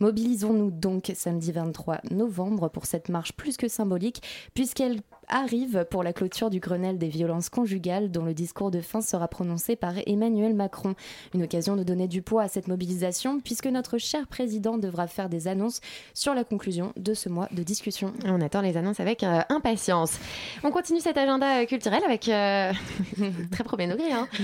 Mobilisons-nous 0.00 0.70
donc 0.70 1.12
samedi 1.14 1.52
23 1.52 2.00
novembre 2.10 2.68
pour 2.68 2.86
cette 2.86 3.08
marche 3.08 3.32
plus 3.32 3.56
que 3.56 3.68
symbolique 3.68 4.22
puisqu'elle 4.54 5.00
arrive 5.30 5.86
pour 5.90 6.02
la 6.02 6.12
clôture 6.12 6.50
du 6.50 6.60
Grenelle 6.60 6.98
des 6.98 7.08
violences 7.08 7.48
conjugales 7.48 8.10
dont 8.10 8.24
le 8.24 8.34
discours 8.34 8.70
de 8.70 8.80
fin 8.80 9.00
sera 9.00 9.28
prononcé 9.28 9.76
par 9.76 9.94
Emmanuel 10.06 10.54
Macron. 10.54 10.94
Une 11.34 11.42
occasion 11.42 11.76
de 11.76 11.82
donner 11.82 12.08
du 12.08 12.22
poids 12.22 12.42
à 12.42 12.48
cette 12.48 12.68
mobilisation 12.68 13.40
puisque 13.40 13.66
notre 13.66 13.98
cher 13.98 14.26
président 14.26 14.78
devra 14.78 15.06
faire 15.06 15.28
des 15.28 15.48
annonces 15.48 15.80
sur 16.14 16.34
la 16.34 16.44
conclusion 16.44 16.92
de 16.96 17.14
ce 17.14 17.28
mois 17.28 17.48
de 17.52 17.62
discussion. 17.62 18.12
On 18.24 18.40
attend 18.40 18.60
les 18.60 18.76
annonces 18.76 19.00
avec 19.00 19.22
euh, 19.22 19.40
impatience. 19.48 20.18
On 20.64 20.70
continue 20.70 21.00
cet 21.00 21.16
agenda 21.16 21.60
euh, 21.60 21.66
culturel 21.66 22.02
avec 22.04 22.28
euh, 22.28 22.72
très 23.52 23.64
premier 23.64 23.86
degré. 23.86 24.12
Hein. 24.12 24.28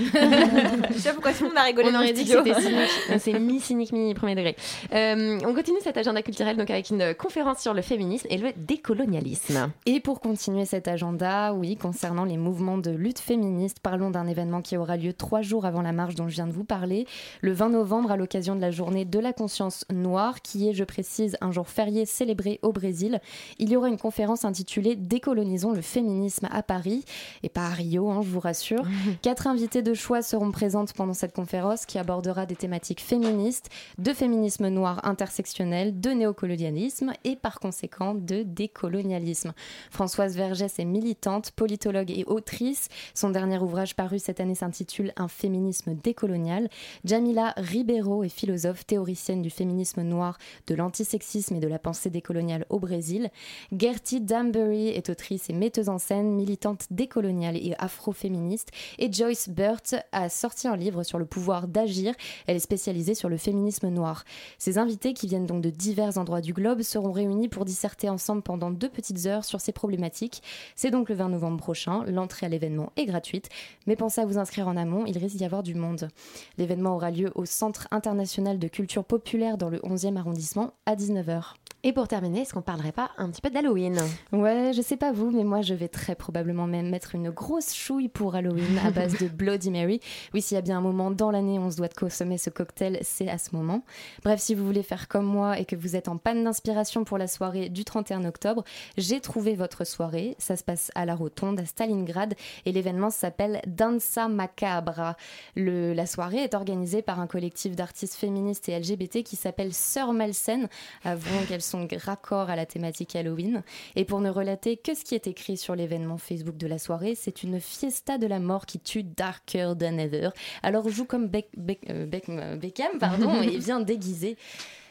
Je 0.91 0.97
sais 0.97 1.09
pas 1.09 1.13
pourquoi 1.13 1.33
tout 1.33 1.43
le 1.43 1.49
monde 1.49 1.57
a 1.57 1.63
rigolé 1.63 1.89
On 1.89 1.91
dans 1.91 1.99
aurait 1.99 2.13
dit 2.13 2.25
que 2.25 2.31
studio. 2.31 2.43
c'était 2.45 2.61
cynique. 2.61 2.89
C'est 3.19 3.39
mi-cynique, 3.39 3.91
mi-premier 3.91 4.35
degré. 4.35 4.55
Euh, 4.93 5.39
on 5.45 5.53
continue 5.53 5.79
cet 5.83 5.97
agenda 5.97 6.21
culturel 6.21 6.57
donc 6.57 6.69
avec 6.69 6.89
une 6.89 7.13
conférence 7.13 7.59
sur 7.59 7.73
le 7.73 7.81
féminisme 7.81 8.27
et 8.29 8.37
le 8.37 8.51
décolonialisme. 8.55 9.71
Et 9.85 9.99
pour 9.99 10.19
continuer 10.19 10.65
cet 10.77 10.89
agenda, 10.89 11.55
oui, 11.55 11.75
concernant 11.75 12.23
les 12.23 12.37
mouvements 12.37 12.77
de 12.77 12.91
lutte 12.91 13.17
féministe, 13.17 13.79
parlons 13.81 14.11
d'un 14.11 14.27
événement 14.27 14.61
qui 14.61 14.77
aura 14.77 14.95
lieu 14.95 15.11
trois 15.11 15.41
jours 15.41 15.65
avant 15.65 15.81
la 15.81 15.91
marche 15.91 16.13
dont 16.13 16.27
je 16.27 16.35
viens 16.35 16.45
de 16.45 16.51
vous 16.51 16.65
parler, 16.65 17.07
le 17.41 17.51
20 17.51 17.69
novembre 17.69 18.11
à 18.11 18.15
l'occasion 18.15 18.55
de 18.55 18.61
la 18.61 18.69
journée 18.69 19.03
de 19.03 19.17
la 19.17 19.33
conscience 19.33 19.85
noire, 19.91 20.43
qui 20.43 20.69
est, 20.69 20.75
je 20.75 20.83
précise, 20.83 21.35
un 21.41 21.51
jour 21.51 21.67
férié 21.67 22.05
célébré 22.05 22.59
au 22.61 22.73
Brésil. 22.73 23.21
Il 23.57 23.71
y 23.71 23.75
aura 23.75 23.87
une 23.87 23.97
conférence 23.97 24.45
intitulée 24.45 24.95
Décolonisons 24.95 25.71
le 25.71 25.81
féminisme 25.81 26.47
à 26.51 26.61
Paris, 26.61 27.05
et 27.41 27.49
pas 27.49 27.65
à 27.65 27.69
Rio, 27.69 28.11
hein, 28.11 28.21
je 28.21 28.29
vous 28.29 28.39
rassure. 28.39 28.83
Quatre 29.23 29.47
invités 29.47 29.81
de 29.81 29.95
choix 29.95 30.21
seront 30.21 30.51
présentes 30.51 30.93
pendant 30.93 31.15
cette 31.15 31.33
conférence 31.33 31.87
qui 31.87 31.97
abordera 31.97 32.45
des 32.45 32.55
thématiques 32.55 33.01
féministes, 33.01 33.71
de 33.97 34.13
féminisme 34.13 34.67
noir 34.67 35.03
intersectionnel, 35.07 35.99
de 35.99 36.11
néocolonialisme 36.11 37.13
et 37.23 37.35
par 37.35 37.59
conséquent 37.59 38.13
de 38.13 38.43
décolonialisme. 38.43 39.53
Françoise 39.89 40.37
Vergès 40.67 40.79
est 40.79 40.85
militante, 40.85 41.51
politologue 41.51 42.11
et 42.11 42.23
autrice. 42.25 42.89
Son 43.13 43.29
dernier 43.29 43.57
ouvrage 43.57 43.95
paru 43.95 44.19
cette 44.19 44.39
année 44.39 44.55
s'intitule 44.55 45.13
Un 45.15 45.27
féminisme 45.27 45.95
décolonial. 45.95 46.69
Jamila 47.05 47.53
Ribeiro 47.57 48.23
est 48.23 48.29
philosophe, 48.29 48.85
théoricienne 48.85 49.41
du 49.41 49.49
féminisme 49.49 50.01
noir, 50.01 50.37
de 50.67 50.75
l'antisexisme 50.75 51.55
et 51.55 51.59
de 51.59 51.67
la 51.67 51.79
pensée 51.79 52.09
décoloniale 52.09 52.65
au 52.69 52.79
Brésil. 52.79 53.29
Gertie 53.77 54.21
Danbury 54.21 54.89
est 54.89 55.09
autrice 55.09 55.49
et 55.49 55.53
metteuse 55.53 55.89
en 55.89 55.97
scène, 55.97 56.33
militante 56.33 56.87
décoloniale 56.91 57.55
et 57.55 57.73
afroféministe. 57.79 58.71
Et 58.99 59.11
Joyce 59.11 59.49
Burt 59.49 59.95
a 60.11 60.29
sorti 60.29 60.67
un 60.67 60.75
livre 60.75 61.03
sur 61.03 61.19
le 61.19 61.25
pouvoir 61.25 61.67
d'agir. 61.67 62.13
Elle 62.47 62.57
est 62.57 62.59
spécialisée 62.59 63.15
sur 63.15 63.29
le 63.29 63.37
féminisme 63.37 63.87
noir. 63.89 64.23
Ces 64.57 64.77
invités, 64.77 65.13
qui 65.13 65.27
viennent 65.27 65.45
donc 65.45 65.61
de 65.61 65.69
divers 65.69 66.17
endroits 66.17 66.41
du 66.41 66.53
globe, 66.53 66.81
seront 66.81 67.11
réunis 67.11 67.47
pour 67.47 67.65
disserter 67.65 68.09
ensemble 68.09 68.41
pendant 68.41 68.71
deux 68.71 68.89
petites 68.89 69.25
heures 69.25 69.45
sur 69.45 69.61
ces 69.61 69.71
problématiques. 69.71 70.41
C'est 70.75 70.91
donc 70.91 71.09
le 71.09 71.15
20 71.15 71.29
novembre 71.29 71.57
prochain. 71.57 72.03
L'entrée 72.07 72.45
à 72.45 72.49
l'événement 72.49 72.91
est 72.95 73.05
gratuite, 73.05 73.49
mais 73.85 73.95
pensez 73.95 74.21
à 74.21 74.25
vous 74.25 74.37
inscrire 74.37 74.67
en 74.67 74.77
amont, 74.77 75.05
il 75.05 75.17
risque 75.17 75.37
d'y 75.37 75.45
avoir 75.45 75.63
du 75.63 75.75
monde. 75.75 76.09
L'événement 76.57 76.95
aura 76.95 77.11
lieu 77.11 77.31
au 77.35 77.45
Centre 77.45 77.87
international 77.91 78.59
de 78.59 78.67
culture 78.67 79.03
populaire 79.03 79.57
dans 79.57 79.69
le 79.69 79.79
11e 79.79 80.17
arrondissement 80.17 80.73
à 80.85 80.95
19h. 80.95 81.53
Et 81.83 81.93
pour 81.93 82.07
terminer, 82.07 82.41
est-ce 82.41 82.53
qu'on 82.53 82.61
parlerait 82.61 82.91
pas 82.91 83.11
un 83.17 83.29
petit 83.29 83.39
peu 83.39 83.49
d'Halloween? 83.51 83.97
Ouais, 84.31 84.71
je 84.75 84.81
sais 84.81 84.97
pas 84.97 85.11
vous, 85.11 85.29
mais 85.29 85.43
moi 85.43 85.61
je 85.61 85.75
vais 85.75 85.87
très 85.87 86.15
probablement 86.15 86.65
même 86.65 86.89
mettre 86.89 87.13
une 87.13 87.29
grosse 87.29 87.73
chouille 87.73 88.09
pour 88.09 88.35
Halloween 88.35 88.79
à 88.83 88.89
base 88.89 89.17
de 89.19 89.27
Bloody 89.27 89.69
Mary. 89.69 89.99
Oui, 90.33 90.41
s'il 90.41 90.55
y 90.55 90.57
a 90.57 90.61
bien 90.61 90.79
un 90.79 90.81
moment 90.81 91.11
dans 91.11 91.29
l'année 91.29 91.59
où 91.59 91.61
on 91.61 91.71
se 91.71 91.77
doit 91.77 91.87
de 91.87 91.93
consommer 91.93 92.39
ce 92.39 92.49
cocktail, 92.49 92.97
c'est 93.03 93.29
à 93.29 93.37
ce 93.37 93.55
moment. 93.55 93.83
Bref, 94.23 94.41
si 94.41 94.55
vous 94.55 94.65
voulez 94.65 94.81
faire 94.81 95.07
comme 95.07 95.25
moi 95.25 95.59
et 95.59 95.65
que 95.65 95.75
vous 95.75 95.95
êtes 95.95 96.07
en 96.07 96.17
panne 96.17 96.43
d'inspiration 96.43 97.03
pour 97.03 97.19
la 97.19 97.27
soirée 97.27 97.69
du 97.69 97.85
31 97.85 98.25
octobre, 98.25 98.63
j'ai 98.97 99.21
trouvé 99.21 99.53
votre 99.53 99.85
soirée. 99.85 100.35
Ça 100.37 100.55
se 100.55 100.63
passe 100.63 100.91
à 100.95 101.05
la 101.05 101.15
Rotonde, 101.15 101.59
à 101.59 101.65
Stalingrad, 101.65 102.33
et 102.65 102.71
l'événement 102.71 103.09
s'appelle 103.09 103.61
Danza 103.67 104.27
Macabra. 104.27 105.15
Le- 105.55 105.93
la 105.93 106.05
soirée 106.05 106.43
est 106.43 106.53
organisée 106.53 107.01
par 107.01 107.19
un 107.19 107.27
collectif 107.27 107.75
d'artistes 107.75 108.15
féministes 108.15 108.69
et 108.69 108.79
LGBT 108.79 109.23
qui 109.23 109.35
s'appelle 109.35 109.73
Sœurs 109.73 110.13
Malsaines. 110.13 110.67
Avouons 111.03 111.43
qu'elles 111.47 111.61
sont 111.61 111.87
raccord 112.05 112.49
à 112.49 112.55
la 112.55 112.65
thématique 112.65 113.15
Halloween. 113.15 113.63
Et 113.95 114.05
pour 114.05 114.19
ne 114.21 114.29
relater 114.29 114.77
que 114.77 114.93
ce 114.95 115.03
qui 115.03 115.15
est 115.15 115.27
écrit 115.27 115.57
sur 115.57 115.75
l'événement 115.75 116.17
Facebook 116.17 116.57
de 116.57 116.67
la 116.67 116.77
soirée, 116.77 117.15
c'est 117.15 117.43
une 117.43 117.59
fiesta 117.59 118.17
de 118.17 118.27
la 118.27 118.39
mort 118.39 118.65
qui 118.65 118.79
tue 118.79 119.03
darker 119.03 119.73
than 119.79 119.97
ever. 119.97 120.29
Alors 120.63 120.87
joue 120.89 121.05
comme 121.05 121.27
Beck- 121.27 121.49
Beck- 121.57 121.89
euh, 121.89 122.05
euh, 122.29 122.55
Beckham, 122.55 122.97
pardon, 122.99 123.41
et 123.41 123.57
viens 123.57 123.79
déguisé. 123.79 124.37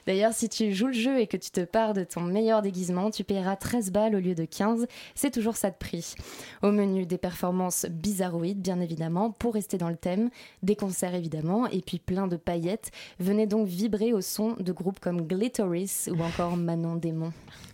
D'ailleurs, 0.06 0.32
si 0.32 0.48
tu 0.48 0.72
joues 0.72 0.86
le 0.88 0.92
jeu 0.92 1.18
et 1.20 1.26
que 1.26 1.36
tu 1.36 1.50
te 1.50 1.60
pars 1.62 1.92
de 1.94 2.04
ton 2.04 2.20
meilleur 2.20 2.62
déguisement, 2.62 3.10
tu 3.10 3.24
paieras 3.24 3.56
13 3.56 3.90
balles 3.90 4.14
au 4.14 4.20
lieu 4.20 4.34
de 4.34 4.44
15. 4.44 4.86
C'est 5.14 5.30
toujours 5.32 5.56
ça 5.56 5.70
de 5.70 5.76
prix. 5.76 6.14
Au 6.62 6.70
menu, 6.70 7.06
des 7.06 7.18
performances 7.18 7.86
bizarroïdes, 7.90 8.60
bien 8.60 8.80
évidemment, 8.80 9.30
pour 9.32 9.54
rester 9.54 9.78
dans 9.78 9.88
le 9.88 9.96
thème, 9.96 10.30
des 10.62 10.76
concerts 10.76 11.14
évidemment, 11.14 11.66
et 11.66 11.80
puis 11.80 11.98
plein 11.98 12.26
de 12.26 12.36
paillettes. 12.36 12.90
Venez 13.18 13.46
donc 13.46 13.66
vibrer 13.66 14.12
au 14.12 14.20
son 14.20 14.54
de 14.60 14.72
groupes 14.72 15.00
comme 15.00 15.22
Glitteris 15.26 16.08
ou 16.08 16.22
encore 16.22 16.56
Manon 16.56 16.96
Démon. 16.96 17.32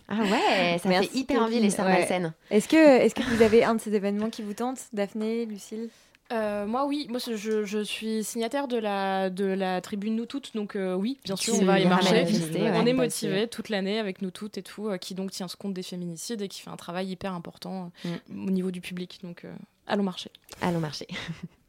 Ah 0.09 0.21
ouais, 0.23 0.77
ça 0.79 0.89
Merci, 0.89 1.09
fait 1.09 1.17
hyper 1.19 1.41
envie 1.43 1.59
les 1.59 1.69
sœurs 1.69 1.85
Ouais. 1.85 1.99
malsaines. 1.99 2.33
Est-ce 2.51 2.67
que, 2.67 2.75
est 2.75 3.13
que 3.13 3.23
vous 3.35 3.41
avez 3.41 3.63
un 3.63 3.75
de 3.75 3.81
ces 3.81 3.93
événements 3.93 4.29
qui 4.29 4.41
vous 4.41 4.53
tente 4.53 4.79
Daphné, 4.91 5.45
Lucille? 5.45 5.89
Euh, 6.33 6.65
moi 6.65 6.85
oui, 6.85 7.07
moi 7.09 7.19
je, 7.19 7.83
suis 7.83 8.23
signataire 8.23 8.67
de 8.67 8.77
la, 8.77 9.29
de 9.29 9.45
la 9.45 9.81
tribune 9.81 10.15
Nous 10.15 10.25
Toutes, 10.25 10.55
donc 10.55 10.75
euh, 10.75 10.95
oui, 10.95 11.19
bien 11.23 11.35
sûr, 11.35 11.53
on 11.59 11.65
va 11.65 11.79
y 11.79 11.85
marcher. 11.85 12.23
ouais. 12.23 12.71
on 12.73 12.85
est 12.85 12.93
motivé 12.93 13.47
toute 13.47 13.69
l'année 13.69 13.99
avec 13.99 14.21
Nous 14.21 14.31
Toutes 14.31 14.57
et 14.57 14.63
tout, 14.63 14.87
euh, 14.87 14.97
qui 14.97 15.13
donc 15.13 15.31
tient 15.31 15.47
compte 15.59 15.73
des 15.73 15.83
féminicides 15.83 16.41
et 16.41 16.47
qui 16.47 16.61
fait 16.61 16.71
un 16.71 16.77
travail 16.77 17.09
hyper 17.09 17.33
important 17.33 17.91
euh, 18.05 18.17
au 18.31 18.49
niveau 18.49 18.71
du 18.71 18.81
public. 18.81 19.19
Donc 19.23 19.45
Allons 19.85 20.03
marcher. 20.03 20.31
Allons 20.61 20.79
marcher. 20.79 21.07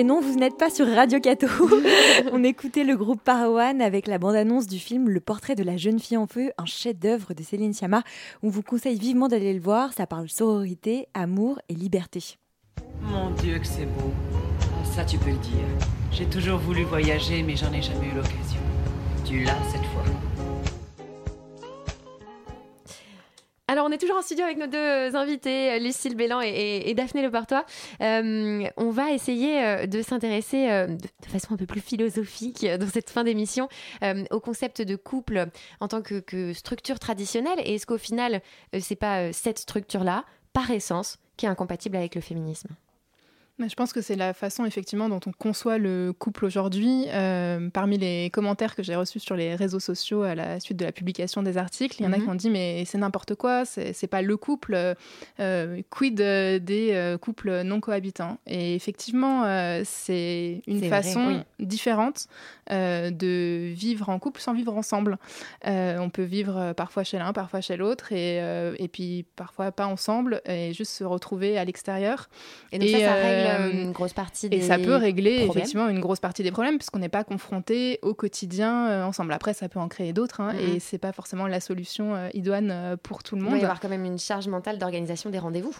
Et 0.00 0.02
non, 0.02 0.22
vous 0.22 0.34
n'êtes 0.34 0.56
pas 0.56 0.70
sur 0.70 0.86
Radio 0.86 1.20
Cato. 1.20 1.46
On 2.32 2.42
écoutait 2.42 2.84
le 2.84 2.96
groupe 2.96 3.20
Parawan 3.22 3.82
avec 3.82 4.06
la 4.06 4.16
bande-annonce 4.16 4.66
du 4.66 4.78
film 4.78 5.10
Le 5.10 5.20
portrait 5.20 5.54
de 5.54 5.62
la 5.62 5.76
jeune 5.76 5.98
fille 5.98 6.16
en 6.16 6.26
feu, 6.26 6.52
un 6.56 6.64
chef-d'œuvre 6.64 7.34
de 7.34 7.42
Céline 7.42 7.74
Sciamma. 7.74 8.02
On 8.42 8.48
vous 8.48 8.62
conseille 8.62 8.98
vivement 8.98 9.28
d'aller 9.28 9.52
le 9.52 9.60
voir. 9.60 9.92
Ça 9.92 10.06
parle 10.06 10.30
sororité, 10.30 11.06
amour 11.12 11.60
et 11.68 11.74
liberté. 11.74 12.38
Mon 13.02 13.28
Dieu, 13.42 13.58
que 13.58 13.66
c'est 13.66 13.84
beau. 13.84 14.10
Ça, 14.84 15.04
tu 15.04 15.18
peux 15.18 15.32
le 15.32 15.36
dire. 15.36 15.66
J'ai 16.12 16.24
toujours 16.24 16.58
voulu 16.58 16.84
voyager, 16.84 17.42
mais 17.42 17.56
j'en 17.56 17.70
ai 17.70 17.82
jamais 17.82 18.06
eu 18.06 18.16
l'occasion. 18.16 18.62
Tu 19.26 19.44
l'as 19.44 19.52
cette 19.70 19.84
fois. 19.84 20.29
Alors, 23.70 23.86
on 23.86 23.92
est 23.92 23.98
toujours 23.98 24.16
en 24.16 24.22
studio 24.22 24.44
avec 24.44 24.58
nos 24.58 24.66
deux 24.66 25.14
invités, 25.14 25.78
Lucille 25.78 26.16
Bélan 26.16 26.40
et, 26.40 26.92
Daphné 26.94 27.22
Lepartois. 27.22 27.64
Euh, 28.00 28.64
on 28.76 28.90
va 28.90 29.12
essayer 29.12 29.64
euh, 29.64 29.86
de 29.86 30.02
s'intéresser 30.02 30.68
euh, 30.68 30.88
de, 30.88 31.28
façon 31.28 31.54
un 31.54 31.56
peu 31.56 31.66
plus 31.66 31.80
philosophique 31.80 32.64
euh, 32.64 32.78
dans 32.78 32.88
cette 32.88 33.10
fin 33.10 33.22
d'émission 33.22 33.68
euh, 34.02 34.24
au 34.32 34.40
concept 34.40 34.82
de 34.82 34.96
couple 34.96 35.46
en 35.78 35.86
tant 35.86 36.02
que, 36.02 36.18
que 36.18 36.52
structure 36.52 36.98
traditionnelle. 36.98 37.60
Et 37.64 37.76
est-ce 37.76 37.86
qu'au 37.86 37.96
final, 37.96 38.42
euh, 38.74 38.80
c'est 38.82 38.96
pas 38.96 39.20
euh, 39.20 39.30
cette 39.32 39.60
structure-là, 39.60 40.24
par 40.52 40.72
essence, 40.72 41.18
qui 41.36 41.46
est 41.46 41.48
incompatible 41.48 41.96
avec 41.96 42.16
le 42.16 42.22
féminisme? 42.22 42.70
Je 43.68 43.74
pense 43.74 43.92
que 43.92 44.00
c'est 44.00 44.16
la 44.16 44.32
façon 44.34 44.64
effectivement 44.64 45.08
dont 45.08 45.20
on 45.26 45.32
conçoit 45.32 45.78
le 45.78 46.12
couple 46.12 46.44
aujourd'hui. 46.44 47.06
Euh, 47.08 47.68
parmi 47.70 47.98
les 47.98 48.30
commentaires 48.30 48.74
que 48.74 48.82
j'ai 48.82 48.94
reçus 48.96 49.20
sur 49.20 49.36
les 49.36 49.54
réseaux 49.54 49.80
sociaux 49.80 50.22
à 50.22 50.34
la 50.34 50.60
suite 50.60 50.78
de 50.78 50.84
la 50.84 50.92
publication 50.92 51.42
des 51.42 51.58
articles, 51.58 51.96
il 52.00 52.04
y 52.04 52.06
en 52.06 52.12
a 52.12 52.16
Mhm. 52.16 52.22
qui 52.24 52.28
ont 52.30 52.34
dit 52.34 52.50
mais 52.50 52.84
c'est 52.86 52.98
n'importe 52.98 53.34
quoi, 53.34 53.64
c'est 53.64 54.06
pas 54.06 54.22
le 54.22 54.36
couple, 54.36 54.74
euh, 54.74 54.94
euh, 55.40 55.82
quid 55.90 56.14
des 56.16 57.16
couples 57.20 57.62
non 57.62 57.80
cohabitants. 57.80 58.38
Et 58.46 58.74
effectivement, 58.74 59.44
euh, 59.44 59.82
c'est 59.84 60.62
une 60.66 60.78
vrai, 60.78 60.88
façon 60.88 61.44
différente 61.58 62.26
de 62.70 63.72
vivre 63.72 64.08
en 64.08 64.18
couple 64.18 64.40
sans 64.40 64.54
vivre 64.54 64.76
ensemble. 64.76 65.18
On 65.64 66.10
peut 66.10 66.22
vivre 66.22 66.72
parfois 66.74 67.04
chez 67.04 67.18
l'un, 67.18 67.32
parfois 67.32 67.60
chez 67.60 67.76
l'autre, 67.76 68.12
et, 68.12 68.36
et 68.78 68.88
puis 68.88 69.24
parfois 69.36 69.72
pas 69.72 69.86
ensemble, 69.86 70.40
et 70.46 70.72
juste 70.72 70.92
se 70.92 71.04
retrouver 71.04 71.58
à 71.58 71.64
l'extérieur. 71.64 72.28
Et 72.72 72.78
donc 72.78 72.88
ça, 72.90 72.98
ça 72.98 73.14
règle 73.14 73.49
euh, 73.58 73.70
une 73.70 73.92
grosse 73.92 74.12
partie 74.12 74.48
des 74.48 74.58
et 74.58 74.60
ça 74.62 74.78
peut 74.78 74.94
régler 74.96 75.44
problèmes. 75.44 75.50
effectivement 75.50 75.88
une 75.88 76.00
grosse 76.00 76.20
partie 76.20 76.42
des 76.42 76.50
problèmes 76.52 76.76
puisqu'on 76.78 76.98
n'est 77.00 77.08
pas 77.08 77.24
confronté 77.24 77.98
au 78.02 78.14
quotidien 78.14 78.88
euh, 78.88 79.04
ensemble. 79.04 79.32
Après, 79.32 79.54
ça 79.54 79.68
peut 79.68 79.80
en 79.80 79.88
créer 79.88 80.12
d'autres 80.12 80.40
hein, 80.40 80.52
Mhm. 80.54 80.76
et 80.76 80.80
c'est 80.80 80.98
pas 80.98 81.12
forcément 81.12 81.46
la 81.46 81.60
solution 81.60 82.14
euh, 82.14 82.28
idoine 82.34 82.96
pour 83.02 83.22
tout 83.22 83.34
le 83.36 83.40
Il 83.40 83.44
doit 83.44 83.50
monde. 83.52 83.60
y 83.60 83.64
avoir 83.64 83.80
quand 83.80 83.88
même 83.88 84.04
une 84.04 84.18
charge 84.18 84.48
mentale 84.48 84.78
d'organisation 84.78 85.30
des 85.30 85.38
rendez-vous. 85.38 85.74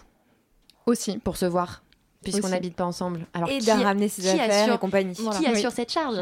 Aussi. 0.85 1.17
Pour 1.19 1.37
se 1.37 1.45
voir, 1.45 1.83
puisqu'on 2.23 2.49
n'habite 2.49 2.75
pas 2.75 2.85
ensemble. 2.85 3.25
Alors, 3.33 3.49
Et 3.49 3.57
qui- 3.59 3.65
de 3.65 3.71
ramener 3.71 4.07
ses 4.09 4.21
qui 4.21 4.29
affaires 4.29 4.63
assure- 4.63 4.75
et 4.75 4.77
compagnie. 4.77 5.13
Qui 5.15 5.27
assure 5.47 5.69
Oui. 5.69 5.75
cette 5.75 5.91
charge 5.91 6.17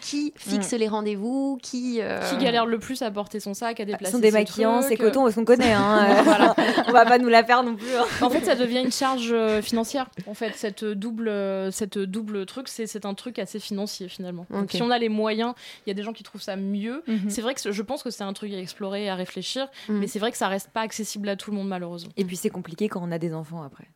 Qui 0.00 0.32
fixe 0.36 0.72
Mm. 0.74 0.76
les 0.76 0.86
rendez-vous 0.86 1.58
Qui, 1.60 1.98
euh, 2.00 2.20
Qui 2.30 2.36
galère 2.36 2.66
le 2.66 2.78
plus 2.78 3.02
à 3.02 3.10
porter 3.10 3.40
son 3.40 3.52
sac, 3.52 3.80
à 3.80 3.84
déplacer 3.84 4.12
Son 4.12 4.20
démaquillant, 4.20 4.80
ses 4.80 4.96
cotons, 4.96 5.24
parce 5.24 5.34
qu'on 5.34 5.44
connaît. 5.44 5.72
Hein, 5.72 5.98
euh, 6.10 6.22
Voilà. 6.22 6.54
on 6.86 6.92
va 6.92 7.04
pas 7.04 7.18
nous 7.18 7.26
la 7.26 7.42
faire 7.42 7.64
non 7.64 7.74
plus. 7.74 7.92
hein. 7.96 8.04
En 8.22 8.30
fait, 8.30 8.44
ça 8.44 8.54
devient 8.54 8.78
une 8.84 8.92
charge 8.92 9.30
euh, 9.32 9.60
financière. 9.60 10.08
En 10.28 10.34
fait, 10.34 10.52
cette 10.54 10.84
double, 10.84 11.32
cette 11.72 11.98
double 11.98 12.46
truc, 12.46 12.68
c'est 12.68 12.86
c'est 12.86 13.06
un 13.06 13.14
truc 13.14 13.40
assez 13.40 13.58
financier 13.58 14.06
finalement. 14.08 14.46
Donc, 14.50 14.70
si 14.70 14.80
on 14.82 14.90
a 14.90 14.98
les 14.98 15.08
moyens, 15.08 15.54
il 15.84 15.90
y 15.90 15.92
a 15.92 15.94
des 15.94 16.04
gens 16.04 16.12
qui 16.12 16.22
trouvent 16.22 16.42
ça 16.42 16.54
mieux. 16.54 17.02
Mhm. 17.08 17.28
C'est 17.28 17.40
vrai 17.42 17.54
que 17.54 17.72
je 17.72 17.82
pense 17.82 18.04
que 18.04 18.10
c'est 18.10 18.22
un 18.22 18.32
truc 18.34 18.52
à 18.52 18.58
explorer, 18.58 19.06
et 19.06 19.10
à 19.10 19.16
réfléchir, 19.16 19.66
Mhm. 19.88 19.98
mais 19.98 20.06
c'est 20.06 20.20
vrai 20.20 20.30
que 20.30 20.38
ça 20.38 20.46
reste 20.46 20.70
pas 20.70 20.82
accessible 20.82 21.28
à 21.28 21.34
tout 21.34 21.50
le 21.50 21.56
monde 21.56 21.66
malheureusement. 21.66 22.12
Et 22.16 22.24
puis 22.24 22.36
c'est 22.36 22.50
compliqué 22.50 22.88
quand 22.88 23.00
on 23.02 23.10
a 23.10 23.18
des 23.18 23.34
enfants 23.34 23.64
après. 23.64 23.88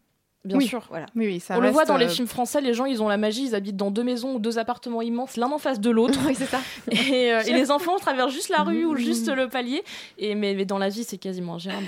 Bien 0.45 0.57
Oui. 0.57 0.67
sûr. 0.67 0.85
Voilà. 0.89 1.07
Oui, 1.15 1.27
oui, 1.27 1.41
ça 1.41 1.57
on 1.57 1.61
le 1.61 1.71
voit 1.71 1.85
dans 1.85 1.97
les 1.97 2.07
euh, 2.07 2.09
films 2.09 2.27
français, 2.27 2.61
les 2.61 2.75
gens 2.75 2.85
ils 2.85 3.01
ont 3.03 3.09
la 3.09 3.17
magie, 3.17 3.45
ils 3.47 3.55
habitent 3.55 3.77
dans 3.77 3.91
deux 3.93 4.03
maisons 4.03 4.35
ou 4.35 4.39
deux 4.41 4.59
appartements 4.59 5.01
immenses, 5.01 5.37
l'un 5.37 5.51
en 5.51 5.59
face 5.59 5.79
de 5.81 5.91
l'autre. 5.91 6.19
Oui, 6.27 6.35
c'est 6.35 6.47
ça. 6.47 6.61
Et, 6.91 7.33
euh, 7.33 7.43
et 7.47 7.53
les 7.53 7.71
enfants 7.71 7.97
traversent 7.99 8.33
juste 8.33 8.49
la 8.49 8.63
rue 8.63 8.85
ou 8.85 8.97
juste 8.97 9.29
le 9.29 9.49
palier. 9.49 9.83
Et 10.19 10.35
mais, 10.35 10.55
mais 10.55 10.65
dans 10.65 10.79
la 10.79 10.89
vie, 10.89 11.05
c'est 11.05 11.19
quasiment 11.19 11.55
ingérable. 11.55 11.87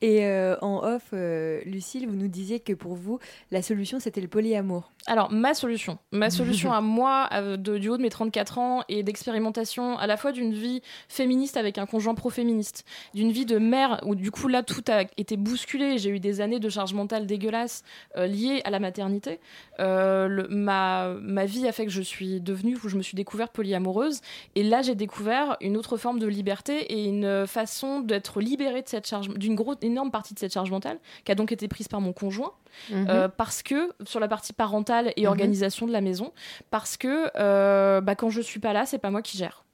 Et 0.00 0.24
euh, 0.24 0.56
en 0.62 0.82
off, 0.82 1.02
euh, 1.12 1.60
Lucille, 1.66 2.06
vous 2.08 2.16
nous 2.16 2.28
disiez 2.28 2.60
que 2.60 2.72
pour 2.72 2.94
vous, 2.94 3.18
la 3.50 3.60
solution 3.62 4.00
c'était 4.00 4.20
le 4.20 4.28
polyamour. 4.28 4.90
Alors, 5.06 5.30
ma 5.32 5.54
solution, 5.54 5.98
ma 6.12 6.30
solution 6.40 6.72
à 6.72 6.80
moi, 6.80 7.28
euh, 7.32 7.56
de, 7.56 7.78
du 7.78 7.88
haut 7.88 7.96
de 7.96 8.02
mes 8.02 8.10
34 8.10 8.58
ans 8.58 8.82
et 8.88 9.02
d'expérimentation 9.02 9.98
à 9.98 10.06
la 10.06 10.16
fois 10.16 10.32
d'une 10.32 10.52
vie 10.52 10.82
féministe 11.08 11.56
avec 11.56 11.78
un 11.78 11.86
conjoint 11.86 12.14
pro-féministe, 12.14 12.84
d'une 13.14 13.30
vie 13.32 13.46
de 13.46 13.58
mère 13.58 14.00
où 14.06 14.14
du 14.14 14.30
coup 14.30 14.48
là 14.48 14.62
tout 14.62 14.84
a 14.88 15.02
été 15.16 15.36
bousculé, 15.36 15.98
j'ai 15.98 16.10
eu 16.10 16.20
des 16.20 16.40
années 16.40 16.60
de 16.60 16.68
charge 16.68 16.92
mentale 16.94 17.26
dégueulasse 17.26 17.82
euh, 18.16 18.26
liées 18.26 18.60
à 18.64 18.70
la 18.70 18.78
maternité. 18.80 19.40
Euh, 19.78 20.28
le- 20.28 20.48
ma, 20.48 21.14
ma 21.20 21.44
vie 21.44 21.66
a 21.68 21.72
fait 21.72 21.84
que 21.86 21.92
je 21.92 22.02
suis 22.02 22.40
devenue, 22.40 22.76
où 22.84 22.88
je 22.88 22.96
me 22.96 23.02
suis 23.02 23.14
découverte 23.16 23.52
polyamoureuse. 23.52 24.20
Et 24.54 24.62
là, 24.62 24.82
j'ai 24.82 24.94
découvert 24.94 25.56
une 25.60 25.76
autre 25.76 25.96
forme 25.96 26.18
de 26.18 26.26
liberté 26.26 26.92
et 26.92 27.04
une 27.06 27.46
façon 27.46 28.00
d'être 28.00 28.40
libérée 28.40 28.82
de 28.82 28.88
cette 28.88 29.06
charge, 29.06 29.28
d'une 29.30 29.54
grosse, 29.54 29.76
énorme 29.82 30.10
partie 30.10 30.34
de 30.34 30.38
cette 30.38 30.52
charge 30.52 30.70
mentale, 30.70 30.98
qui 31.24 31.32
a 31.32 31.34
donc 31.34 31.52
été 31.52 31.68
prise 31.68 31.88
par 31.88 32.00
mon 32.00 32.12
conjoint. 32.12 32.52
Mhm. 32.90 33.06
Euh, 33.08 33.28
parce 33.28 33.62
que 33.62 33.92
sur 34.04 34.20
la 34.20 34.28
partie 34.28 34.52
parentale 34.52 35.12
et 35.16 35.22
Mhm. 35.22 35.28
organisation 35.28 35.86
de 35.86 35.92
la 35.92 36.00
maison, 36.00 36.32
parce 36.70 36.96
que 36.96 37.30
euh, 37.36 38.00
bah, 38.00 38.14
quand 38.14 38.30
je 38.30 38.40
suis 38.40 38.60
pas 38.60 38.72
là, 38.72 38.86
c'est 38.86 38.98
pas 38.98 39.10
moi 39.10 39.22
qui 39.22 39.36
gère. 39.38 39.64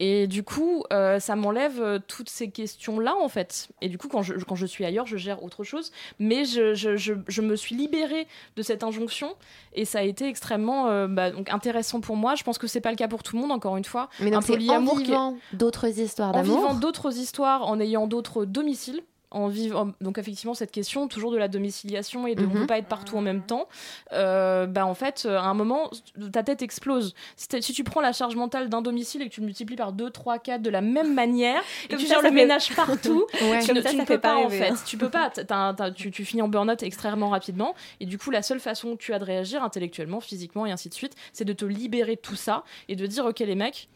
Et 0.00 0.26
du 0.26 0.42
coup, 0.42 0.82
euh, 0.92 1.20
ça 1.20 1.36
m'enlève 1.36 1.80
euh, 1.80 1.98
toutes 2.08 2.28
ces 2.28 2.50
questions-là, 2.50 3.14
en 3.20 3.28
fait. 3.28 3.68
Et 3.80 3.88
du 3.88 3.96
coup, 3.96 4.08
quand 4.08 4.22
je, 4.22 4.34
quand 4.34 4.56
je 4.56 4.66
suis 4.66 4.84
ailleurs, 4.84 5.06
je 5.06 5.16
gère 5.16 5.42
autre 5.44 5.62
chose. 5.62 5.92
Mais 6.18 6.44
je, 6.44 6.74
je, 6.74 6.96
je, 6.96 7.14
je 7.28 7.42
me 7.42 7.54
suis 7.54 7.76
libérée 7.76 8.26
de 8.56 8.62
cette 8.62 8.82
injonction. 8.82 9.34
Et 9.72 9.84
ça 9.84 10.00
a 10.00 10.02
été 10.02 10.26
extrêmement 10.26 10.88
euh, 10.88 11.06
bah, 11.06 11.30
donc 11.30 11.48
intéressant 11.48 12.00
pour 12.00 12.16
moi. 12.16 12.34
Je 12.34 12.42
pense 12.42 12.58
que 12.58 12.66
c'est 12.66 12.80
pas 12.80 12.90
le 12.90 12.96
cas 12.96 13.06
pour 13.08 13.22
tout 13.22 13.36
le 13.36 13.42
monde, 13.42 13.52
encore 13.52 13.76
une 13.76 13.84
fois. 13.84 14.08
Mais 14.18 14.30
donc 14.32 14.42
Un 14.42 14.44
en 14.44 14.46
polyamour 14.46 14.94
qui 14.96 15.02
est- 15.02 15.04
vivant 15.06 15.36
d'autres 15.52 15.98
histoires 16.00 16.30
en 16.30 16.32
d'amour. 16.32 16.56
vivant 16.58 16.74
d'autres 16.74 17.16
histoires, 17.16 17.62
en 17.68 17.78
ayant 17.78 18.08
d'autres 18.08 18.44
domiciles. 18.44 19.00
En 19.36 19.48
vivant, 19.48 19.90
donc 20.00 20.18
effectivement 20.18 20.54
cette 20.54 20.70
question 20.70 21.08
toujours 21.08 21.32
de 21.32 21.36
la 21.36 21.48
domiciliation 21.48 22.26
et 22.28 22.36
de 22.36 22.44
on 22.44 22.48
Mhm. 22.50 22.60
peut 22.60 22.66
pas 22.68 22.78
être 22.78 22.86
partout 22.86 23.16
en 23.16 23.20
même 23.20 23.42
temps 23.42 23.66
euh, 24.12 24.66
bah 24.66 24.86
en 24.86 24.94
fait 24.94 25.24
euh, 25.26 25.36
à 25.38 25.42
un 25.42 25.54
moment 25.54 25.90
ta 26.32 26.44
tête 26.44 26.62
explose 26.62 27.14
si, 27.36 27.72
tu 27.72 27.82
prends 27.82 28.00
la 28.00 28.12
charge 28.12 28.36
mentale 28.36 28.68
d'un 28.68 28.80
domicile 28.80 29.22
et 29.22 29.28
que 29.28 29.34
tu 29.34 29.40
le 29.40 29.46
multiplies 29.46 29.74
par 29.76 29.92
2, 29.92 30.08
3, 30.10 30.38
4 30.38 30.62
de 30.62 30.70
la 30.70 30.80
même 30.80 31.14
manière 31.14 31.60
et 31.84 31.88
Comme 31.88 31.96
que 31.98 32.02
tu 32.02 32.06
ça, 32.08 32.14
gères 32.14 32.22
ça 32.22 32.28
le 32.30 32.34
fait- 32.36 32.42
ménage 32.42 32.74
partout 32.76 33.26
Ouais. 33.50 33.58
tu, 33.64 33.72
ne, 33.74 33.80
ça, 33.82 33.90
tu 33.90 33.96
ça 33.96 34.02
ne 34.02 34.06
peux 34.06 34.18
pas, 34.18 34.34
pas 34.34 34.36
en 34.36 34.42
rêver, 34.46 34.58
fait 34.58 34.68
hein. 34.70 34.76
tu 34.86 34.96
peux 34.96 35.10
pas 35.10 35.30
tu, 35.96 36.12
tu 36.12 36.24
finis 36.24 36.42
en 36.42 36.48
burn-out 36.48 36.82
extrêmement 36.84 37.30
rapidement 37.30 37.74
et 37.98 38.06
du 38.06 38.18
coup 38.18 38.30
la 38.30 38.42
seule 38.42 38.60
façon 38.60 38.94
que 38.96 39.02
tu 39.02 39.12
as 39.12 39.18
de 39.18 39.24
réagir 39.24 39.64
intellectuellement 39.64 40.20
physiquement 40.20 40.64
et 40.64 40.70
ainsi 40.70 40.88
de 40.88 40.94
suite 40.94 41.14
c'est 41.32 41.44
de 41.44 41.52
te 41.52 41.64
libérer 41.64 42.14
de 42.14 42.20
tout 42.20 42.36
ça 42.36 42.62
et 42.88 42.94
de 42.94 43.04
dire 43.06 43.24
ok 43.26 43.40
les 43.40 43.56
mecs 43.56 43.88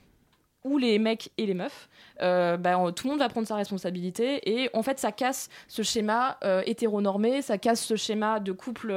ou 0.64 0.78
les 0.78 0.98
mecs 0.98 1.30
et 1.38 1.46
les 1.46 1.54
meufs, 1.54 1.88
euh, 2.20 2.56
bah, 2.56 2.76
tout 2.94 3.06
le 3.06 3.10
monde 3.10 3.20
va 3.20 3.28
prendre 3.28 3.46
sa 3.46 3.56
responsabilité 3.56 4.62
et 4.62 4.70
en 4.74 4.82
fait 4.82 4.98
ça 4.98 5.12
casse 5.12 5.48
ce 5.68 5.82
schéma 5.82 6.38
euh, 6.44 6.62
hétéronormé, 6.66 7.42
ça 7.42 7.58
casse 7.58 7.84
ce 7.84 7.96
schéma 7.96 8.40
de 8.40 8.52
couple 8.52 8.92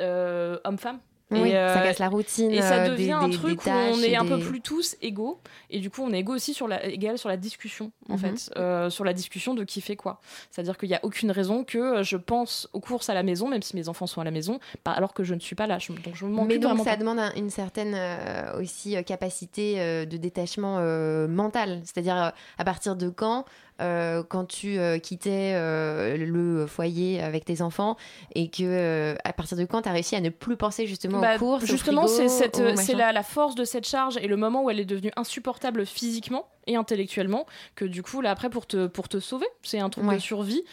euh, 0.00 0.58
homme-femme. 0.64 1.00
Oui, 1.32 1.48
Et, 1.48 1.52
ça 1.52 1.80
casse 1.82 1.98
la 1.98 2.08
routine, 2.08 2.52
Et 2.52 2.62
ça 2.62 2.84
euh, 2.84 2.88
devient 2.90 3.06
des- 3.06 3.10
un 3.10 3.28
truc 3.30 3.66
où 3.66 3.68
on 3.70 3.98
est 4.00 4.14
un 4.14 4.24
peu 4.24 4.38
plus 4.38 4.60
tous 4.60 4.94
égaux. 5.02 5.40
Et 5.70 5.80
du 5.80 5.90
coup, 5.90 6.02
on 6.02 6.12
est 6.12 6.20
égaux 6.20 6.34
aussi 6.34 6.54
sur 6.54 6.68
la, 6.68 6.86
égal 6.86 7.18
sur 7.18 7.28
la 7.28 7.36
discussion, 7.36 7.90
en 8.08 8.12
Mhm. 8.12 8.18
fait. 8.20 8.50
Euh, 8.56 8.90
sur 8.90 9.02
la 9.04 9.12
discussion 9.12 9.52
de 9.54 9.64
qui 9.64 9.80
fait 9.80 9.96
quoi. 9.96 10.20
C'est-à-dire 10.52 10.78
qu'il 10.78 10.88
n'y 10.88 10.94
a 10.94 11.00
aucune 11.02 11.32
raison 11.32 11.64
que 11.64 11.78
euh, 11.78 12.02
je 12.04 12.16
pense 12.16 12.68
aux 12.72 12.78
courses 12.80 13.10
à 13.10 13.14
la 13.14 13.24
maison, 13.24 13.48
même 13.48 13.62
si 13.62 13.74
mes 13.74 13.88
enfants 13.88 14.06
sont 14.06 14.20
à 14.20 14.24
la 14.24 14.30
maison, 14.30 14.60
alors 14.84 15.14
que 15.14 15.24
je 15.24 15.34
ne 15.34 15.40
suis 15.40 15.56
pas 15.56 15.66
là. 15.66 15.78
Je- 15.80 15.92
donc 15.92 16.14
je 16.14 16.24
m'en 16.26 16.44
Mais 16.44 16.58
donc 16.58 16.78
ça 16.78 16.84
pas. 16.92 16.96
demande 16.96 17.18
un- 17.18 17.32
une 17.34 17.50
certaine 17.50 17.94
euh, 17.96 18.60
aussi 18.60 18.96
euh, 18.96 19.02
capacité 19.02 19.80
euh, 19.80 20.04
de 20.06 20.16
détachement 20.16 20.76
euh, 20.78 21.26
mental. 21.26 21.80
C'est-à-dire 21.84 22.16
euh, 22.16 22.30
à 22.58 22.64
partir 22.64 22.94
de 22.94 23.08
quand, 23.08 23.46
euh, 23.80 24.22
quand 24.28 24.44
tu 24.46 24.78
euh, 24.78 24.98
quittais 24.98 25.52
euh, 25.54 26.16
le 26.16 26.66
foyer 26.66 27.20
avec 27.22 27.44
tes 27.44 27.60
enfants 27.62 27.96
et 28.34 28.48
que 28.50 29.14
à 29.24 29.32
partir 29.32 29.56
de 29.56 29.64
quand 29.64 29.82
tu 29.82 29.88
as 29.88 29.92
réussi 29.92 30.16
à 30.16 30.20
ne 30.20 30.30
plus 30.30 30.56
penser 30.56 30.86
justement 30.86 31.20
Bah, 31.20 31.36
aux 31.36 31.38
courses, 31.38 31.64
justement, 31.66 32.06
c'est 32.06 32.94
la, 32.94 33.12
la 33.12 33.22
force 33.22 33.54
de 33.54 33.64
cette 33.64 33.86
charge 33.86 34.16
et 34.16 34.26
le 34.26 34.36
moment 34.36 34.62
où 34.64 34.70
elle 34.70 34.80
est 34.80 34.84
devenue 34.84 35.10
insupportable 35.16 35.84
physiquement 35.86 36.48
et 36.68 36.74
intellectuellement 36.74 37.46
que 37.76 37.84
du 37.84 38.02
coup 38.02 38.20
là 38.20 38.32
après 38.32 38.50
pour 38.50 38.66
te 38.66 38.88
pour 38.88 39.08
te 39.08 39.20
sauver 39.20 39.46
c'est 39.62 39.78
un 39.78 39.88
truc 39.88 40.04
Ouais. 40.04 40.16
de 40.16 40.20
survie 40.20 40.64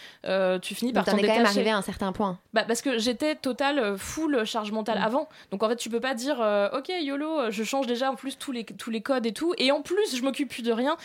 tu 0.64 0.74
finis 0.74 0.92
Donc 0.92 1.06
par 1.06 1.06
t'en 1.06 1.12
t'en 1.12 1.18
es 1.20 1.22
quand 1.22 1.28
même 1.28 1.38
détacher. 1.44 1.58
arrivé 1.60 1.70
à 1.70 1.78
un 1.78 1.82
certain 1.84 2.12
point. 2.12 2.40
Bah, 2.54 2.64
parce 2.68 2.82
que 2.82 2.98
j'étais 2.98 3.36
total 3.36 3.96
full 3.98 4.44
charge 4.46 4.72
mentale 4.72 4.98
Mm. 5.00 5.04
avant. 5.04 5.30
Donc 5.52 5.62
en 5.64 5.70
fait, 5.70 5.76
tu 5.76 5.90
peux 5.90 6.00
pas 6.00 6.14
dire 6.16 6.40
OK, 6.74 6.90
YOLO, 7.02 7.52
je 7.52 7.64
change 7.64 7.86
déjà 7.88 8.12
en 8.12 8.16
plus 8.16 8.38
tous 8.40 8.52
les 8.52 8.64
tous 8.64 8.90
les 8.90 9.02
codes 9.02 9.26
et 9.28 9.34
tout 9.34 9.54
et 9.60 9.72
en 9.72 9.82
plus, 9.84 10.16
je 10.16 10.22
m'occupe 10.24 10.50
plus 10.50 10.64
de 10.64 10.72
rien. 10.72 10.98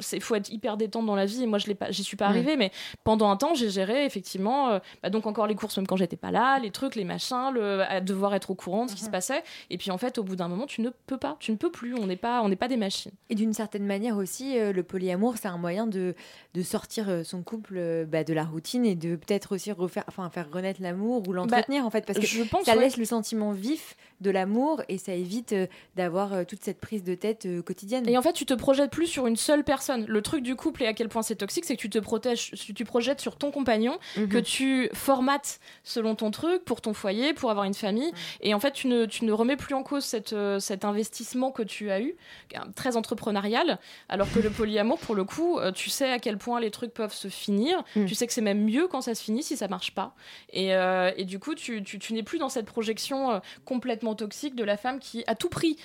C'est 0.00 0.20
faut 0.20 0.34
être 0.36 0.50
hyper 0.50 0.76
détente 0.76 1.04
dans 1.06 1.16
la 1.16 1.26
vie 1.26 1.37
et 1.42 1.46
moi 1.46 1.58
je 1.58 1.66
l'ai 1.66 1.74
pas 1.74 1.90
j'y 1.90 2.04
suis 2.04 2.16
pas 2.16 2.26
arrivée 2.26 2.56
mais 2.56 2.70
pendant 3.04 3.30
un 3.30 3.36
temps, 3.36 3.54
j'ai 3.54 3.70
géré 3.70 4.04
effectivement 4.04 4.70
euh, 4.70 4.78
bah, 5.02 5.10
donc 5.10 5.26
encore 5.26 5.46
les 5.46 5.54
courses 5.54 5.76
même 5.76 5.86
quand 5.86 5.96
j'étais 5.96 6.16
pas 6.16 6.30
là, 6.30 6.58
les 6.58 6.70
trucs, 6.70 6.94
les 6.94 7.04
machins, 7.04 7.50
le 7.52 7.82
à 7.82 8.00
devoir 8.00 8.34
être 8.34 8.50
au 8.50 8.54
courant 8.54 8.86
de 8.86 8.90
ce 8.90 8.96
qui 8.96 9.04
se 9.04 9.10
passait 9.10 9.42
et 9.70 9.78
puis 9.78 9.90
en 9.90 9.98
fait, 9.98 10.18
au 10.18 10.22
bout 10.22 10.36
d'un 10.36 10.48
moment, 10.48 10.66
tu 10.66 10.80
ne 10.80 10.90
peux 11.06 11.18
pas, 11.18 11.36
tu 11.40 11.50
ne 11.52 11.56
peux 11.56 11.70
plus, 11.70 11.94
on 11.94 12.06
n'est 12.06 12.16
pas 12.16 12.42
on 12.42 12.48
n'est 12.48 12.56
pas 12.56 12.68
des 12.68 12.76
machines. 12.76 13.12
Et 13.30 13.34
d'une 13.34 13.52
certaine 13.52 13.84
manière 13.84 14.16
aussi, 14.16 14.58
euh, 14.58 14.72
le 14.72 14.82
polyamour, 14.82 15.36
c'est 15.36 15.48
un 15.48 15.58
moyen 15.58 15.86
de, 15.86 16.14
de 16.54 16.62
sortir 16.62 17.08
euh, 17.08 17.22
son 17.24 17.42
couple 17.42 18.06
bah, 18.06 18.24
de 18.24 18.32
la 18.32 18.44
routine 18.44 18.84
et 18.84 18.94
de 18.94 19.16
peut-être 19.16 19.54
aussi 19.54 19.72
refaire, 19.72 20.04
enfin, 20.08 20.28
faire 20.30 20.50
renaître 20.50 20.80
l'amour 20.82 21.26
ou 21.28 21.32
l'entretenir 21.32 21.84
en 21.84 21.90
fait, 21.90 22.06
parce 22.06 22.18
que 22.18 22.26
je 22.26 22.42
pense, 22.42 22.64
ça 22.64 22.74
ouais. 22.74 22.82
laisse 22.82 22.96
le 22.96 23.04
sentiment 23.04 23.52
vif 23.52 23.96
de 24.20 24.30
l'amour 24.30 24.82
et 24.88 24.98
ça 24.98 25.12
évite 25.12 25.52
euh, 25.52 25.66
d'avoir 25.96 26.46
toute 26.46 26.62
cette 26.62 26.80
prise 26.80 27.04
de 27.04 27.14
tête 27.14 27.46
quotidienne. 27.64 28.08
Et 28.08 28.18
en 28.18 28.22
fait, 28.22 28.32
tu 28.32 28.46
te 28.46 28.54
projettes 28.54 28.90
plus 28.90 29.06
sur 29.06 29.26
une 29.26 29.36
seule 29.36 29.64
personne. 29.64 30.04
Le 30.06 30.22
truc 30.22 30.42
du 30.42 30.56
couple 30.56 30.82
et 30.82 30.86
à 30.86 30.92
quel 30.92 31.08
point 31.08 31.22
c'est 31.28 31.36
toxique, 31.36 31.64
c'est 31.64 31.76
que 31.76 31.80
tu 31.80 31.90
te 31.90 31.98
protèges, 31.98 32.50
tu 32.74 32.84
projettes 32.84 33.20
sur 33.20 33.36
ton 33.36 33.50
compagnon, 33.50 33.98
Mhm. 34.16 34.28
que 34.28 34.38
tu 34.38 34.90
formates 34.94 35.60
selon 35.84 36.14
ton 36.14 36.30
truc, 36.30 36.64
pour 36.64 36.80
ton 36.80 36.92
foyer, 36.94 37.34
pour 37.34 37.50
avoir 37.50 37.64
une 37.66 37.74
famille. 37.74 38.12
Et 38.40 38.54
en 38.54 38.60
fait, 38.60 38.72
tu 38.72 38.86
ne, 38.88 39.06
tu 39.06 39.24
ne 39.24 39.32
remets 39.32 39.56
plus 39.56 39.74
en 39.74 39.82
cause 39.82 40.04
cette, 40.04 40.32
euh, 40.32 40.58
cet 40.58 40.84
investissement 40.84 41.50
que 41.52 41.62
tu 41.62 41.90
as 41.90 42.00
eu, 42.00 42.16
est 42.52 42.58
très 42.74 42.96
entrepreneurial, 42.96 43.78
alors 44.08 44.30
que 44.32 44.38
le 44.40 44.50
polyamour, 44.50 44.98
pour 44.98 45.14
le 45.14 45.24
coup, 45.24 45.58
euh, 45.58 45.70
tu 45.72 45.90
sais 45.90 46.10
à 46.10 46.18
quel 46.18 46.38
point 46.38 46.60
les 46.60 46.70
trucs 46.70 46.92
peuvent 46.94 47.14
se 47.14 47.28
finir. 47.28 47.82
Mm. 47.94 48.06
Tu 48.06 48.14
sais 48.14 48.26
que 48.26 48.32
c'est 48.32 48.40
même 48.40 48.64
mieux 48.64 48.88
quand 48.88 49.00
ça 49.02 49.14
se 49.14 49.22
finit 49.22 49.42
si 49.42 49.56
ça 49.56 49.68
marche 49.68 49.92
pas. 49.94 50.14
Et, 50.52 50.74
euh, 50.74 51.12
et 51.16 51.24
du 51.24 51.38
coup, 51.38 51.54
tu, 51.54 51.82
tu, 51.82 51.98
tu 51.98 52.12
n'es 52.14 52.22
plus 52.22 52.38
dans 52.38 52.48
cette 52.48 52.66
projection 52.66 53.30
euh, 53.32 53.38
complètement 53.64 54.14
toxique 54.14 54.54
de 54.54 54.64
la 54.64 54.76
femme 54.76 54.98
qui, 54.98 55.24
à 55.26 55.34
tout 55.34 55.48
prix, 55.48 55.76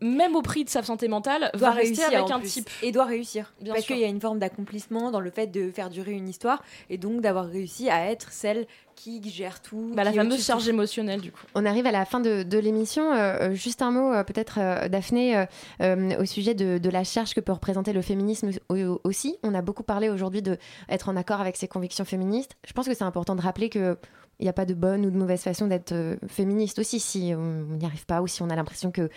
même 0.00 0.36
au 0.36 0.42
prix 0.42 0.64
de 0.64 0.68
sa 0.70 0.82
santé 0.82 1.08
mentale, 1.08 1.50
doit 1.54 1.68
va 1.68 1.74
rester 1.76 2.02
réussir 2.02 2.18
avec 2.20 2.30
en 2.32 2.36
un 2.36 2.40
plus. 2.40 2.50
type. 2.50 2.70
et 2.82 2.92
doit 2.92 3.04
réussir 3.04 3.54
Bien 3.60 3.72
parce 3.74 3.86
qu'il 3.86 3.98
y 3.98 4.04
a 4.04 4.08
une 4.08 4.20
forme 4.20 4.38
d'accomplissement 4.38 5.10
dans 5.10 5.20
le 5.20 5.30
fait 5.30 5.46
de 5.46 5.70
faire 5.70 5.88
durer 5.90 6.12
une 6.12 6.28
histoire 6.28 6.62
et 6.90 6.98
donc 6.98 7.20
d'avoir 7.20 7.46
réussi 7.46 7.88
à 7.88 8.10
être 8.10 8.30
celle 8.32 8.66
qui 8.96 9.20
gère 9.28 9.60
tout 9.60 9.90
Bah, 9.94 10.04
la 10.04 10.10
qui 10.12 10.18
est 10.18 10.20
fameuse 10.20 10.44
charge 10.44 10.64
tout. 10.64 10.70
émotionnelle, 10.70 11.20
du 11.20 11.32
coup. 11.32 11.40
On 11.54 11.64
arrive 11.66 11.86
à 11.86 11.90
la 11.92 12.04
fin 12.04 12.20
de, 12.20 12.42
de 12.44 12.58
l'émission. 12.58 13.12
Euh, 13.12 13.50
euh, 13.50 13.54
juste 13.54 13.82
un 13.82 13.90
mot, 13.90 14.12
euh, 14.12 14.22
peut-être, 14.24 14.58
euh, 14.60 14.88
Daphné, 14.88 15.36
euh, 15.36 15.44
euh, 15.82 16.20
au 16.20 16.24
sujet 16.26 16.54
de, 16.54 16.78
de 16.78 16.90
la 16.90 17.02
charge 17.02 17.34
que 17.34 17.40
peut 17.40 17.52
représenter 17.52 17.92
le 17.92 18.02
féminisme 18.02 18.50
au- 18.68 19.00
aussi. 19.04 19.36
On 19.42 19.54
a 19.54 19.62
beaucoup 19.62 19.82
parlé 19.82 20.10
aujourd'hui 20.10 20.42
de 20.42 20.58
être 20.88 21.08
en 21.08 21.16
accord 21.16 21.40
avec 21.40 21.56
ses 21.56 21.66
convictions 21.66 22.04
féministes. 22.04 22.52
Je 22.66 22.72
pense 22.72 22.86
que 22.86 22.94
c'est 22.94 23.04
important 23.04 23.34
de 23.34 23.40
rappeler 23.42 23.68
que 23.68 23.96
il 24.40 24.42
n'y 24.44 24.48
a 24.48 24.52
pas 24.52 24.64
de 24.64 24.74
bonne 24.74 25.06
ou 25.06 25.10
de 25.12 25.16
mauvaise 25.16 25.42
façon 25.42 25.68
d'être 25.68 25.94
féministe 26.26 26.80
aussi. 26.80 26.98
Si 26.98 27.32
on 27.36 27.76
n'y 27.76 27.84
arrive 27.86 28.04
pas 28.04 28.20
ou 28.20 28.26
si 28.26 28.42
on 28.42 28.50
a 28.50 28.56
l'impression 28.56 28.90
que 28.90 29.08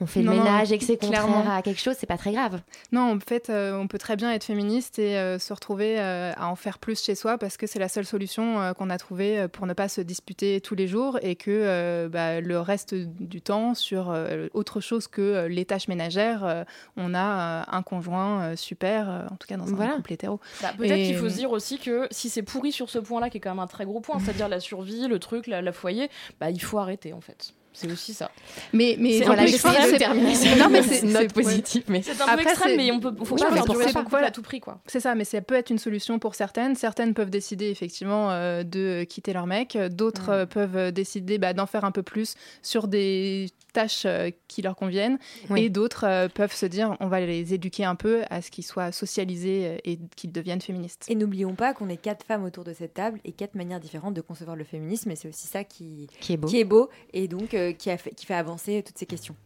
on 0.00 0.06
fait 0.06 0.22
Non, 0.22 0.32
le 0.32 0.38
non, 0.38 0.44
ménage 0.44 0.72
et 0.72 0.78
que 0.78 0.84
c'est 0.84 0.96
clairement. 0.96 1.34
contraire 1.34 1.52
à 1.54 1.62
quelque 1.62 1.80
chose, 1.80 1.94
c'est 1.98 2.06
pas 2.06 2.16
très 2.16 2.32
grave. 2.32 2.60
Non, 2.90 3.12
en 3.14 3.20
fait, 3.20 3.50
euh, 3.50 3.76
on 3.78 3.86
peut 3.86 3.98
très 3.98 4.16
bien 4.16 4.32
être 4.32 4.44
féministe 4.44 4.98
et 4.98 5.16
euh, 5.18 5.38
se 5.38 5.52
retrouver 5.52 6.00
euh, 6.00 6.32
à 6.36 6.48
en 6.48 6.56
faire 6.56 6.78
plus 6.78 7.02
chez 7.02 7.14
soi 7.14 7.36
parce 7.38 7.56
que 7.56 7.66
c'est 7.66 7.78
la 7.78 7.88
seule 7.88 8.06
solution 8.06 8.60
euh, 8.60 8.72
qu'on 8.72 8.88
a 8.90 8.98
trouvée 8.98 9.46
pour 9.48 9.66
ne 9.66 9.72
pas 9.74 9.88
se 9.88 10.00
disputer 10.00 10.60
tous 10.60 10.74
les 10.74 10.88
jours 10.88 11.18
et 11.22 11.36
que 11.36 11.50
euh, 11.50 12.08
bah, 12.08 12.40
le 12.40 12.60
reste 12.60 12.94
du 12.94 13.42
temps, 13.42 13.74
sur 13.74 14.10
euh, 14.10 14.48
autre 14.54 14.80
chose 14.80 15.06
que 15.06 15.20
euh, 15.20 15.48
les 15.48 15.64
tâches 15.64 15.88
ménagères, 15.88 16.44
euh, 16.44 16.64
on 16.96 17.12
a 17.14 17.60
euh, 17.60 17.62
un 17.68 17.82
conjoint 17.82 18.42
euh, 18.42 18.56
super, 18.56 19.10
euh, 19.10 19.26
en 19.30 19.36
tout 19.36 19.46
cas 19.46 19.56
dans 19.56 19.68
un 19.70 19.74
Voilà. 19.76 19.96
couple 19.96 20.12
hétéro. 20.14 20.40
Bah, 20.62 20.70
Peut-être 20.78 20.92
Et- 20.92 21.04
qu'il 21.04 21.16
faut 21.16 21.28
se 21.28 21.34
dire 21.36 21.50
aussi 21.50 21.78
que 21.78 22.08
si 22.10 22.30
c'est 22.30 22.42
pourri 22.42 22.72
sur 22.72 22.88
ce 22.90 22.98
point-là, 22.98 23.28
qui 23.30 23.36
est 23.36 23.40
quand 23.40 23.50
même 23.50 23.58
un 23.58 23.66
très 23.66 23.84
gros 23.84 24.00
point, 24.00 24.18
c'est-à-dire 24.18 24.48
la 24.48 24.60
survie, 24.60 25.08
le 25.08 25.18
truc, 25.18 25.46
la, 25.46 25.60
la 25.62 25.72
foyer, 25.72 26.08
bah, 26.40 26.50
il 26.50 26.60
faut 26.62 26.78
arrêter 26.78 27.12
en 27.12 27.20
fait. 27.20 27.52
C'est 27.72 27.90
aussi 27.90 28.12
ça. 28.14 28.30
Mais, 28.72 28.96
mais 28.98 29.18
C'est 29.20 29.24
voilà, 29.26 29.42
un 29.42 29.44
peu 29.44 29.50
j'essaie 29.52 29.68
extrême. 29.68 29.92
de 29.92 29.96
terminer 29.98 30.34
sur- 30.34 30.56
Non, 30.56 30.68
mais 30.68 30.82
c'est- 30.82 30.88
c'est- 30.88 31.06
c'est- 31.06 31.18
c'est 31.28 31.32
positif, 31.32 31.84
mais- 31.88 32.02
C'est 32.02 32.12
un 32.20 32.24
peu 32.26 32.30
Après, 32.32 32.42
extrême, 32.42 32.76
mais 32.76 32.90
on 32.90 32.98
peut- 33.00 33.14
faut 33.24 33.36
Oui, 33.36 33.40
pas 33.40 33.52
faire 33.52 33.64
durer 33.64 33.84
ça, 33.92 34.00
à 34.26 34.30
tout 34.32 34.42
prix, 34.42 34.60
quoi. 34.60 34.80
C'est 34.86 35.00
ça, 35.00 35.14
mais 35.14 35.24
ça 35.24 35.40
peut 35.40 35.54
être 35.54 35.70
une 35.70 35.78
solution 35.78 36.18
pour 36.18 36.34
certaines. 36.34 36.74
Certaines 36.74 37.14
peuvent 37.14 37.30
décider 37.30 37.70
effectivement 37.70 38.30
euh, 38.32 38.64
de 38.64 39.04
quitter 39.04 39.32
leur 39.32 39.46
mec. 39.46 39.78
D'autres 39.92 40.30
euh, 40.30 40.46
peuvent 40.46 40.90
décider 40.92 41.38
bah, 41.38 41.52
d'en 41.52 41.66
faire 41.66 41.84
un 41.84 41.92
peu 41.92 42.02
plus 42.02 42.34
sur 42.60 42.88
des 42.88 43.46
tâches 43.72 44.02
euh, 44.06 44.30
qui 44.48 44.62
leur 44.62 44.76
conviennent. 44.76 45.18
Oui. 45.50 45.62
Et 45.64 45.70
d'autres 45.70 46.04
euh, 46.06 46.28
peuvent 46.28 46.54
se 46.54 46.66
dire 46.66 46.96
on 47.00 47.08
va 47.08 47.20
les 47.20 47.54
éduquer 47.54 47.84
un 47.84 47.94
peu 47.94 48.22
à 48.30 48.42
ce 48.42 48.50
qu'ils 48.50 48.64
soient 48.64 48.92
socialisés 48.92 49.66
euh, 49.66 49.78
et 49.84 49.98
qu'ils 50.16 50.32
deviennent 50.32 50.60
féministes. 50.60 51.06
Et 51.08 51.14
n'oublions 51.14 51.54
pas 51.54 51.74
qu'on 51.74 51.88
est 51.88 51.96
quatre 51.96 52.24
femmes 52.24 52.44
autour 52.44 52.64
de 52.64 52.72
cette 52.72 52.94
table 52.94 53.20
et 53.24 53.32
quatre 53.32 53.54
manières 53.54 53.80
différentes 53.80 54.14
de 54.14 54.20
concevoir 54.20 54.56
le 54.56 54.64
féminisme, 54.64 55.10
et 55.10 55.16
c'est 55.16 55.28
aussi 55.28 55.46
ça 55.46 55.64
qui, 55.64 56.06
Qui 56.20 56.32
est 56.32 56.64
beau. 56.64 56.88
et 57.12 57.28
donc 57.28 57.56
qui, 57.78 57.90
a 57.90 57.96
fait, 57.96 58.10
qui 58.10 58.26
fait 58.26 58.34
avancer 58.34 58.82
toutes 58.84 58.98
ces 58.98 59.06
questions. 59.06 59.36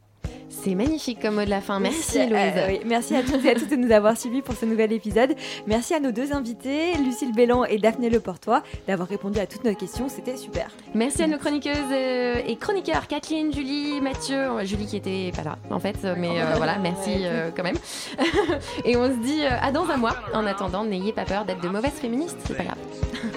C'est 0.48 0.74
magnifique 0.74 1.20
comme 1.20 1.34
mot 1.34 1.44
de 1.44 1.50
la 1.50 1.60
fin. 1.60 1.78
Merci, 1.80 2.18
Euh, 2.20 2.26
Louise. 2.26 2.62
oui, 2.68 2.80
merci 2.86 3.14
à 3.16 3.22
toutes 3.22 3.44
et 3.44 3.50
à 3.50 3.54
tous 3.54 3.66
de 3.66 3.76
nous 3.76 3.90
avoir 3.92 4.16
suivis 4.16 4.40
pour 4.40 4.54
ce 4.54 4.64
nouvel 4.64 4.92
épisode. 4.92 5.34
Merci 5.66 5.94
à 5.94 6.00
nos 6.00 6.10
deux 6.12 6.32
invités, 6.32 6.94
Lucille 7.04 7.32
Bélan 7.34 7.64
et 7.64 7.78
Daphné 7.78 8.08
Leportois, 8.08 8.62
d'avoir 8.86 9.08
répondu 9.08 9.38
à 9.40 9.46
toutes 9.46 9.64
nos 9.64 9.74
questions. 9.74 10.08
C'était 10.08 10.36
super. 10.36 10.68
Merci 10.94 11.22
à 11.22 11.26
nos 11.26 11.38
chroniqueuses 11.38 11.76
euh, 11.92 12.36
et 12.46 12.56
chroniqueurs, 12.56 13.06
Kathleen, 13.08 13.52
Julie, 13.52 14.00
Mathieu, 14.00 14.36
euh, 14.36 14.64
Julie 14.64 14.86
qui 14.86 14.96
était 14.96 15.32
pas 15.36 15.42
là 15.42 15.58
en 15.70 15.80
fait, 15.80 15.96
mais 16.16 16.40
euh, 16.40 16.54
voilà, 16.56 16.78
merci 16.78 17.10
euh, 17.24 17.50
quand 17.54 17.64
même. 17.64 17.76
et 18.84 18.96
on 18.96 19.06
se 19.10 19.16
dit 19.22 19.44
à 19.44 19.70
dans 19.72 19.88
un 19.90 19.96
mois. 19.96 20.16
En 20.34 20.46
attendant, 20.46 20.84
n'ayez 20.84 21.12
pas 21.12 21.24
peur 21.24 21.44
d'être 21.44 21.60
de 21.60 21.68
mauvaises 21.68 21.92
féministes, 21.92 22.38
c'est 22.46 22.56
pas 22.56 22.64
grave. 22.64 22.78